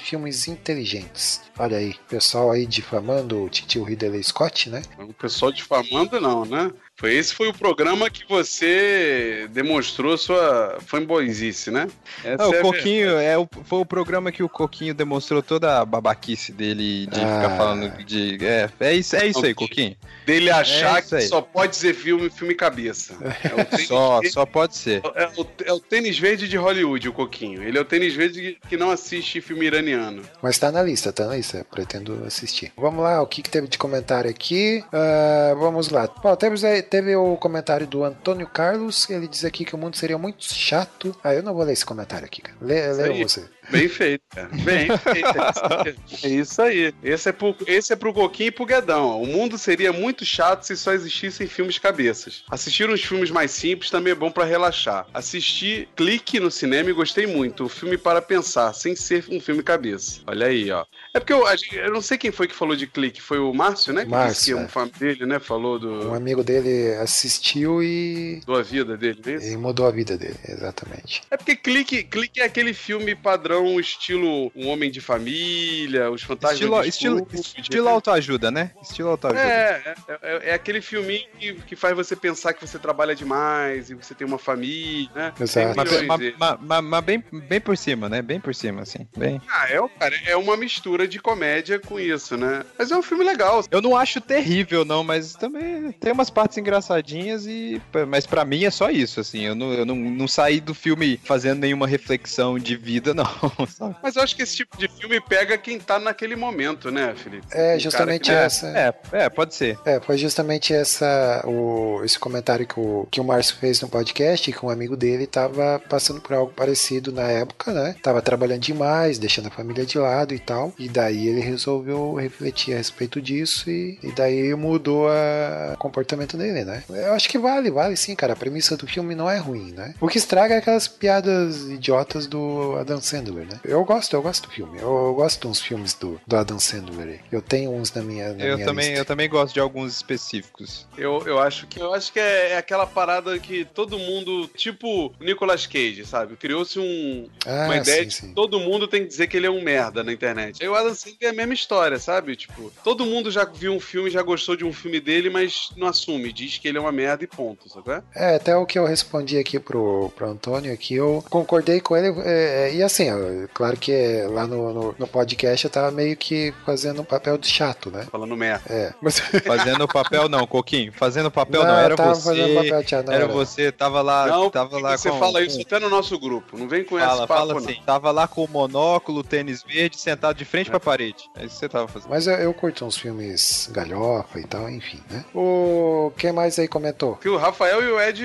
inteligentes. 0.48 1.42
Olha 1.58 1.78
aí, 1.78 1.94
pessoal 2.08 2.50
aí 2.50 2.66
difamando 2.66 3.44
o 3.44 3.48
titio 3.48 3.82
Ridley 3.82 4.22
Scott, 4.22 4.70
né? 4.70 4.82
O 4.98 5.12
pessoal 5.12 5.52
difamando, 5.52 6.20
não, 6.20 6.44
né? 6.44 6.72
Foi, 7.02 7.14
esse 7.16 7.34
foi 7.34 7.48
o 7.48 7.52
programa 7.52 8.08
que 8.08 8.22
você 8.28 9.48
demonstrou 9.50 10.16
sua 10.16 10.78
fanboyzice, 10.86 11.68
né? 11.68 11.88
Essa 12.24 12.44
Ah, 12.44 12.48
o 12.48 12.54
é 12.54 12.60
Coquinho 12.62 13.10
é 13.18 13.36
o, 13.36 13.48
foi 13.64 13.80
o 13.80 13.84
programa 13.84 14.30
que 14.30 14.40
o 14.40 14.48
Coquinho 14.48 14.94
demonstrou 14.94 15.42
toda 15.42 15.80
a 15.80 15.84
babaquice 15.84 16.52
dele 16.52 17.08
de 17.08 17.20
Ah. 17.20 17.40
ficar 17.42 17.56
falando 17.56 18.04
de. 18.04 18.38
É, 18.44 18.70
é 18.78 18.94
isso, 18.94 19.16
é 19.16 19.26
isso 19.26 19.44
aí. 19.44 19.52
Coquinho. 19.52 19.96
dele 20.24 20.48
achar 20.48 20.98
É 20.98 21.00
isso 21.00 21.16
que 21.16 21.22
só 21.22 21.40
pode 21.42 21.72
dizer 21.72 21.92
filme, 21.94 22.30
filme 22.30 22.54
cabeça. 22.54 23.14
É 23.74 23.78
Só, 23.78 24.20
verde- 24.20 24.30
só 24.32 24.46
pode 24.46 24.76
ser. 24.76 25.02
É 25.16 25.26
o, 25.36 25.46
é 25.64 25.72
o 25.72 25.80
tênis 25.80 26.16
verde 26.16 26.46
de 26.46 26.56
Hollywood, 26.56 27.08
o 27.08 27.12
Coquinho. 27.12 27.64
Ele 27.64 27.76
é 27.76 27.80
o 27.80 27.84
tênis 27.84 28.14
verde 28.14 28.56
que- 28.68 28.76
não 28.76 28.92
assiste 28.92 29.40
filme 29.40 29.66
iraniano. 29.66 30.22
Mas 30.40 30.56
tá 30.56 30.70
na 30.70 30.80
lista, 30.84 31.12
tá 31.12 31.26
na 31.26 31.34
lista, 31.34 31.66
pretendo 31.68 32.22
assistir. 32.24 32.70
Vamos 32.76 33.02
lá, 33.02 33.20
o 33.20 33.26
que, 33.26 33.42
que 33.42 33.50
teve 33.50 33.66
de 33.66 33.76
comentário 33.76 34.30
aqui? 34.30 34.84
Ah, 34.92 35.54
vamos 35.58 35.88
lá. 35.88 36.08
Bom, 36.22 36.36
teve, 36.36 36.64
aí- 36.64 36.91
teve 36.92 37.16
o 37.16 37.38
comentário 37.38 37.86
do 37.86 38.04
Antônio 38.04 38.46
Carlos, 38.46 39.08
ele 39.08 39.26
diz 39.26 39.46
aqui 39.46 39.64
que 39.64 39.74
o 39.74 39.78
mundo 39.78 39.96
seria 39.96 40.18
muito 40.18 40.44
chato. 40.44 41.16
Ah, 41.24 41.32
eu 41.32 41.42
não 41.42 41.54
vou 41.54 41.64
ler 41.64 41.72
esse 41.72 41.86
comentário 41.86 42.26
aqui, 42.26 42.42
cara. 42.42 42.54
Lê, 42.60 42.92
lê 42.92 43.24
você. 43.24 43.48
Bem 43.72 43.88
feito, 43.88 44.22
cara. 44.28 44.50
Bem 44.64 44.88
feito. 44.98 46.26
É 46.26 46.28
isso 46.28 46.60
aí. 46.60 46.94
Esse 47.02 47.30
é, 47.30 47.32
pro, 47.32 47.56
esse 47.66 47.92
é 47.92 47.96
pro 47.96 48.12
Coquinho 48.12 48.48
e 48.48 48.50
pro 48.50 48.66
Guedão. 48.66 49.20
O 49.20 49.26
mundo 49.26 49.56
seria 49.56 49.92
muito 49.92 50.24
chato 50.24 50.62
se 50.62 50.76
só 50.76 50.92
existissem 50.92 51.46
filmes 51.46 51.78
cabeças. 51.78 52.44
Assistir 52.50 52.88
uns 52.88 53.02
filmes 53.02 53.30
mais 53.30 53.50
simples 53.50 53.90
também 53.90 54.12
é 54.12 54.16
bom 54.16 54.30
pra 54.30 54.44
relaxar. 54.44 55.06
Assisti 55.12 55.88
Clique 55.96 56.38
no 56.38 56.50
cinema 56.50 56.90
e 56.90 56.92
gostei 56.92 57.26
muito. 57.26 57.64
O 57.64 57.68
filme 57.68 57.96
para 57.96 58.20
pensar, 58.20 58.72
sem 58.74 58.94
ser 58.94 59.24
um 59.30 59.40
filme 59.40 59.62
cabeça. 59.62 60.20
Olha 60.26 60.46
aí, 60.46 60.70
ó. 60.70 60.84
É 61.14 61.18
porque 61.18 61.32
eu, 61.32 61.46
a 61.46 61.54
eu 61.72 61.92
não 61.92 62.02
sei 62.02 62.18
quem 62.18 62.30
foi 62.30 62.46
que 62.46 62.54
falou 62.54 62.76
de 62.76 62.86
Clique. 62.86 63.20
Foi 63.20 63.38
o 63.38 63.52
Márcio, 63.52 63.92
né? 63.92 64.04
Que 64.04 64.10
Márcio, 64.10 64.34
disse 64.34 64.44
que 64.46 64.52
é. 64.52 64.56
um 64.56 64.68
fã 64.68 64.88
dele, 64.88 65.26
né? 65.26 65.38
Falou 65.38 65.76
Um 65.76 65.78
do, 65.78 66.14
amigo 66.14 66.42
dele 66.42 66.94
assistiu 66.96 67.82
e, 67.82 68.40
da 68.46 68.62
vida 68.62 68.96
dele, 68.96 69.20
é 69.26 69.34
isso? 69.34 69.52
e 69.52 69.56
mudou 69.56 69.86
a 69.86 69.90
vida 69.90 70.16
dele, 70.16 70.38
exatamente. 70.48 71.22
É 71.30 71.36
porque 71.36 71.56
clique, 71.56 72.02
clique 72.04 72.40
é 72.40 72.44
aquele 72.44 72.74
filme 72.74 73.14
padrão 73.14 73.61
um 73.62 73.78
estilo 73.80 74.50
Um 74.54 74.68
Homem 74.68 74.90
de 74.90 75.00
Família, 75.00 76.10
Os 76.10 76.22
Fantasmas 76.22 76.54
Estilo, 76.60 76.82
estilo, 76.84 77.28
estilo 77.58 77.88
autoajuda, 77.88 78.50
né? 78.50 78.70
Estilo 78.82 79.10
autoajuda. 79.10 79.40
É, 79.42 79.94
é, 80.08 80.18
é- 80.22 80.50
é 80.50 80.54
aquele 80.54 80.80
filminho 80.80 81.26
que, 81.38 81.54
que 81.54 81.76
faz 81.76 81.94
você 81.96 82.14
pensar 82.16 82.52
que 82.52 82.66
você 82.66 82.78
trabalha 82.78 83.14
demais 83.14 83.90
e 83.90 83.94
você 83.94 84.14
tem 84.14 84.26
uma 84.26 84.38
família, 84.38 85.10
né? 85.14 85.32
Exato. 85.40 85.74
Mas, 85.76 86.06
mas- 86.06 86.18
de- 86.20 86.34
mas- 86.38 86.58
mas- 86.60 86.84
mas 86.84 87.04
bem, 87.04 87.24
bem 87.32 87.60
por 87.60 87.76
cima, 87.76 88.08
né? 88.08 88.20
Bem 88.22 88.40
por 88.40 88.54
cima, 88.54 88.82
assim. 88.82 89.06
Bem. 89.16 89.40
Ah, 89.48 89.66
é, 89.70 89.80
o- 89.80 89.88
cara, 89.88 90.14
é 90.26 90.36
uma 90.36 90.56
mistura 90.56 91.06
de 91.06 91.18
comédia 91.18 91.78
com 91.78 91.98
isso, 91.98 92.36
né? 92.36 92.64
Mas 92.78 92.90
é 92.90 92.96
um 92.96 93.02
filme 93.02 93.24
legal. 93.24 93.64
Eu 93.70 93.80
não 93.82 93.96
acho 93.96 94.20
terrível, 94.20 94.84
não, 94.84 95.02
mas 95.04 95.34
também 95.34 95.92
tem 95.92 96.12
umas 96.12 96.30
partes 96.30 96.58
engraçadinhas 96.58 97.46
e. 97.46 97.80
Mas 98.08 98.26
pra 98.26 98.44
mim 98.44 98.64
é 98.64 98.70
só 98.70 98.90
isso, 98.90 99.20
assim. 99.20 99.42
Eu 99.44 99.54
não, 99.54 99.72
eu 99.72 99.84
não, 99.86 99.94
não 99.96 100.28
saí 100.28 100.60
do 100.60 100.74
filme 100.74 101.18
fazendo 101.24 101.60
nenhuma 101.60 101.86
reflexão 101.86 102.58
de 102.58 102.76
vida, 102.76 103.14
não. 103.14 103.22
Sabe? 103.68 103.96
Mas 104.02 104.16
eu 104.16 104.22
acho 104.22 104.34
que 104.36 104.42
esse 104.42 104.56
tipo 104.56 104.76
de 104.76 104.88
filme 104.88 105.20
pega 105.20 105.56
quem 105.58 105.78
tá 105.78 105.98
naquele 105.98 106.36
momento, 106.36 106.90
né, 106.90 107.14
Felipe? 107.16 107.46
É, 107.52 107.78
justamente 107.78 108.24
que- 108.30 108.32
essa. 108.36 108.66
É, 108.68 108.94
é, 109.12 109.28
pode 109.30 109.54
ser. 109.54 109.78
É, 109.84 110.00
foi 110.00 110.18
justamente 110.18 110.72
essa, 110.72 111.42
o, 111.46 112.00
esse 112.04 112.18
comentário 112.18 112.66
que 112.66 112.78
o, 112.78 113.06
que 113.10 113.20
o 113.20 113.24
Márcio 113.24 113.56
fez 113.56 113.80
no 113.80 113.88
podcast, 113.88 114.50
que 114.52 114.64
um 114.66 114.70
amigo 114.70 114.96
dele 114.96 115.26
tava 115.26 115.80
passando 115.88 116.20
por 116.20 116.34
algo 116.34 116.52
parecido 116.52 117.12
na 117.12 117.22
época, 117.28 117.72
né? 117.72 117.94
Tava 118.02 118.20
trabalhando 118.22 118.60
demais, 118.60 119.18
deixando 119.18 119.48
a 119.48 119.50
família 119.50 119.84
de 119.84 119.98
lado 119.98 120.34
e 120.34 120.38
tal. 120.38 120.72
E 120.78 120.88
daí 120.88 121.28
ele 121.28 121.40
resolveu 121.40 122.14
refletir 122.14 122.74
a 122.74 122.78
respeito 122.78 123.20
disso 123.20 123.70
e, 123.70 123.98
e 124.02 124.12
daí 124.12 124.54
mudou 124.54 125.08
a- 125.08 125.72
o 125.74 125.78
comportamento 125.78 126.36
dele, 126.36 126.64
né? 126.64 126.82
Eu 126.88 127.12
acho 127.14 127.28
que 127.28 127.38
vale, 127.38 127.70
vale 127.70 127.96
sim, 127.96 128.14
cara. 128.14 128.32
A 128.32 128.36
premissa 128.36 128.76
do 128.76 128.86
filme 128.86 129.14
não 129.14 129.28
é 129.30 129.38
ruim, 129.38 129.72
né? 129.72 129.94
O 130.00 130.08
que 130.08 130.18
estraga 130.18 130.54
é 130.54 130.58
aquelas 130.58 130.88
piadas 130.88 131.62
idiotas 131.68 132.26
do 132.26 132.76
Adam 132.80 133.00
Sandler, 133.00 133.31
né? 133.40 133.60
Eu 133.64 133.84
gosto, 133.84 134.14
eu 134.14 134.22
gosto 134.22 134.48
do 134.48 134.52
filme. 134.54 134.78
Eu, 134.78 135.14
gosto 135.14 135.48
dos 135.48 135.60
filmes 135.60 135.94
do, 135.94 136.20
do 136.26 136.36
Adam 136.36 136.58
Sandler. 136.58 137.20
Eu 137.30 137.42
tenho 137.42 137.70
uns 137.72 137.92
na 137.92 138.02
minha, 138.02 138.32
na 138.32 138.44
Eu 138.44 138.54
minha 138.56 138.66
também, 138.66 138.86
lista. 138.88 139.00
eu 139.00 139.04
também 139.04 139.28
gosto 139.28 139.54
de 139.54 139.60
alguns 139.60 139.94
específicos. 139.96 140.86
Eu, 140.96 141.22
eu 141.26 141.38
acho 141.38 141.66
que 141.66 141.80
eu 141.80 141.92
acho 141.92 142.12
que 142.12 142.20
é, 142.20 142.52
é 142.52 142.56
aquela 142.56 142.86
parada 142.86 143.38
que 143.38 143.64
todo 143.64 143.98
mundo, 143.98 144.48
tipo 144.56 145.12
Nicolas 145.20 145.66
Cage, 145.66 146.04
sabe? 146.06 146.36
Criou-se 146.36 146.78
um, 146.78 147.28
Ah, 147.46 147.64
uma 147.66 147.76
ideia 147.76 148.02
sim, 148.02 148.08
de 148.08 148.14
sim. 148.14 148.28
que 148.28 148.34
todo 148.34 148.60
mundo 148.60 148.86
tem 148.86 149.02
que 149.02 149.08
dizer 149.08 149.26
que 149.26 149.36
ele 149.36 149.46
é 149.46 149.50
um 149.50 149.62
merda 149.62 150.02
na 150.04 150.12
internet. 150.12 150.62
Aí 150.62 150.68
o 150.68 150.74
Adam 150.74 150.94
Sandler 150.94 151.16
é 151.22 151.28
a 151.28 151.32
mesma 151.32 151.54
história, 151.54 151.98
sabe? 151.98 152.36
Tipo, 152.36 152.72
todo 152.84 153.04
mundo 153.04 153.30
já 153.30 153.44
viu 153.44 153.72
um 153.72 153.80
filme, 153.80 154.10
já 154.10 154.22
gostou 154.22 154.56
de 154.56 154.64
um 154.64 154.72
filme 154.72 155.00
dele, 155.00 155.30
mas 155.30 155.70
não 155.76 155.86
assume, 155.88 156.32
diz 156.32 156.58
que 156.58 156.68
ele 156.68 156.78
é 156.78 156.80
uma 156.80 156.92
merda 156.92 157.24
e 157.24 157.26
ponto, 157.26 157.68
sabe? 157.68 157.90
é? 157.90 158.32
É, 158.32 158.36
até 158.36 158.56
o 158.56 158.66
que 158.66 158.78
eu 158.78 158.84
respondi 158.86 159.38
aqui 159.38 159.58
pro, 159.58 160.10
pro 160.14 160.28
Antônio 160.28 160.72
aqui, 160.72 160.94
eu 160.94 161.24
concordei 161.30 161.80
com 161.80 161.96
ele. 161.96 162.08
é, 162.24 162.68
é, 162.70 162.74
e 162.74 162.82
assim, 162.82 163.10
ó, 163.10 163.16
claro 163.52 163.76
que 163.76 163.92
é, 163.92 164.26
lá 164.28 164.46
no, 164.46 164.72
no, 164.72 164.94
no 164.98 165.06
podcast 165.06 165.64
eu 165.64 165.70
tava 165.70 165.90
meio 165.90 166.16
que 166.16 166.52
fazendo 166.64 167.00
um 167.02 167.04
papel 167.04 167.36
de 167.38 167.48
chato, 167.48 167.90
né? 167.90 168.06
Falando 168.10 168.36
merda. 168.36 168.62
É, 168.68 168.92
mas 169.00 169.18
Fazendo 169.46 169.84
o 169.84 169.88
papel 169.88 170.28
não, 170.28 170.46
Coquinho. 170.46 170.92
Fazendo 170.92 171.26
o 171.26 171.30
papel 171.30 171.62
não, 171.62 171.68
Não, 171.72 171.78
era 171.78 171.92
eu 171.92 171.96
tava 171.96 172.14
fazendo 172.14 172.48
você. 172.48 172.54
papel 172.54 172.82
de 172.82 172.90
chato, 172.90 173.06
não, 173.06 173.12
Era 173.14 173.24
era. 173.24 173.32
você, 173.32 173.72
tava 173.72 174.02
lá, 174.02 174.26
não, 174.26 174.50
tava 174.50 174.78
lá 174.78 174.96
você 174.96 175.10
com 175.10 175.18
fala 175.18 175.40
com- 175.40 175.46
isso 175.46 175.60
até 175.60 175.78
no 175.78 175.88
nosso 175.88 176.18
grupo. 176.18 176.56
Não 176.58 176.68
vem 176.68 176.84
com 176.84 176.98
esse 176.98 177.06
Fala, 177.06 177.26
papo, 177.26 177.40
fala 177.40 177.54
não. 177.54 177.60
assim. 177.60 177.80
Tava 177.84 178.10
lá 178.10 178.26
com 178.28 178.44
o 178.44 178.48
monóculo, 178.48 179.22
tênis 179.22 179.62
verde, 179.62 179.98
sentado 179.98 180.36
de 180.36 180.44
frente 180.44 180.70
pra 180.70 180.80
parede. 180.80 181.28
É 181.36 181.44
isso 181.44 181.54
que 181.54 181.60
você 181.60 181.68
tava 181.68 181.88
fazendo. 181.88 182.10
mas 182.10 182.26
eu, 182.26 182.34
eu 182.34 182.54
curto 182.54 182.84
uns 182.84 182.96
filmes 182.96 183.68
galhofa 183.72 184.38
e 184.40 184.44
tal, 184.46 184.68
enfim, 184.68 185.00
né? 185.10 185.24
O 185.34 186.12
quem 186.16 186.32
mais 186.32 186.58
aí 186.58 186.68
comentou? 186.68 187.16
Que 187.16 187.28
o 187.28 187.36
Rafael 187.36 187.82
e 187.82 187.90
o 187.92 188.00
Ed 188.00 188.22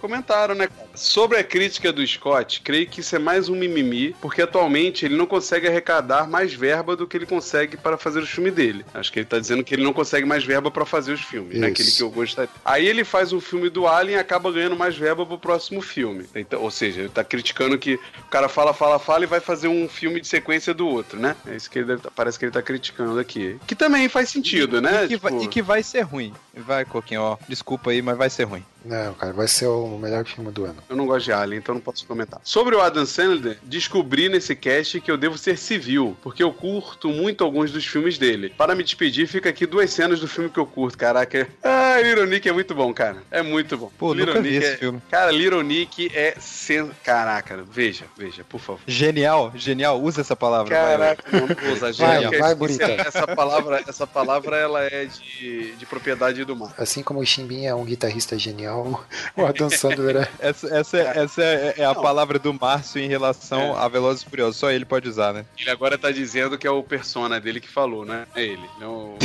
comentaram, 0.00 0.54
né? 0.54 0.68
Sobre 0.94 1.38
a 1.38 1.44
crítica 1.44 1.92
do 1.92 2.04
Scott, 2.06 2.60
creio 2.62 2.86
que 2.88 3.00
isso 3.00 3.14
é 3.14 3.18
mais 3.18 3.48
um 3.48 3.54
mimimi, 3.54 4.14
porque 4.20 4.37
atualmente 4.42 5.04
ele 5.04 5.16
não 5.16 5.26
consegue 5.26 5.66
arrecadar 5.68 6.28
mais 6.28 6.52
verba 6.54 6.94
do 6.96 7.06
que 7.06 7.16
ele 7.16 7.26
consegue 7.26 7.76
para 7.76 7.96
fazer 7.96 8.20
o 8.20 8.26
filme 8.26 8.50
dele. 8.50 8.84
Acho 8.94 9.12
que 9.12 9.18
ele 9.20 9.26
tá 9.26 9.38
dizendo 9.38 9.62
que 9.64 9.74
ele 9.74 9.82
não 9.82 9.92
consegue 9.92 10.26
mais 10.26 10.44
verba 10.44 10.70
para 10.70 10.84
fazer 10.84 11.12
os 11.12 11.20
filmes, 11.20 11.58
né? 11.58 11.66
Isso. 11.68 11.72
Aquele 11.72 11.90
que 11.92 12.02
eu 12.02 12.10
gostaria. 12.10 12.50
Aí 12.64 12.86
ele 12.86 13.04
faz 13.04 13.32
um 13.32 13.40
filme 13.40 13.68
do 13.70 13.86
Alien 13.86 14.16
e 14.16 14.20
acaba 14.20 14.50
ganhando 14.52 14.76
mais 14.76 14.96
verba 14.96 15.24
pro 15.26 15.38
próximo 15.38 15.80
filme. 15.80 16.24
Então, 16.34 16.60
ou 16.62 16.70
seja, 16.70 17.00
ele 17.00 17.08
tá 17.08 17.22
criticando 17.24 17.78
que 17.78 17.94
o 17.94 18.28
cara 18.30 18.48
fala, 18.48 18.72
fala, 18.74 18.98
fala 18.98 19.24
e 19.24 19.26
vai 19.26 19.40
fazer 19.40 19.68
um 19.68 19.88
filme 19.88 20.20
de 20.20 20.26
sequência 20.28 20.72
do 20.74 20.86
outro, 20.86 21.18
né? 21.18 21.36
É 21.46 21.56
isso 21.56 21.70
que 21.70 21.78
ele 21.78 21.86
deve 21.86 22.02
tá- 22.02 22.10
parece 22.14 22.38
que 22.38 22.44
ele 22.44 22.52
tá 22.52 22.62
criticando 22.62 23.18
aqui. 23.18 23.58
Que 23.66 23.74
também 23.74 24.08
faz 24.08 24.28
sentido, 24.28 24.80
né? 24.80 25.04
E 25.04 25.08
que, 25.08 25.16
vai, 25.16 25.32
Tipo- 25.32 25.44
e 25.44 25.48
que 25.48 25.62
vai 25.62 25.82
ser 25.82 26.00
ruim. 26.02 26.32
Vai, 26.54 26.84
Coquinho, 26.84 27.22
ó. 27.22 27.36
Desculpa 27.48 27.90
aí, 27.90 28.02
mas 28.02 28.16
vai 28.16 28.28
ser 28.30 28.44
ruim. 28.44 28.64
Não, 28.84 29.12
cara, 29.14 29.32
vai 29.32 29.48
ser 29.48 29.66
o 29.66 29.98
melhor 29.98 30.24
filme 30.24 30.50
do 30.50 30.64
ano. 30.64 30.76
Eu 30.88 30.96
não 30.96 31.06
gosto 31.06 31.24
de 31.26 31.32
Alien, 31.32 31.58
então 31.58 31.74
não 31.74 31.80
posso 31.82 32.06
comentar. 32.06 32.40
Sobre 32.42 32.74
o 32.76 32.80
Adam 32.80 33.04
Sandler, 33.04 33.58
descobri 33.62 34.28
nesse 34.28 34.54
cast 34.54 35.00
que 35.00 35.10
eu 35.10 35.16
devo 35.16 35.36
ser 35.36 35.58
civil, 35.58 36.16
porque 36.22 36.42
eu 36.42 36.52
curto 36.52 37.08
muito 37.08 37.42
alguns 37.44 37.70
dos 37.72 37.84
filmes 37.84 38.18
dele. 38.18 38.52
Para 38.56 38.74
me 38.74 38.82
despedir, 38.84 39.26
fica 39.26 39.48
aqui 39.48 39.66
duas 39.66 39.90
cenas 39.90 40.20
do 40.20 40.28
filme 40.28 40.48
que 40.50 40.58
eu 40.58 40.66
curto, 40.66 40.96
caraca. 40.96 41.48
Ah, 41.62 42.00
Little 42.00 42.26
Nick 42.26 42.48
é 42.48 42.52
muito 42.52 42.74
bom, 42.74 42.92
cara. 42.94 43.18
É 43.30 43.42
muito 43.42 43.76
bom. 43.76 43.90
Pô, 43.98 44.12
Little 44.12 44.34
nunca 44.34 44.42
vi 44.42 44.50
Nick 44.52 44.64
esse 44.64 44.74
é... 44.74 44.76
filme. 44.78 45.02
Cara, 45.10 45.30
Little 45.30 45.62
Nick 45.62 46.10
é 46.14 46.34
sen... 46.38 46.90
Caraca, 47.02 47.64
veja, 47.70 48.04
veja, 48.16 48.44
por 48.44 48.60
favor. 48.60 48.80
Genial, 48.86 49.52
genial. 49.54 50.00
Usa 50.00 50.20
essa 50.20 50.36
palavra. 50.36 50.74
vai, 50.74 50.96
vai. 50.96 51.16
Caraca, 51.16 51.38
não 51.40 51.46
vou 51.48 51.72
usar 51.72 51.92
Vai, 51.92 51.92
genial. 52.22 52.30
vai, 52.30 52.40
Essa- 52.40 52.54
bonita. 52.54 52.84
Essa 52.84 53.26
palavra, 53.26 53.84
essa 53.86 54.06
palavra 54.06 54.56
ela 54.56 54.84
é 54.84 55.06
de, 55.06 55.72
de 55.76 55.86
propriedade 55.86 56.44
do 56.44 56.54
mar. 56.56 56.72
Assim 56.78 57.02
como 57.02 57.20
o 57.20 57.26
Chimbinha 57.26 57.70
é 57.70 57.74
um 57.74 57.84
guitarrista 57.84 58.38
genial, 58.38 58.67
o 58.72 59.46
Adam 59.46 59.70
Sandler 59.70 60.16
é. 60.16 60.28
Essa, 60.48 60.68
essa, 60.76 60.98
essa 60.98 61.42
é, 61.42 61.74
é 61.78 61.84
a 61.84 61.94
Não. 61.94 62.02
palavra 62.02 62.38
do 62.38 62.52
Márcio 62.54 63.00
em 63.00 63.08
relação 63.08 63.76
É. 63.76 63.78
a 63.84 63.88
Velozes 63.88 64.22
e 64.22 64.30
Furiosos. 64.30 64.56
Só 64.56 64.70
ele 64.70 64.84
pode 64.84 65.08
usar, 65.08 65.32
né? 65.32 65.44
Ele 65.58 65.70
agora 65.70 65.96
tá 65.98 66.10
dizendo 66.10 66.56
que 66.58 66.66
é 66.66 66.70
o 66.70 66.82
persona 66.82 67.40
dele 67.40 67.60
que 67.60 67.68
falou, 67.68 68.04
né? 68.04 68.26
É 68.34 68.42
ele. 68.42 68.68
Não... 68.80 69.16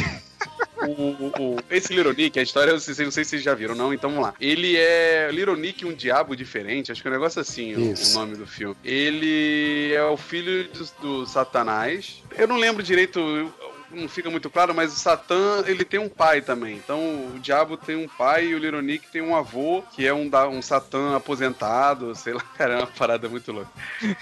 O, 0.86 0.86
o- 0.92 1.32
o- 1.40 1.58
esse 1.70 1.94
Little 1.94 2.14
Nick, 2.14 2.38
a 2.38 2.42
história, 2.44 2.72
eu 2.72 2.74
não 2.74 2.80
sei, 2.82 3.06
não 3.06 3.12
sei 3.12 3.24
se 3.24 3.30
vocês 3.30 3.44
já 3.44 3.54
viram, 3.56 3.74
não, 3.74 3.94
então 3.94 4.10
vamos 4.10 4.26
lá. 4.26 4.34
Ele 4.42 4.76
é 4.76 5.30
Little 5.32 5.56
Nick, 5.56 5.86
um 5.86 5.94
diabo 5.94 6.36
diferente, 6.36 6.92
acho 6.92 7.02
que 7.02 7.08
é 7.08 7.12
um 7.12 7.14
negócio 7.14 7.40
assim, 7.40 7.74
o, 7.76 7.94
o 7.94 8.14
nome 8.14 8.36
do 8.36 8.46
filme. 8.46 8.76
Ele 8.84 9.94
é 9.94 10.04
o 10.04 10.18
filho 10.18 10.68
do, 10.74 10.86
do 11.02 11.26
Satanás. 11.26 12.22
Eu 12.38 12.48
não 12.50 12.58
lembro 12.58 12.84
direito, 12.84 13.50
não 13.94 14.08
fica 14.10 14.30
muito 14.30 14.50
claro, 14.50 14.74
mas 14.74 14.94
o 14.94 14.98
Satã, 14.98 15.64
ele 15.66 15.84
tem 15.86 16.00
um 16.00 16.10
pai 16.10 16.42
também. 16.42 16.76
Então, 16.76 17.00
o 17.36 17.40
diabo 17.40 17.78
tem 17.78 17.96
um 17.96 18.08
pai 18.08 18.48
e 18.48 18.56
o 18.56 18.58
Little 18.58 18.82
Nick 18.82 19.08
tem 19.12 19.22
um 19.22 19.36
avô, 19.36 19.84
que 19.96 20.06
é 20.06 20.14
um, 20.14 20.28
da- 20.28 20.48
um 20.48 20.62
Satã 20.62 21.16
aposentado, 21.16 22.14
sei 22.16 22.34
lá, 22.34 22.42
cara, 22.58 22.74
é 22.74 22.78
uma 22.78 22.88
parada 22.88 23.28
muito 23.30 23.52
louca. 23.52 23.70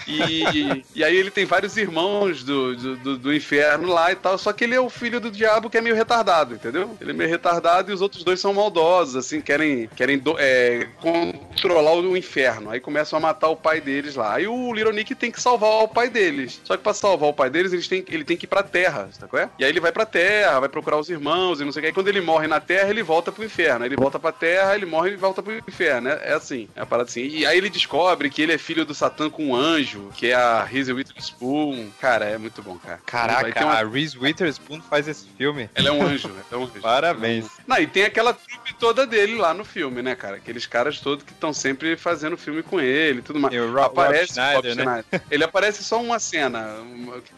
E, 0.06 0.82
e 0.94 1.04
aí 1.04 1.16
ele 1.16 1.30
tem 1.30 1.44
vários 1.44 1.76
irmãos 1.76 2.42
do, 2.42 2.76
do, 2.96 3.18
do- 3.18 3.32
inferno 3.34 3.88
lá 3.88 4.12
e 4.12 4.16
tal, 4.16 4.36
só 4.36 4.52
que 4.52 4.64
ele 4.64 4.74
é 4.74 4.80
o 4.80 4.90
filho 4.90 5.18
do 5.20 5.30
diabo 5.30 5.70
que 5.70 5.78
é 5.78 5.80
meio 5.80 5.94
retardado, 5.96 6.54
entendeu? 6.54 6.96
Ele 7.00 7.10
é 7.10 7.14
meio 7.14 7.30
retardado 7.30 7.90
e 7.90 7.94
os 7.94 8.00
outros 8.02 8.22
dois 8.22 8.38
são 8.40 8.52
maldosos, 8.52 9.16
assim, 9.16 9.40
querem, 9.40 9.88
querem 9.96 10.18
do- 10.18 10.36
é, 10.38 10.86
controlar 11.00 11.92
o 11.94 12.16
inferno. 12.16 12.70
Aí 12.70 12.80
começam 12.80 13.16
a 13.16 13.20
matar 13.20 13.48
o 13.48 13.56
pai 13.56 13.80
deles 13.80 14.14
lá. 14.16 14.34
Aí 14.34 14.46
o 14.46 14.72
Little 14.72 14.92
Nick 14.92 15.14
tem 15.14 15.30
que 15.30 15.40
salvar 15.40 15.82
o 15.82 15.88
pai 15.88 16.08
deles. 16.08 16.60
Só 16.64 16.76
que 16.76 16.82
pra 16.82 16.92
salvar 16.94 17.28
o 17.30 17.34
pai 17.34 17.48
deles, 17.50 17.72
eles 17.72 17.88
têm, 17.88 18.04
ele 18.08 18.24
tem 18.24 18.36
que 18.36 18.44
ir 18.44 18.48
pra 18.48 18.62
terra, 18.62 19.08
qual 19.28 19.42
é? 19.42 19.48
Aí 19.64 19.70
ele 19.70 19.80
vai 19.80 19.92
pra 19.92 20.04
terra, 20.06 20.60
vai 20.60 20.68
procurar 20.68 20.98
os 20.98 21.08
irmãos 21.08 21.60
e 21.60 21.64
não 21.64 21.72
sei 21.72 21.80
o 21.80 21.82
que. 21.82 21.86
Aí 21.88 21.92
quando 21.92 22.08
ele 22.08 22.20
morre 22.20 22.46
na 22.46 22.60
terra, 22.60 22.90
ele 22.90 23.02
volta 23.02 23.30
pro 23.32 23.44
inferno. 23.44 23.84
Aí 23.84 23.88
ele 23.88 23.96
volta 23.96 24.18
pra 24.18 24.32
terra, 24.32 24.74
ele 24.74 24.86
morre 24.86 25.10
e 25.10 25.16
volta 25.16 25.42
pro 25.42 25.56
inferno. 25.56 26.08
É, 26.08 26.30
é 26.30 26.32
assim, 26.34 26.68
é 26.74 26.80
a 26.82 26.86
parada 26.86 27.08
assim. 27.08 27.22
E 27.26 27.46
aí 27.46 27.56
ele 27.58 27.68
descobre 27.70 28.30
que 28.30 28.42
ele 28.42 28.52
é 28.52 28.58
filho 28.58 28.84
do 28.84 28.94
Satã 28.94 29.28
com 29.30 29.46
um 29.48 29.56
anjo, 29.56 30.10
que 30.16 30.28
é 30.28 30.34
a 30.34 30.64
Reese 30.64 30.92
Witherspoon. 30.92 31.88
Cara, 32.00 32.24
é 32.26 32.38
muito 32.38 32.62
bom, 32.62 32.76
cara. 32.78 33.00
Caraca, 33.06 33.64
uma- 33.64 33.74
a 33.74 33.84
Reese 33.84 34.18
Witherspoon 34.18 34.80
faz 34.82 35.08
esse 35.08 35.26
filme. 35.36 35.68
Ela 35.74 35.88
é 35.88 35.92
um 35.92 36.02
anjo, 36.02 36.28
né? 36.28 36.42
É 36.50 36.56
um 36.56 36.64
anjo. 36.64 36.80
Parabéns. 36.80 37.46
Não, 37.66 37.78
e 37.78 37.86
tem 37.86 38.04
aquela 38.04 38.32
trupe 38.32 38.74
toda 38.74 39.06
dele 39.06 39.36
lá 39.36 39.52
no 39.54 39.64
filme, 39.64 40.02
né, 40.02 40.14
cara? 40.14 40.36
Aqueles 40.36 40.66
caras 40.66 41.00
todos 41.00 41.24
que 41.24 41.32
estão 41.32 41.52
sempre 41.52 41.96
fazendo 41.96 42.36
filme 42.36 42.62
com 42.62 42.80
ele 42.80 43.18
e 43.20 43.22
tudo 43.22 43.38
mais. 43.38 43.54
E 43.54 43.58
o 43.58 43.68
Rob- 43.72 43.80
aparece 43.86 44.38
Rob 44.40 44.52
Schneider, 44.52 44.54
Rob 44.56 44.74
né? 44.74 44.82
Schneider. 45.08 45.22
Ele 45.30 45.44
aparece 45.44 45.84
só 45.84 46.00
uma 46.00 46.18
cena, 46.18 46.76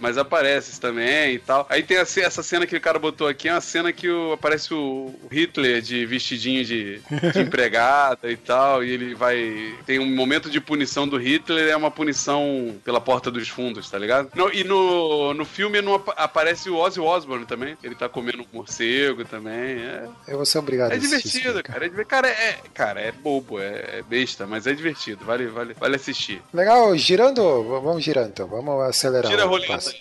mas 0.01 0.19
aparece 0.19 0.81
também 0.81 1.35
e 1.35 1.39
tal. 1.39 1.67
Aí 1.69 1.83
tem 1.83 1.99
a 1.99 2.05
essa 2.21 2.43
cena 2.43 2.67
que 2.67 2.77
o 2.77 2.81
cara 2.81 2.99
botou 2.99 3.27
aqui, 3.27 3.49
é 3.49 3.53
uma 3.53 3.61
cena 3.61 3.93
que 3.93 4.09
o- 4.09 4.33
aparece 4.33 4.73
o 4.75 5.15
Hitler 5.31 5.81
de 5.83 6.05
vestidinho 6.07 6.65
de, 6.65 7.01
de 7.33 7.41
empregada 7.41 8.31
e 8.31 8.37
tal, 8.37 8.85
e 8.85 8.91
ele 8.91 9.15
vai... 9.15 9.75
Tem 9.87 9.99
um 9.99 10.07
momento 10.15 10.49
de 10.51 10.61
punição 10.61 11.07
do 11.09 11.17
Hitler, 11.17 11.69
é 11.71 11.77
uma 11.77 11.91
punição 11.91 12.75
pela 12.85 13.01
porta 13.01 13.31
dos 13.31 13.49
fundos, 13.49 13.91
tá 13.91 13.99
ligado? 13.99 14.31
E 14.53 14.65
no, 14.65 15.35
no 15.35 15.45
filme 15.45 15.81
não 15.83 15.95
apa- 15.95 16.15
aparece 16.17 16.69
o 16.71 16.77
Ozzy 16.77 17.01
Osbourne 17.01 17.47
também, 17.47 17.77
ele 17.83 17.95
tá 17.95 18.09
comendo 18.09 18.43
um 18.43 18.47
morcego 18.53 19.25
também, 19.25 19.55
é... 19.83 20.09
Eu 20.29 20.37
vou 20.37 20.47
ser 20.47 20.59
obrigado 20.59 20.93
É 20.93 20.95
a 20.95 20.97
isso 20.97 21.09
divertido, 21.09 21.57
aí, 21.59 21.63
cara. 21.63 21.87
É, 21.87 22.05
cara, 22.05 22.29
é, 22.29 22.59
cara, 22.73 23.01
é 23.01 23.13
bobo, 23.13 23.59
é, 23.61 23.99
é 23.99 24.03
besta, 24.03 24.47
mas 24.47 24.67
é 24.67 24.73
divertido. 24.73 25.25
Vale, 25.25 25.47
vale, 25.47 25.75
vale 25.79 25.97
assistir. 25.97 26.43
Legal, 26.53 26.97
girando, 26.97 27.43
vamos 27.65 28.03
girando 28.03 28.29
então, 28.29 28.47
vamos 28.47 28.83
acelerar. 28.85 29.31
Tira 29.31 29.43
a 29.45 29.47
roleta 29.47 29.73
passo. 29.75 29.95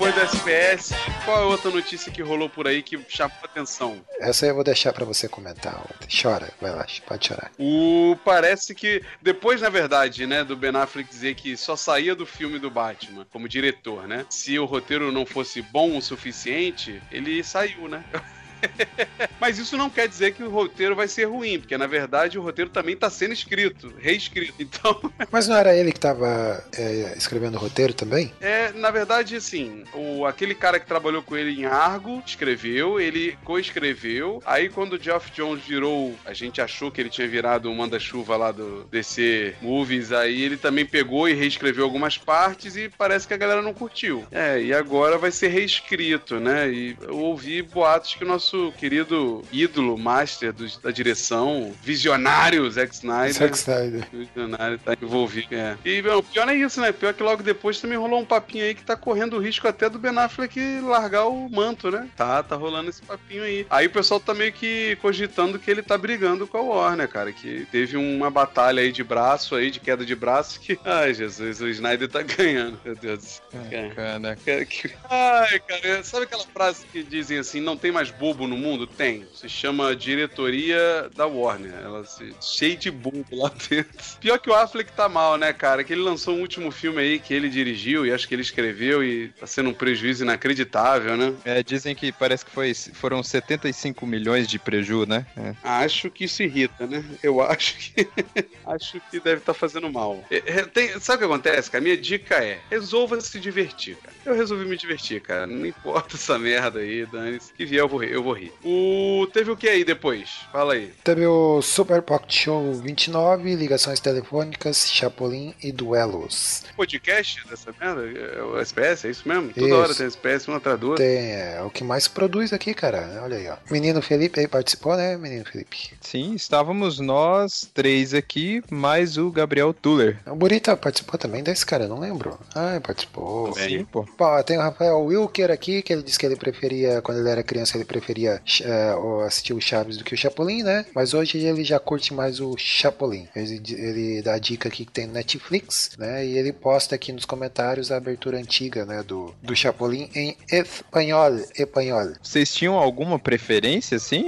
Depois 0.00 0.14
do 0.14 0.20
SPS, 0.22 0.94
qual 1.24 1.38
é 1.38 1.42
a 1.42 1.46
outra 1.46 1.70
notícia 1.70 2.10
que 2.10 2.22
rolou 2.22 2.48
por 2.48 2.66
aí 2.66 2.82
que 2.82 2.98
chamou 3.08 3.36
a 3.42 3.44
atenção? 3.44 4.00
Essa 4.18 4.46
eu 4.46 4.54
vou 4.54 4.64
deixar 4.64 4.92
pra 4.92 5.04
você 5.04 5.28
comentar. 5.28 5.80
Chora, 6.10 6.50
vai 6.60 6.70
lá, 6.70 6.86
pode 7.06 7.28
chorar. 7.28 7.52
O 7.58 8.16
parece 8.24 8.74
que 8.74 9.02
depois, 9.20 9.60
na 9.60 9.68
verdade, 9.68 10.26
né, 10.26 10.42
do 10.42 10.56
Ben 10.56 10.74
Affleck 10.74 11.08
dizer 11.08 11.34
que 11.34 11.56
só 11.56 11.76
saía 11.76 12.14
do 12.14 12.24
filme 12.24 12.58
do 12.58 12.70
Batman 12.70 13.26
como 13.30 13.48
diretor, 13.48 14.08
né? 14.08 14.24
Se 14.30 14.58
o 14.58 14.64
roteiro 14.64 15.12
não 15.12 15.26
fosse 15.26 15.60
bom 15.60 15.96
o 15.96 16.02
suficiente, 16.02 17.02
ele 17.12 17.44
saiu, 17.44 17.86
né? 17.86 18.02
Mas 19.40 19.58
isso 19.58 19.76
não 19.76 19.90
quer 19.90 20.08
dizer 20.08 20.32
que 20.32 20.42
o 20.42 20.50
roteiro 20.50 20.94
vai 20.94 21.08
ser 21.08 21.24
ruim, 21.24 21.58
porque 21.58 21.76
na 21.76 21.86
verdade 21.86 22.38
o 22.38 22.42
roteiro 22.42 22.70
também 22.70 22.94
está 22.94 23.10
sendo 23.10 23.32
escrito, 23.32 23.92
reescrito. 23.98 24.54
Então, 24.70 25.00
Mas 25.32 25.48
não 25.48 25.56
era 25.56 25.74
ele 25.74 25.90
que 25.92 25.98
tava 25.98 26.62
é, 26.76 27.14
escrevendo 27.16 27.56
o 27.56 27.58
roteiro 27.58 27.92
também? 27.92 28.32
é, 28.40 28.72
na 28.72 28.90
verdade, 28.90 29.36
assim, 29.36 29.84
o, 29.94 30.24
aquele 30.24 30.54
cara 30.54 30.78
que 30.78 30.86
trabalhou 30.86 31.22
com 31.22 31.36
ele 31.36 31.60
em 31.60 31.64
Argo 31.64 32.22
escreveu, 32.24 33.00
ele 33.00 33.36
coescreveu. 33.44 34.42
Aí 34.46 34.68
quando 34.68 34.94
o 34.94 35.02
Geoff 35.02 35.30
Jones 35.32 35.64
virou, 35.64 36.14
a 36.24 36.32
gente 36.32 36.60
achou 36.60 36.90
que 36.90 37.00
ele 37.00 37.10
tinha 37.10 37.26
virado 37.26 37.70
o 37.70 37.74
manda-chuva 37.74 38.36
lá 38.36 38.52
do 38.52 38.84
DC 38.90 39.54
Movies, 39.60 40.12
aí 40.12 40.42
ele 40.42 40.56
também 40.56 40.86
pegou 40.86 41.28
e 41.28 41.32
reescreveu 41.32 41.84
algumas 41.84 42.16
partes 42.16 42.76
e 42.76 42.88
parece 42.88 43.26
que 43.26 43.34
a 43.34 43.38
galera 43.38 43.62
não 43.62 43.74
curtiu. 43.74 44.24
É, 44.30 44.60
e 44.60 44.72
agora 44.72 45.18
vai 45.18 45.30
ser 45.30 45.48
reescrito, 45.48 46.38
né? 46.38 46.70
E 46.70 46.96
eu 47.02 47.18
ouvi 47.18 47.62
boatos 47.62 48.14
que 48.14 48.24
o 48.24 48.28
nosso 48.28 48.49
querido 48.78 49.42
ídolo, 49.52 49.96
master 49.98 50.52
dos- 50.52 50.76
da 50.78 50.90
direção, 50.90 51.72
visionário 51.82 52.68
Zack 52.70 52.94
Snyder, 52.94 53.32
Zack 53.34 53.56
Snyder. 53.56 54.06
visionário 54.12 54.78
tá 54.78 54.94
envolvido. 55.00 55.54
É. 55.54 55.76
E 55.84 56.02
bom, 56.02 56.18
o 56.18 56.22
pior 56.22 56.48
é 56.48 56.54
isso, 56.54 56.80
né? 56.80 56.92
Pior 56.92 57.12
que 57.14 57.22
logo 57.22 57.42
depois 57.42 57.80
também 57.80 57.96
rolou 57.98 58.20
um 58.20 58.24
papinho 58.24 58.64
aí 58.64 58.74
que 58.74 58.82
tá 58.84 58.96
correndo 58.96 59.36
o 59.36 59.40
risco 59.40 59.66
até 59.68 59.88
do 59.88 59.98
Ben 59.98 60.16
Affleck 60.18 60.80
largar 60.80 61.26
o 61.26 61.48
manto, 61.48 61.90
né? 61.90 62.08
Tá, 62.16 62.42
tá 62.42 62.56
rolando 62.56 62.90
esse 62.90 63.02
papinho 63.02 63.42
aí. 63.42 63.66
Aí 63.70 63.86
o 63.86 63.90
pessoal 63.90 64.18
tá 64.20 64.34
meio 64.34 64.52
que 64.52 64.96
cogitando 65.00 65.58
que 65.58 65.70
ele 65.70 65.82
tá 65.82 65.96
brigando 65.96 66.46
com 66.46 66.58
a 66.58 66.62
Warner, 66.62 67.08
cara. 67.08 67.32
Que 67.32 67.66
teve 67.70 67.96
uma 67.96 68.30
batalha 68.30 68.82
aí 68.82 68.92
de 68.92 69.04
braço 69.04 69.54
aí, 69.54 69.70
de 69.70 69.80
queda 69.80 70.04
de 70.04 70.14
braço, 70.14 70.60
que. 70.60 70.78
Ai, 70.84 71.14
Jesus, 71.14 71.60
o 71.60 71.68
Snyder 71.68 72.08
tá 72.08 72.22
ganhando, 72.22 72.78
meu 72.84 72.94
Deus 72.96 73.18
do 73.18 73.24
céu. 73.24 73.40
É. 73.70 73.88
Cara, 73.90 74.36
que- 74.66 74.90
Ai, 75.08 75.58
cara, 75.60 76.02
sabe 76.04 76.24
aquela 76.24 76.44
frase 76.44 76.84
que 76.90 77.02
dizem 77.02 77.38
assim, 77.38 77.60
não 77.60 77.76
tem 77.76 77.92
mais 77.92 78.10
bobo 78.10 78.39
no 78.46 78.56
mundo? 78.56 78.86
Tem. 78.86 79.26
Se 79.34 79.48
chama 79.48 79.94
diretoria 79.96 81.10
da 81.14 81.26
Warner. 81.26 81.74
Ela 81.82 82.04
se... 82.04 82.34
cheia 82.40 82.76
de 82.76 82.90
bobo 82.90 83.24
lá 83.32 83.50
dentro. 83.68 83.90
Pior 84.20 84.38
que 84.38 84.50
o 84.50 84.54
Affleck 84.54 84.92
tá 84.92 85.08
mal, 85.08 85.36
né, 85.36 85.52
cara? 85.52 85.84
Que 85.84 85.92
ele 85.92 86.02
lançou 86.02 86.36
um 86.36 86.40
último 86.40 86.70
filme 86.70 87.00
aí 87.00 87.18
que 87.18 87.34
ele 87.34 87.48
dirigiu 87.48 88.04
e 88.06 88.12
acho 88.12 88.26
que 88.28 88.34
ele 88.34 88.42
escreveu 88.42 89.02
e 89.02 89.28
tá 89.28 89.46
sendo 89.46 89.70
um 89.70 89.74
prejuízo 89.74 90.24
inacreditável, 90.24 91.16
né? 91.16 91.34
é, 91.44 91.62
dizem 91.62 91.94
que 91.94 92.12
parece 92.12 92.44
que 92.44 92.50
foi, 92.50 92.72
foram 92.74 93.22
75 93.22 94.06
milhões 94.06 94.46
de 94.48 94.58
preju, 94.58 95.06
né? 95.06 95.26
É. 95.36 95.54
Acho 95.62 96.10
que 96.10 96.24
isso 96.24 96.42
irrita, 96.42 96.86
né? 96.86 97.04
Eu 97.22 97.40
acho 97.40 97.76
que. 97.76 98.08
acho 98.66 99.00
que 99.10 99.20
deve 99.20 99.38
estar 99.38 99.54
fazendo 99.54 99.90
mal. 99.90 100.24
É, 100.30 100.36
é, 100.46 100.62
tem- 100.66 100.98
Sabe 101.00 101.16
o 101.16 101.18
que 101.28 101.32
acontece, 101.32 101.70
cara? 101.70 101.82
Minha 101.82 101.96
dica 101.96 102.36
é: 102.36 102.58
resolva 102.70 103.20
se 103.20 103.38
divertir, 103.40 103.96
cara. 103.96 104.14
Eu 104.24 104.34
resolvi 104.34 104.64
me 104.64 104.76
divertir, 104.76 105.20
cara. 105.20 105.46
Não 105.46 105.64
importa 105.66 106.16
essa 106.16 106.38
merda 106.38 106.80
aí, 106.80 107.06
Dani. 107.06 107.38
Que 107.56 107.64
vier, 107.64 107.80
eu 107.80 107.88
vou. 107.88 108.02
Eu 108.02 108.22
vou 108.22 108.29
rir. 108.32 108.52
O... 108.64 109.26
Teve 109.32 109.50
o 109.50 109.56
que 109.56 109.68
aí 109.68 109.84
depois? 109.84 110.40
Fala 110.52 110.74
aí. 110.74 110.92
Teve 111.04 111.26
o 111.26 111.60
Super 111.62 112.02
Pocket 112.02 112.44
Show 112.44 112.72
29, 112.74 113.54
ligações 113.54 114.00
telefônicas, 114.00 114.90
Chapolin 114.90 115.54
e 115.62 115.72
duelos. 115.72 116.64
Podcast 116.76 117.46
dessa 117.48 117.74
merda? 117.80 118.02
É 118.02 118.42
o 118.42 118.58
SPS, 118.58 119.04
é 119.04 119.10
isso 119.10 119.28
mesmo? 119.28 119.52
Toda 119.52 119.66
Isso. 119.66 119.76
hora 119.76 119.94
tem 119.94 120.06
SPS, 120.06 120.48
uma 120.48 120.56
outra. 120.56 120.96
Tem, 120.96 121.32
é 121.32 121.62
o 121.64 121.70
que 121.70 121.84
mais 121.84 122.08
produz 122.08 122.52
aqui, 122.52 122.74
cara. 122.74 123.20
Olha 123.22 123.36
aí, 123.36 123.48
ó. 123.48 123.56
Menino 123.70 124.02
Felipe 124.02 124.40
aí 124.40 124.48
participou, 124.48 124.96
né, 124.96 125.16
menino 125.16 125.44
Felipe? 125.44 125.92
Sim, 126.00 126.34
estávamos 126.34 126.98
nós 126.98 127.68
três 127.72 128.14
aqui, 128.14 128.62
mais 128.70 129.16
o 129.16 129.30
Gabriel 129.30 129.72
Tuller. 129.72 130.18
O 130.26 130.34
Burita 130.34 130.76
participou 130.76 131.18
também 131.18 131.42
desse 131.42 131.64
cara, 131.64 131.84
eu 131.84 131.88
não 131.88 131.98
lembro. 131.98 132.38
Ah, 132.54 132.80
participou. 132.82 133.52
Sim, 133.54 133.84
pô. 133.84 134.06
Bom, 134.18 134.42
tem 134.42 134.58
o 134.58 134.62
Rafael 134.62 135.00
Wilker 135.00 135.50
aqui, 135.50 135.82
que 135.82 135.92
ele 135.92 136.02
disse 136.02 136.18
que 136.18 136.26
ele 136.26 136.36
preferia, 136.36 137.00
quando 137.02 137.18
ele 137.18 137.28
era 137.28 137.42
criança, 137.42 137.76
ele 137.76 137.84
preferia 137.84 138.19
é, 138.26 138.94
o- 138.96 139.20
assistir 139.20 139.52
o 139.54 139.60
Chaves 139.60 139.96
do 139.96 140.04
que 140.04 140.14
o 140.14 140.16
Chapolin, 140.16 140.62
né? 140.62 140.84
Mas 140.94 141.14
hoje 141.14 141.38
ele 141.38 141.64
já 141.64 141.78
curte 141.78 142.12
mais 142.14 142.40
o 142.40 142.56
Chapolin. 142.56 143.28
Ele, 143.34 143.60
ele 143.70 144.22
dá 144.22 144.34
a 144.34 144.38
dica 144.38 144.68
aqui 144.68 144.84
que 144.84 144.92
tem 144.92 145.06
no 145.06 145.12
Netflix, 145.14 145.92
né? 145.98 146.24
E 146.26 146.36
ele 146.38 146.52
posta 146.52 146.94
aqui 146.94 147.12
nos 147.12 147.24
comentários 147.24 147.90
a 147.92 147.96
abertura 147.96 148.38
antiga, 148.38 148.84
né? 148.84 149.02
Do, 149.02 149.34
do 149.42 149.54
Chapolin 149.56 150.08
em 150.14 150.36
espanhol. 150.50 151.36
Espanhol. 151.54 152.12
Vocês 152.22 152.52
tinham 152.54 152.76
alguma 152.76 153.18
preferência, 153.18 153.96
assim, 153.96 154.24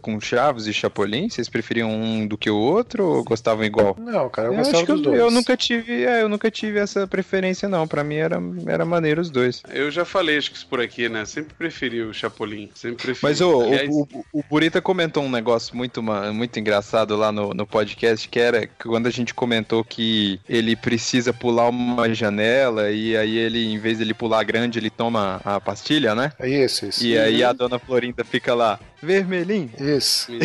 com 0.00 0.20
Chaves 0.20 0.66
e 0.66 0.72
Chapolin? 0.72 1.28
Vocês 1.28 1.48
preferiam 1.48 1.90
um 1.90 2.26
do 2.26 2.36
que 2.38 2.50
o 2.50 2.56
outro 2.56 3.04
ou 3.06 3.24
gostavam 3.24 3.64
igual? 3.64 3.96
Não, 3.98 4.28
cara, 4.28 4.48
eu, 4.48 4.52
Eu 4.52 4.58
gostava 4.58 4.84
dos 4.86 4.96
eu, 4.98 5.02
dois. 5.02 5.18
eu 5.20 5.30
nunca 5.30 5.56
tive, 5.56 6.04
é, 6.04 6.22
eu 6.22 6.28
nunca 6.28 6.50
tive 6.50 6.78
essa 6.78 7.06
preferência 7.06 7.68
não. 7.68 7.86
Pra 7.86 8.02
mim 8.04 8.16
era, 8.16 8.38
era 8.66 8.84
maneiro 8.84 9.20
os 9.20 9.30
dois. 9.30 9.62
Eu 9.72 9.90
já 9.90 10.04
falei, 10.04 10.38
acho 10.38 10.50
que 10.50 10.56
isso 10.56 10.66
por 10.66 10.80
aqui, 10.80 11.08
né? 11.08 11.24
Sempre 11.24 11.54
preferi 11.54 12.02
o 12.02 12.12
Chapolin. 12.12 12.70
Sempre 12.74 13.02
preferi. 13.04 13.20
Mas 13.22 13.40
o, 13.40 13.62
Aliás, 13.62 13.88
o, 13.88 14.08
o, 14.12 14.24
o 14.40 14.44
Burita 14.50 14.82
comentou 14.82 15.22
um 15.22 15.30
negócio 15.30 15.76
muito, 15.76 16.02
muito 16.02 16.58
engraçado 16.58 17.16
lá 17.16 17.30
no, 17.30 17.54
no 17.54 17.66
podcast, 17.66 18.28
que 18.28 18.40
era 18.40 18.66
que 18.66 18.88
quando 18.88 19.06
a 19.06 19.10
gente 19.10 19.32
comentou 19.32 19.84
que 19.84 20.40
ele 20.48 20.74
precisa 20.74 21.32
pular 21.32 21.68
uma 21.68 22.12
janela 22.12 22.90
e 22.90 23.16
aí 23.16 23.38
ele, 23.38 23.72
em 23.72 23.78
vez 23.78 23.98
de 23.98 24.04
ele 24.04 24.14
pular 24.14 24.42
grande, 24.42 24.78
ele 24.78 24.90
toma 24.90 25.40
a 25.44 25.60
pastilha, 25.60 26.14
né? 26.14 26.32
Isso, 26.42 26.86
isso. 26.86 27.04
E 27.04 27.16
aí 27.16 27.44
a 27.44 27.52
dona 27.52 27.78
Florinda 27.78 28.24
fica 28.24 28.54
lá, 28.54 28.78
vermelhinho. 29.02 29.70
Isso. 29.78 30.28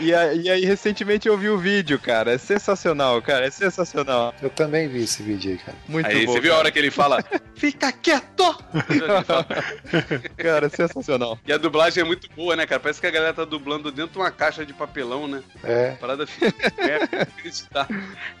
E, 0.00 0.12
a- 0.14 0.32
e 0.32 0.48
aí 0.48 0.64
recentemente 0.64 1.28
eu 1.28 1.36
vi 1.36 1.50
o 1.50 1.58
vídeo, 1.58 1.98
cara. 1.98 2.32
É 2.32 2.38
sensacional, 2.38 3.20
cara. 3.20 3.46
É 3.46 3.50
sensacional. 3.50 4.34
Eu 4.40 4.48
também 4.48 4.88
vi 4.88 5.02
esse 5.04 5.22
vídeo 5.22 5.52
aí, 5.52 5.58
cara. 5.58 5.76
Muito 5.86 6.06
Aí 6.06 6.24
bom. 6.24 6.32
você 6.32 6.40
viu 6.40 6.54
a 6.54 6.56
hora 6.56 6.70
que 6.72 6.78
ele 6.78 6.90
fala, 6.90 7.22
fica 7.54 7.92
quieto! 7.92 8.56
Fala- 9.26 9.46
Cara, 10.36 10.66
é 10.66 10.68
sensacional. 10.70 11.38
e 11.46 11.52
a 11.52 11.58
dublagem 11.58 12.00
é 12.00 12.04
muito 12.04 12.26
boa, 12.34 12.56
né, 12.56 12.66
cara? 12.66 12.80
Parece 12.80 13.02
que 13.02 13.06
a 13.06 13.10
galera 13.10 13.34
tá 13.34 13.44
dublando 13.44 13.92
dentro 13.92 14.12
de 14.12 14.18
uma 14.18 14.30
caixa 14.30 14.64
de 14.64 14.72
papelão, 14.72 15.28
né? 15.28 15.42
É. 15.62 15.90
A 15.90 15.96
parada 15.96 16.26
fica 16.26 16.46
é. 16.78 17.26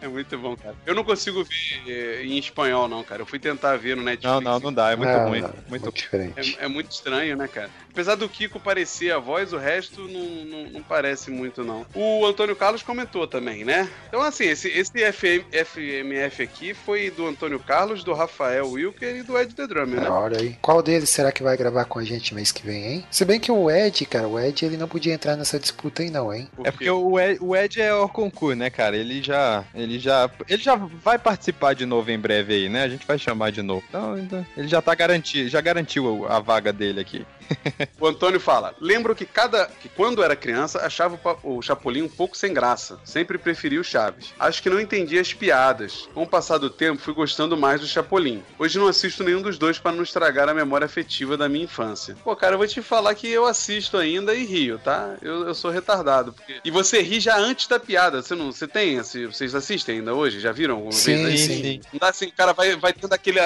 É 0.00 0.08
muito 0.08 0.38
bom, 0.38 0.56
cara. 0.56 0.74
Eu 0.86 0.94
não 0.94 1.04
consigo 1.04 1.44
ver 1.44 1.82
eh, 1.86 2.22
em 2.24 2.38
espanhol, 2.38 2.88
não, 2.88 3.04
cara. 3.04 3.20
Eu 3.22 3.26
fui 3.26 3.38
tentar 3.38 3.76
ver 3.76 3.94
no 3.94 4.02
Netflix. 4.02 4.32
Não, 4.32 4.40
não, 4.40 4.58
não 4.58 4.72
dá. 4.72 4.90
É 4.92 4.96
muito 4.96 5.10
Não, 5.10 5.28
ruim. 5.28 5.42
não, 5.42 5.52
Muito 5.68 5.92
diferente. 5.92 6.56
É, 6.58 6.64
é 6.64 6.68
muito 6.68 6.90
estranho, 6.90 7.36
né, 7.36 7.46
cara? 7.46 7.68
Apesar 7.92 8.14
do 8.14 8.26
Kiko 8.26 8.58
parecer 8.58 9.01
a 9.10 9.18
voz, 9.18 9.52
o 9.52 9.58
resto 9.58 10.02
não, 10.08 10.44
não, 10.44 10.70
não 10.70 10.82
parece 10.82 11.30
muito, 11.30 11.64
não. 11.64 11.86
O 11.94 12.26
Antônio 12.26 12.56
Carlos 12.56 12.82
comentou 12.82 13.26
também, 13.26 13.64
né? 13.64 13.88
Então, 14.08 14.22
assim, 14.22 14.44
esse, 14.44 14.68
esse 14.68 14.92
FM, 15.12 15.44
FMF 15.52 16.42
aqui 16.42 16.74
foi 16.74 17.10
do 17.10 17.26
Antônio 17.26 17.58
Carlos, 17.58 18.04
do 18.04 18.12
Rafael 18.12 18.70
Wilker 18.70 19.16
e 19.16 19.22
do 19.22 19.38
Ed 19.38 19.54
The 19.54 19.66
Drummer, 19.66 20.00
né? 20.00 20.08
Olha 20.08 20.38
aí. 20.38 20.56
Qual 20.60 20.82
deles 20.82 21.10
será 21.10 21.32
que 21.32 21.42
vai 21.42 21.56
gravar 21.56 21.84
com 21.84 21.98
a 21.98 22.04
gente 22.04 22.34
mês 22.34 22.52
que 22.52 22.64
vem, 22.64 22.84
hein? 22.84 23.06
Se 23.10 23.24
bem 23.24 23.40
que 23.40 23.50
o 23.50 23.70
Ed, 23.70 24.04
cara, 24.06 24.28
o 24.28 24.38
Ed 24.38 24.64
ele 24.64 24.76
não 24.76 24.88
podia 24.88 25.14
entrar 25.14 25.36
nessa 25.36 25.58
disputa 25.58 26.02
aí 26.02 26.10
não, 26.10 26.32
hein? 26.32 26.48
É 26.64 26.70
porque 26.70 26.90
o 26.90 27.18
Ed, 27.18 27.38
o 27.40 27.56
Ed 27.56 27.80
é 27.80 27.94
o 27.94 28.08
concurso, 28.08 28.56
né, 28.56 28.70
cara? 28.70 28.96
Ele 28.96 29.22
já, 29.22 29.64
ele 29.74 29.98
já, 29.98 30.30
ele 30.48 30.62
já 30.62 30.74
vai 30.76 31.18
participar 31.18 31.74
de 31.74 31.86
novo 31.86 32.10
em 32.10 32.18
breve 32.18 32.54
aí, 32.54 32.68
né? 32.68 32.82
A 32.82 32.88
gente 32.88 33.06
vai 33.06 33.18
chamar 33.18 33.50
de 33.50 33.62
novo. 33.62 33.82
Então, 33.88 34.18
então, 34.18 34.46
ele 34.56 34.68
já 34.68 34.82
tá 34.82 34.94
garantido, 34.94 35.48
já 35.48 35.60
garantiu 35.60 36.26
a 36.28 36.40
vaga 36.40 36.72
dele 36.72 37.00
aqui. 37.00 37.26
O 38.00 38.06
Antônio 38.06 38.40
fala: 38.40 38.74
lembro 38.92 39.14
que 39.14 39.24
cada. 39.24 39.66
que 39.80 39.88
quando 39.88 40.22
era 40.22 40.36
criança 40.36 40.84
achava 40.84 41.18
o 41.42 41.52
o 41.58 41.62
Chapolin 41.62 42.02
um 42.02 42.08
pouco 42.08 42.36
sem 42.36 42.52
graça. 42.52 42.98
Sempre 43.04 43.38
preferi 43.38 43.78
o 43.78 43.84
Chaves. 43.84 44.32
Acho 44.38 44.62
que 44.62 44.70
não 44.70 44.80
entendi 44.80 45.18
as 45.18 45.32
piadas. 45.32 46.08
Com 46.14 46.22
o 46.22 46.26
passar 46.26 46.58
do 46.58 46.68
tempo, 46.70 47.00
fui 47.00 47.14
gostando 47.14 47.56
mais 47.56 47.80
do 47.80 47.86
Chapolin. 47.86 48.42
Hoje 48.58 48.78
não 48.78 48.88
assisto 48.88 49.22
nenhum 49.24 49.40
dos 49.42 49.58
dois 49.58 49.78
para 49.78 49.92
não 49.92 50.02
estragar 50.02 50.48
a 50.48 50.54
memória 50.54 50.84
afetiva 50.84 51.36
da 51.36 51.48
minha 51.48 51.64
infância. 51.64 52.16
Pô, 52.24 52.34
cara, 52.36 52.54
eu 52.54 52.58
vou 52.58 52.66
te 52.66 52.80
falar 52.82 53.14
que 53.14 53.28
eu 53.28 53.46
assisto 53.46 53.96
ainda 53.96 54.34
e 54.34 54.44
rio, 54.44 54.78
tá? 54.78 55.14
Eu, 55.22 55.46
eu 55.48 55.54
sou 55.54 55.70
retardado. 55.70 56.32
porque- 56.32 56.60
E 56.64 56.70
você 56.70 57.00
ri 57.02 57.20
já 57.20 57.36
antes 57.36 57.66
da 57.66 57.78
piada. 57.78 58.22
Você 58.22 58.34
não. 58.34 58.52
Você 58.52 58.66
tem? 58.66 58.98
assim, 58.98 59.26
Vocês 59.26 59.54
assistem 59.54 59.98
ainda 59.98 60.14
hoje? 60.14 60.40
Já 60.40 60.52
viram 60.52 60.74
alguma 60.76 60.92
Sim, 60.92 61.24
vez? 61.24 61.40
aí? 61.50 61.62
sim. 61.62 61.80
Não 61.92 61.98
dá 62.00 62.08
assim, 62.08 62.26
o 62.26 62.32
cara 62.32 62.52
vai, 62.52 62.76
vai 62.76 62.92
tendo 62.92 63.12
aquele. 63.12 63.40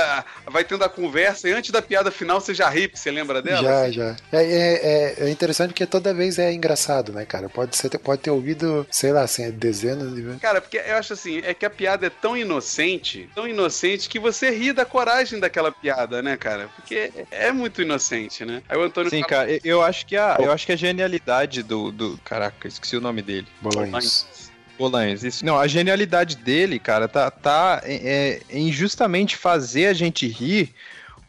Vai 0.46 0.64
tendo 0.64 0.84
a 0.84 0.88
conversa 0.88 1.48
e 1.48 1.52
antes 1.52 1.70
da 1.70 1.80
piada 1.82 2.10
final 2.10 2.40
você 2.40 2.54
já 2.54 2.68
ri, 2.68 2.90
você 2.92 3.10
lembra 3.10 3.40
dela? 3.42 3.62
Já, 3.62 3.90
já. 3.90 4.16
É, 4.32 4.42
é, 4.42 5.14
é 5.26 5.28
interessante 5.36 5.68
porque 5.70 5.86
toda 5.86 6.12
vez 6.12 6.38
é 6.38 6.52
engraçado, 6.52 7.12
né, 7.12 7.24
cara? 7.24 7.48
Pode, 7.48 7.76
ser, 7.76 7.90
pode 7.98 8.22
ter 8.22 8.30
ouvido, 8.30 8.86
sei 8.90 9.12
lá, 9.12 9.22
assim, 9.22 9.50
dezenas 9.50 10.14
de 10.14 10.22
vezes. 10.22 10.40
Cara, 10.40 10.60
porque 10.60 10.76
eu 10.78 10.96
acho 10.96 11.12
assim, 11.12 11.40
é 11.44 11.54
que 11.54 11.64
a 11.64 11.70
piada 11.70 12.06
é 12.06 12.10
tão 12.10 12.36
inocente, 12.36 13.28
tão 13.34 13.46
inocente, 13.46 14.08
que 14.08 14.18
você 14.18 14.50
ri 14.50 14.72
da 14.72 14.84
coragem 14.84 15.38
daquela 15.38 15.70
piada, 15.70 16.22
né, 16.22 16.36
cara? 16.36 16.68
Porque 16.76 17.12
é 17.30 17.52
muito 17.52 17.82
inocente, 17.82 18.44
né? 18.44 18.62
Aí 18.68 18.76
o 18.76 18.82
Antônio 18.82 19.10
Sim, 19.10 19.22
cara, 19.22 19.50
eu- 19.50 19.60
eu 19.64 19.82
acho 19.82 20.06
que 20.06 20.16
a, 20.16 20.36
eu 20.40 20.50
acho 20.50 20.66
que 20.66 20.72
a 20.72 20.76
genialidade 20.76 21.62
do, 21.62 21.92
do, 21.92 22.18
caraca, 22.24 22.66
esqueci 22.66 22.96
o 22.96 23.00
nome 23.00 23.22
dele. 23.22 23.46
Bolões. 23.60 24.26
Bolanhos, 24.78 25.24
isso. 25.24 25.44
Não, 25.44 25.58
a 25.58 25.66
genialidade 25.66 26.36
dele, 26.36 26.78
cara, 26.78 27.08
tá, 27.08 27.30
tá 27.30 27.80
é, 27.82 27.94
é, 27.94 28.40
em 28.50 28.70
justamente 28.70 29.34
fazer 29.34 29.86
a 29.86 29.94
gente 29.94 30.26
rir 30.26 30.74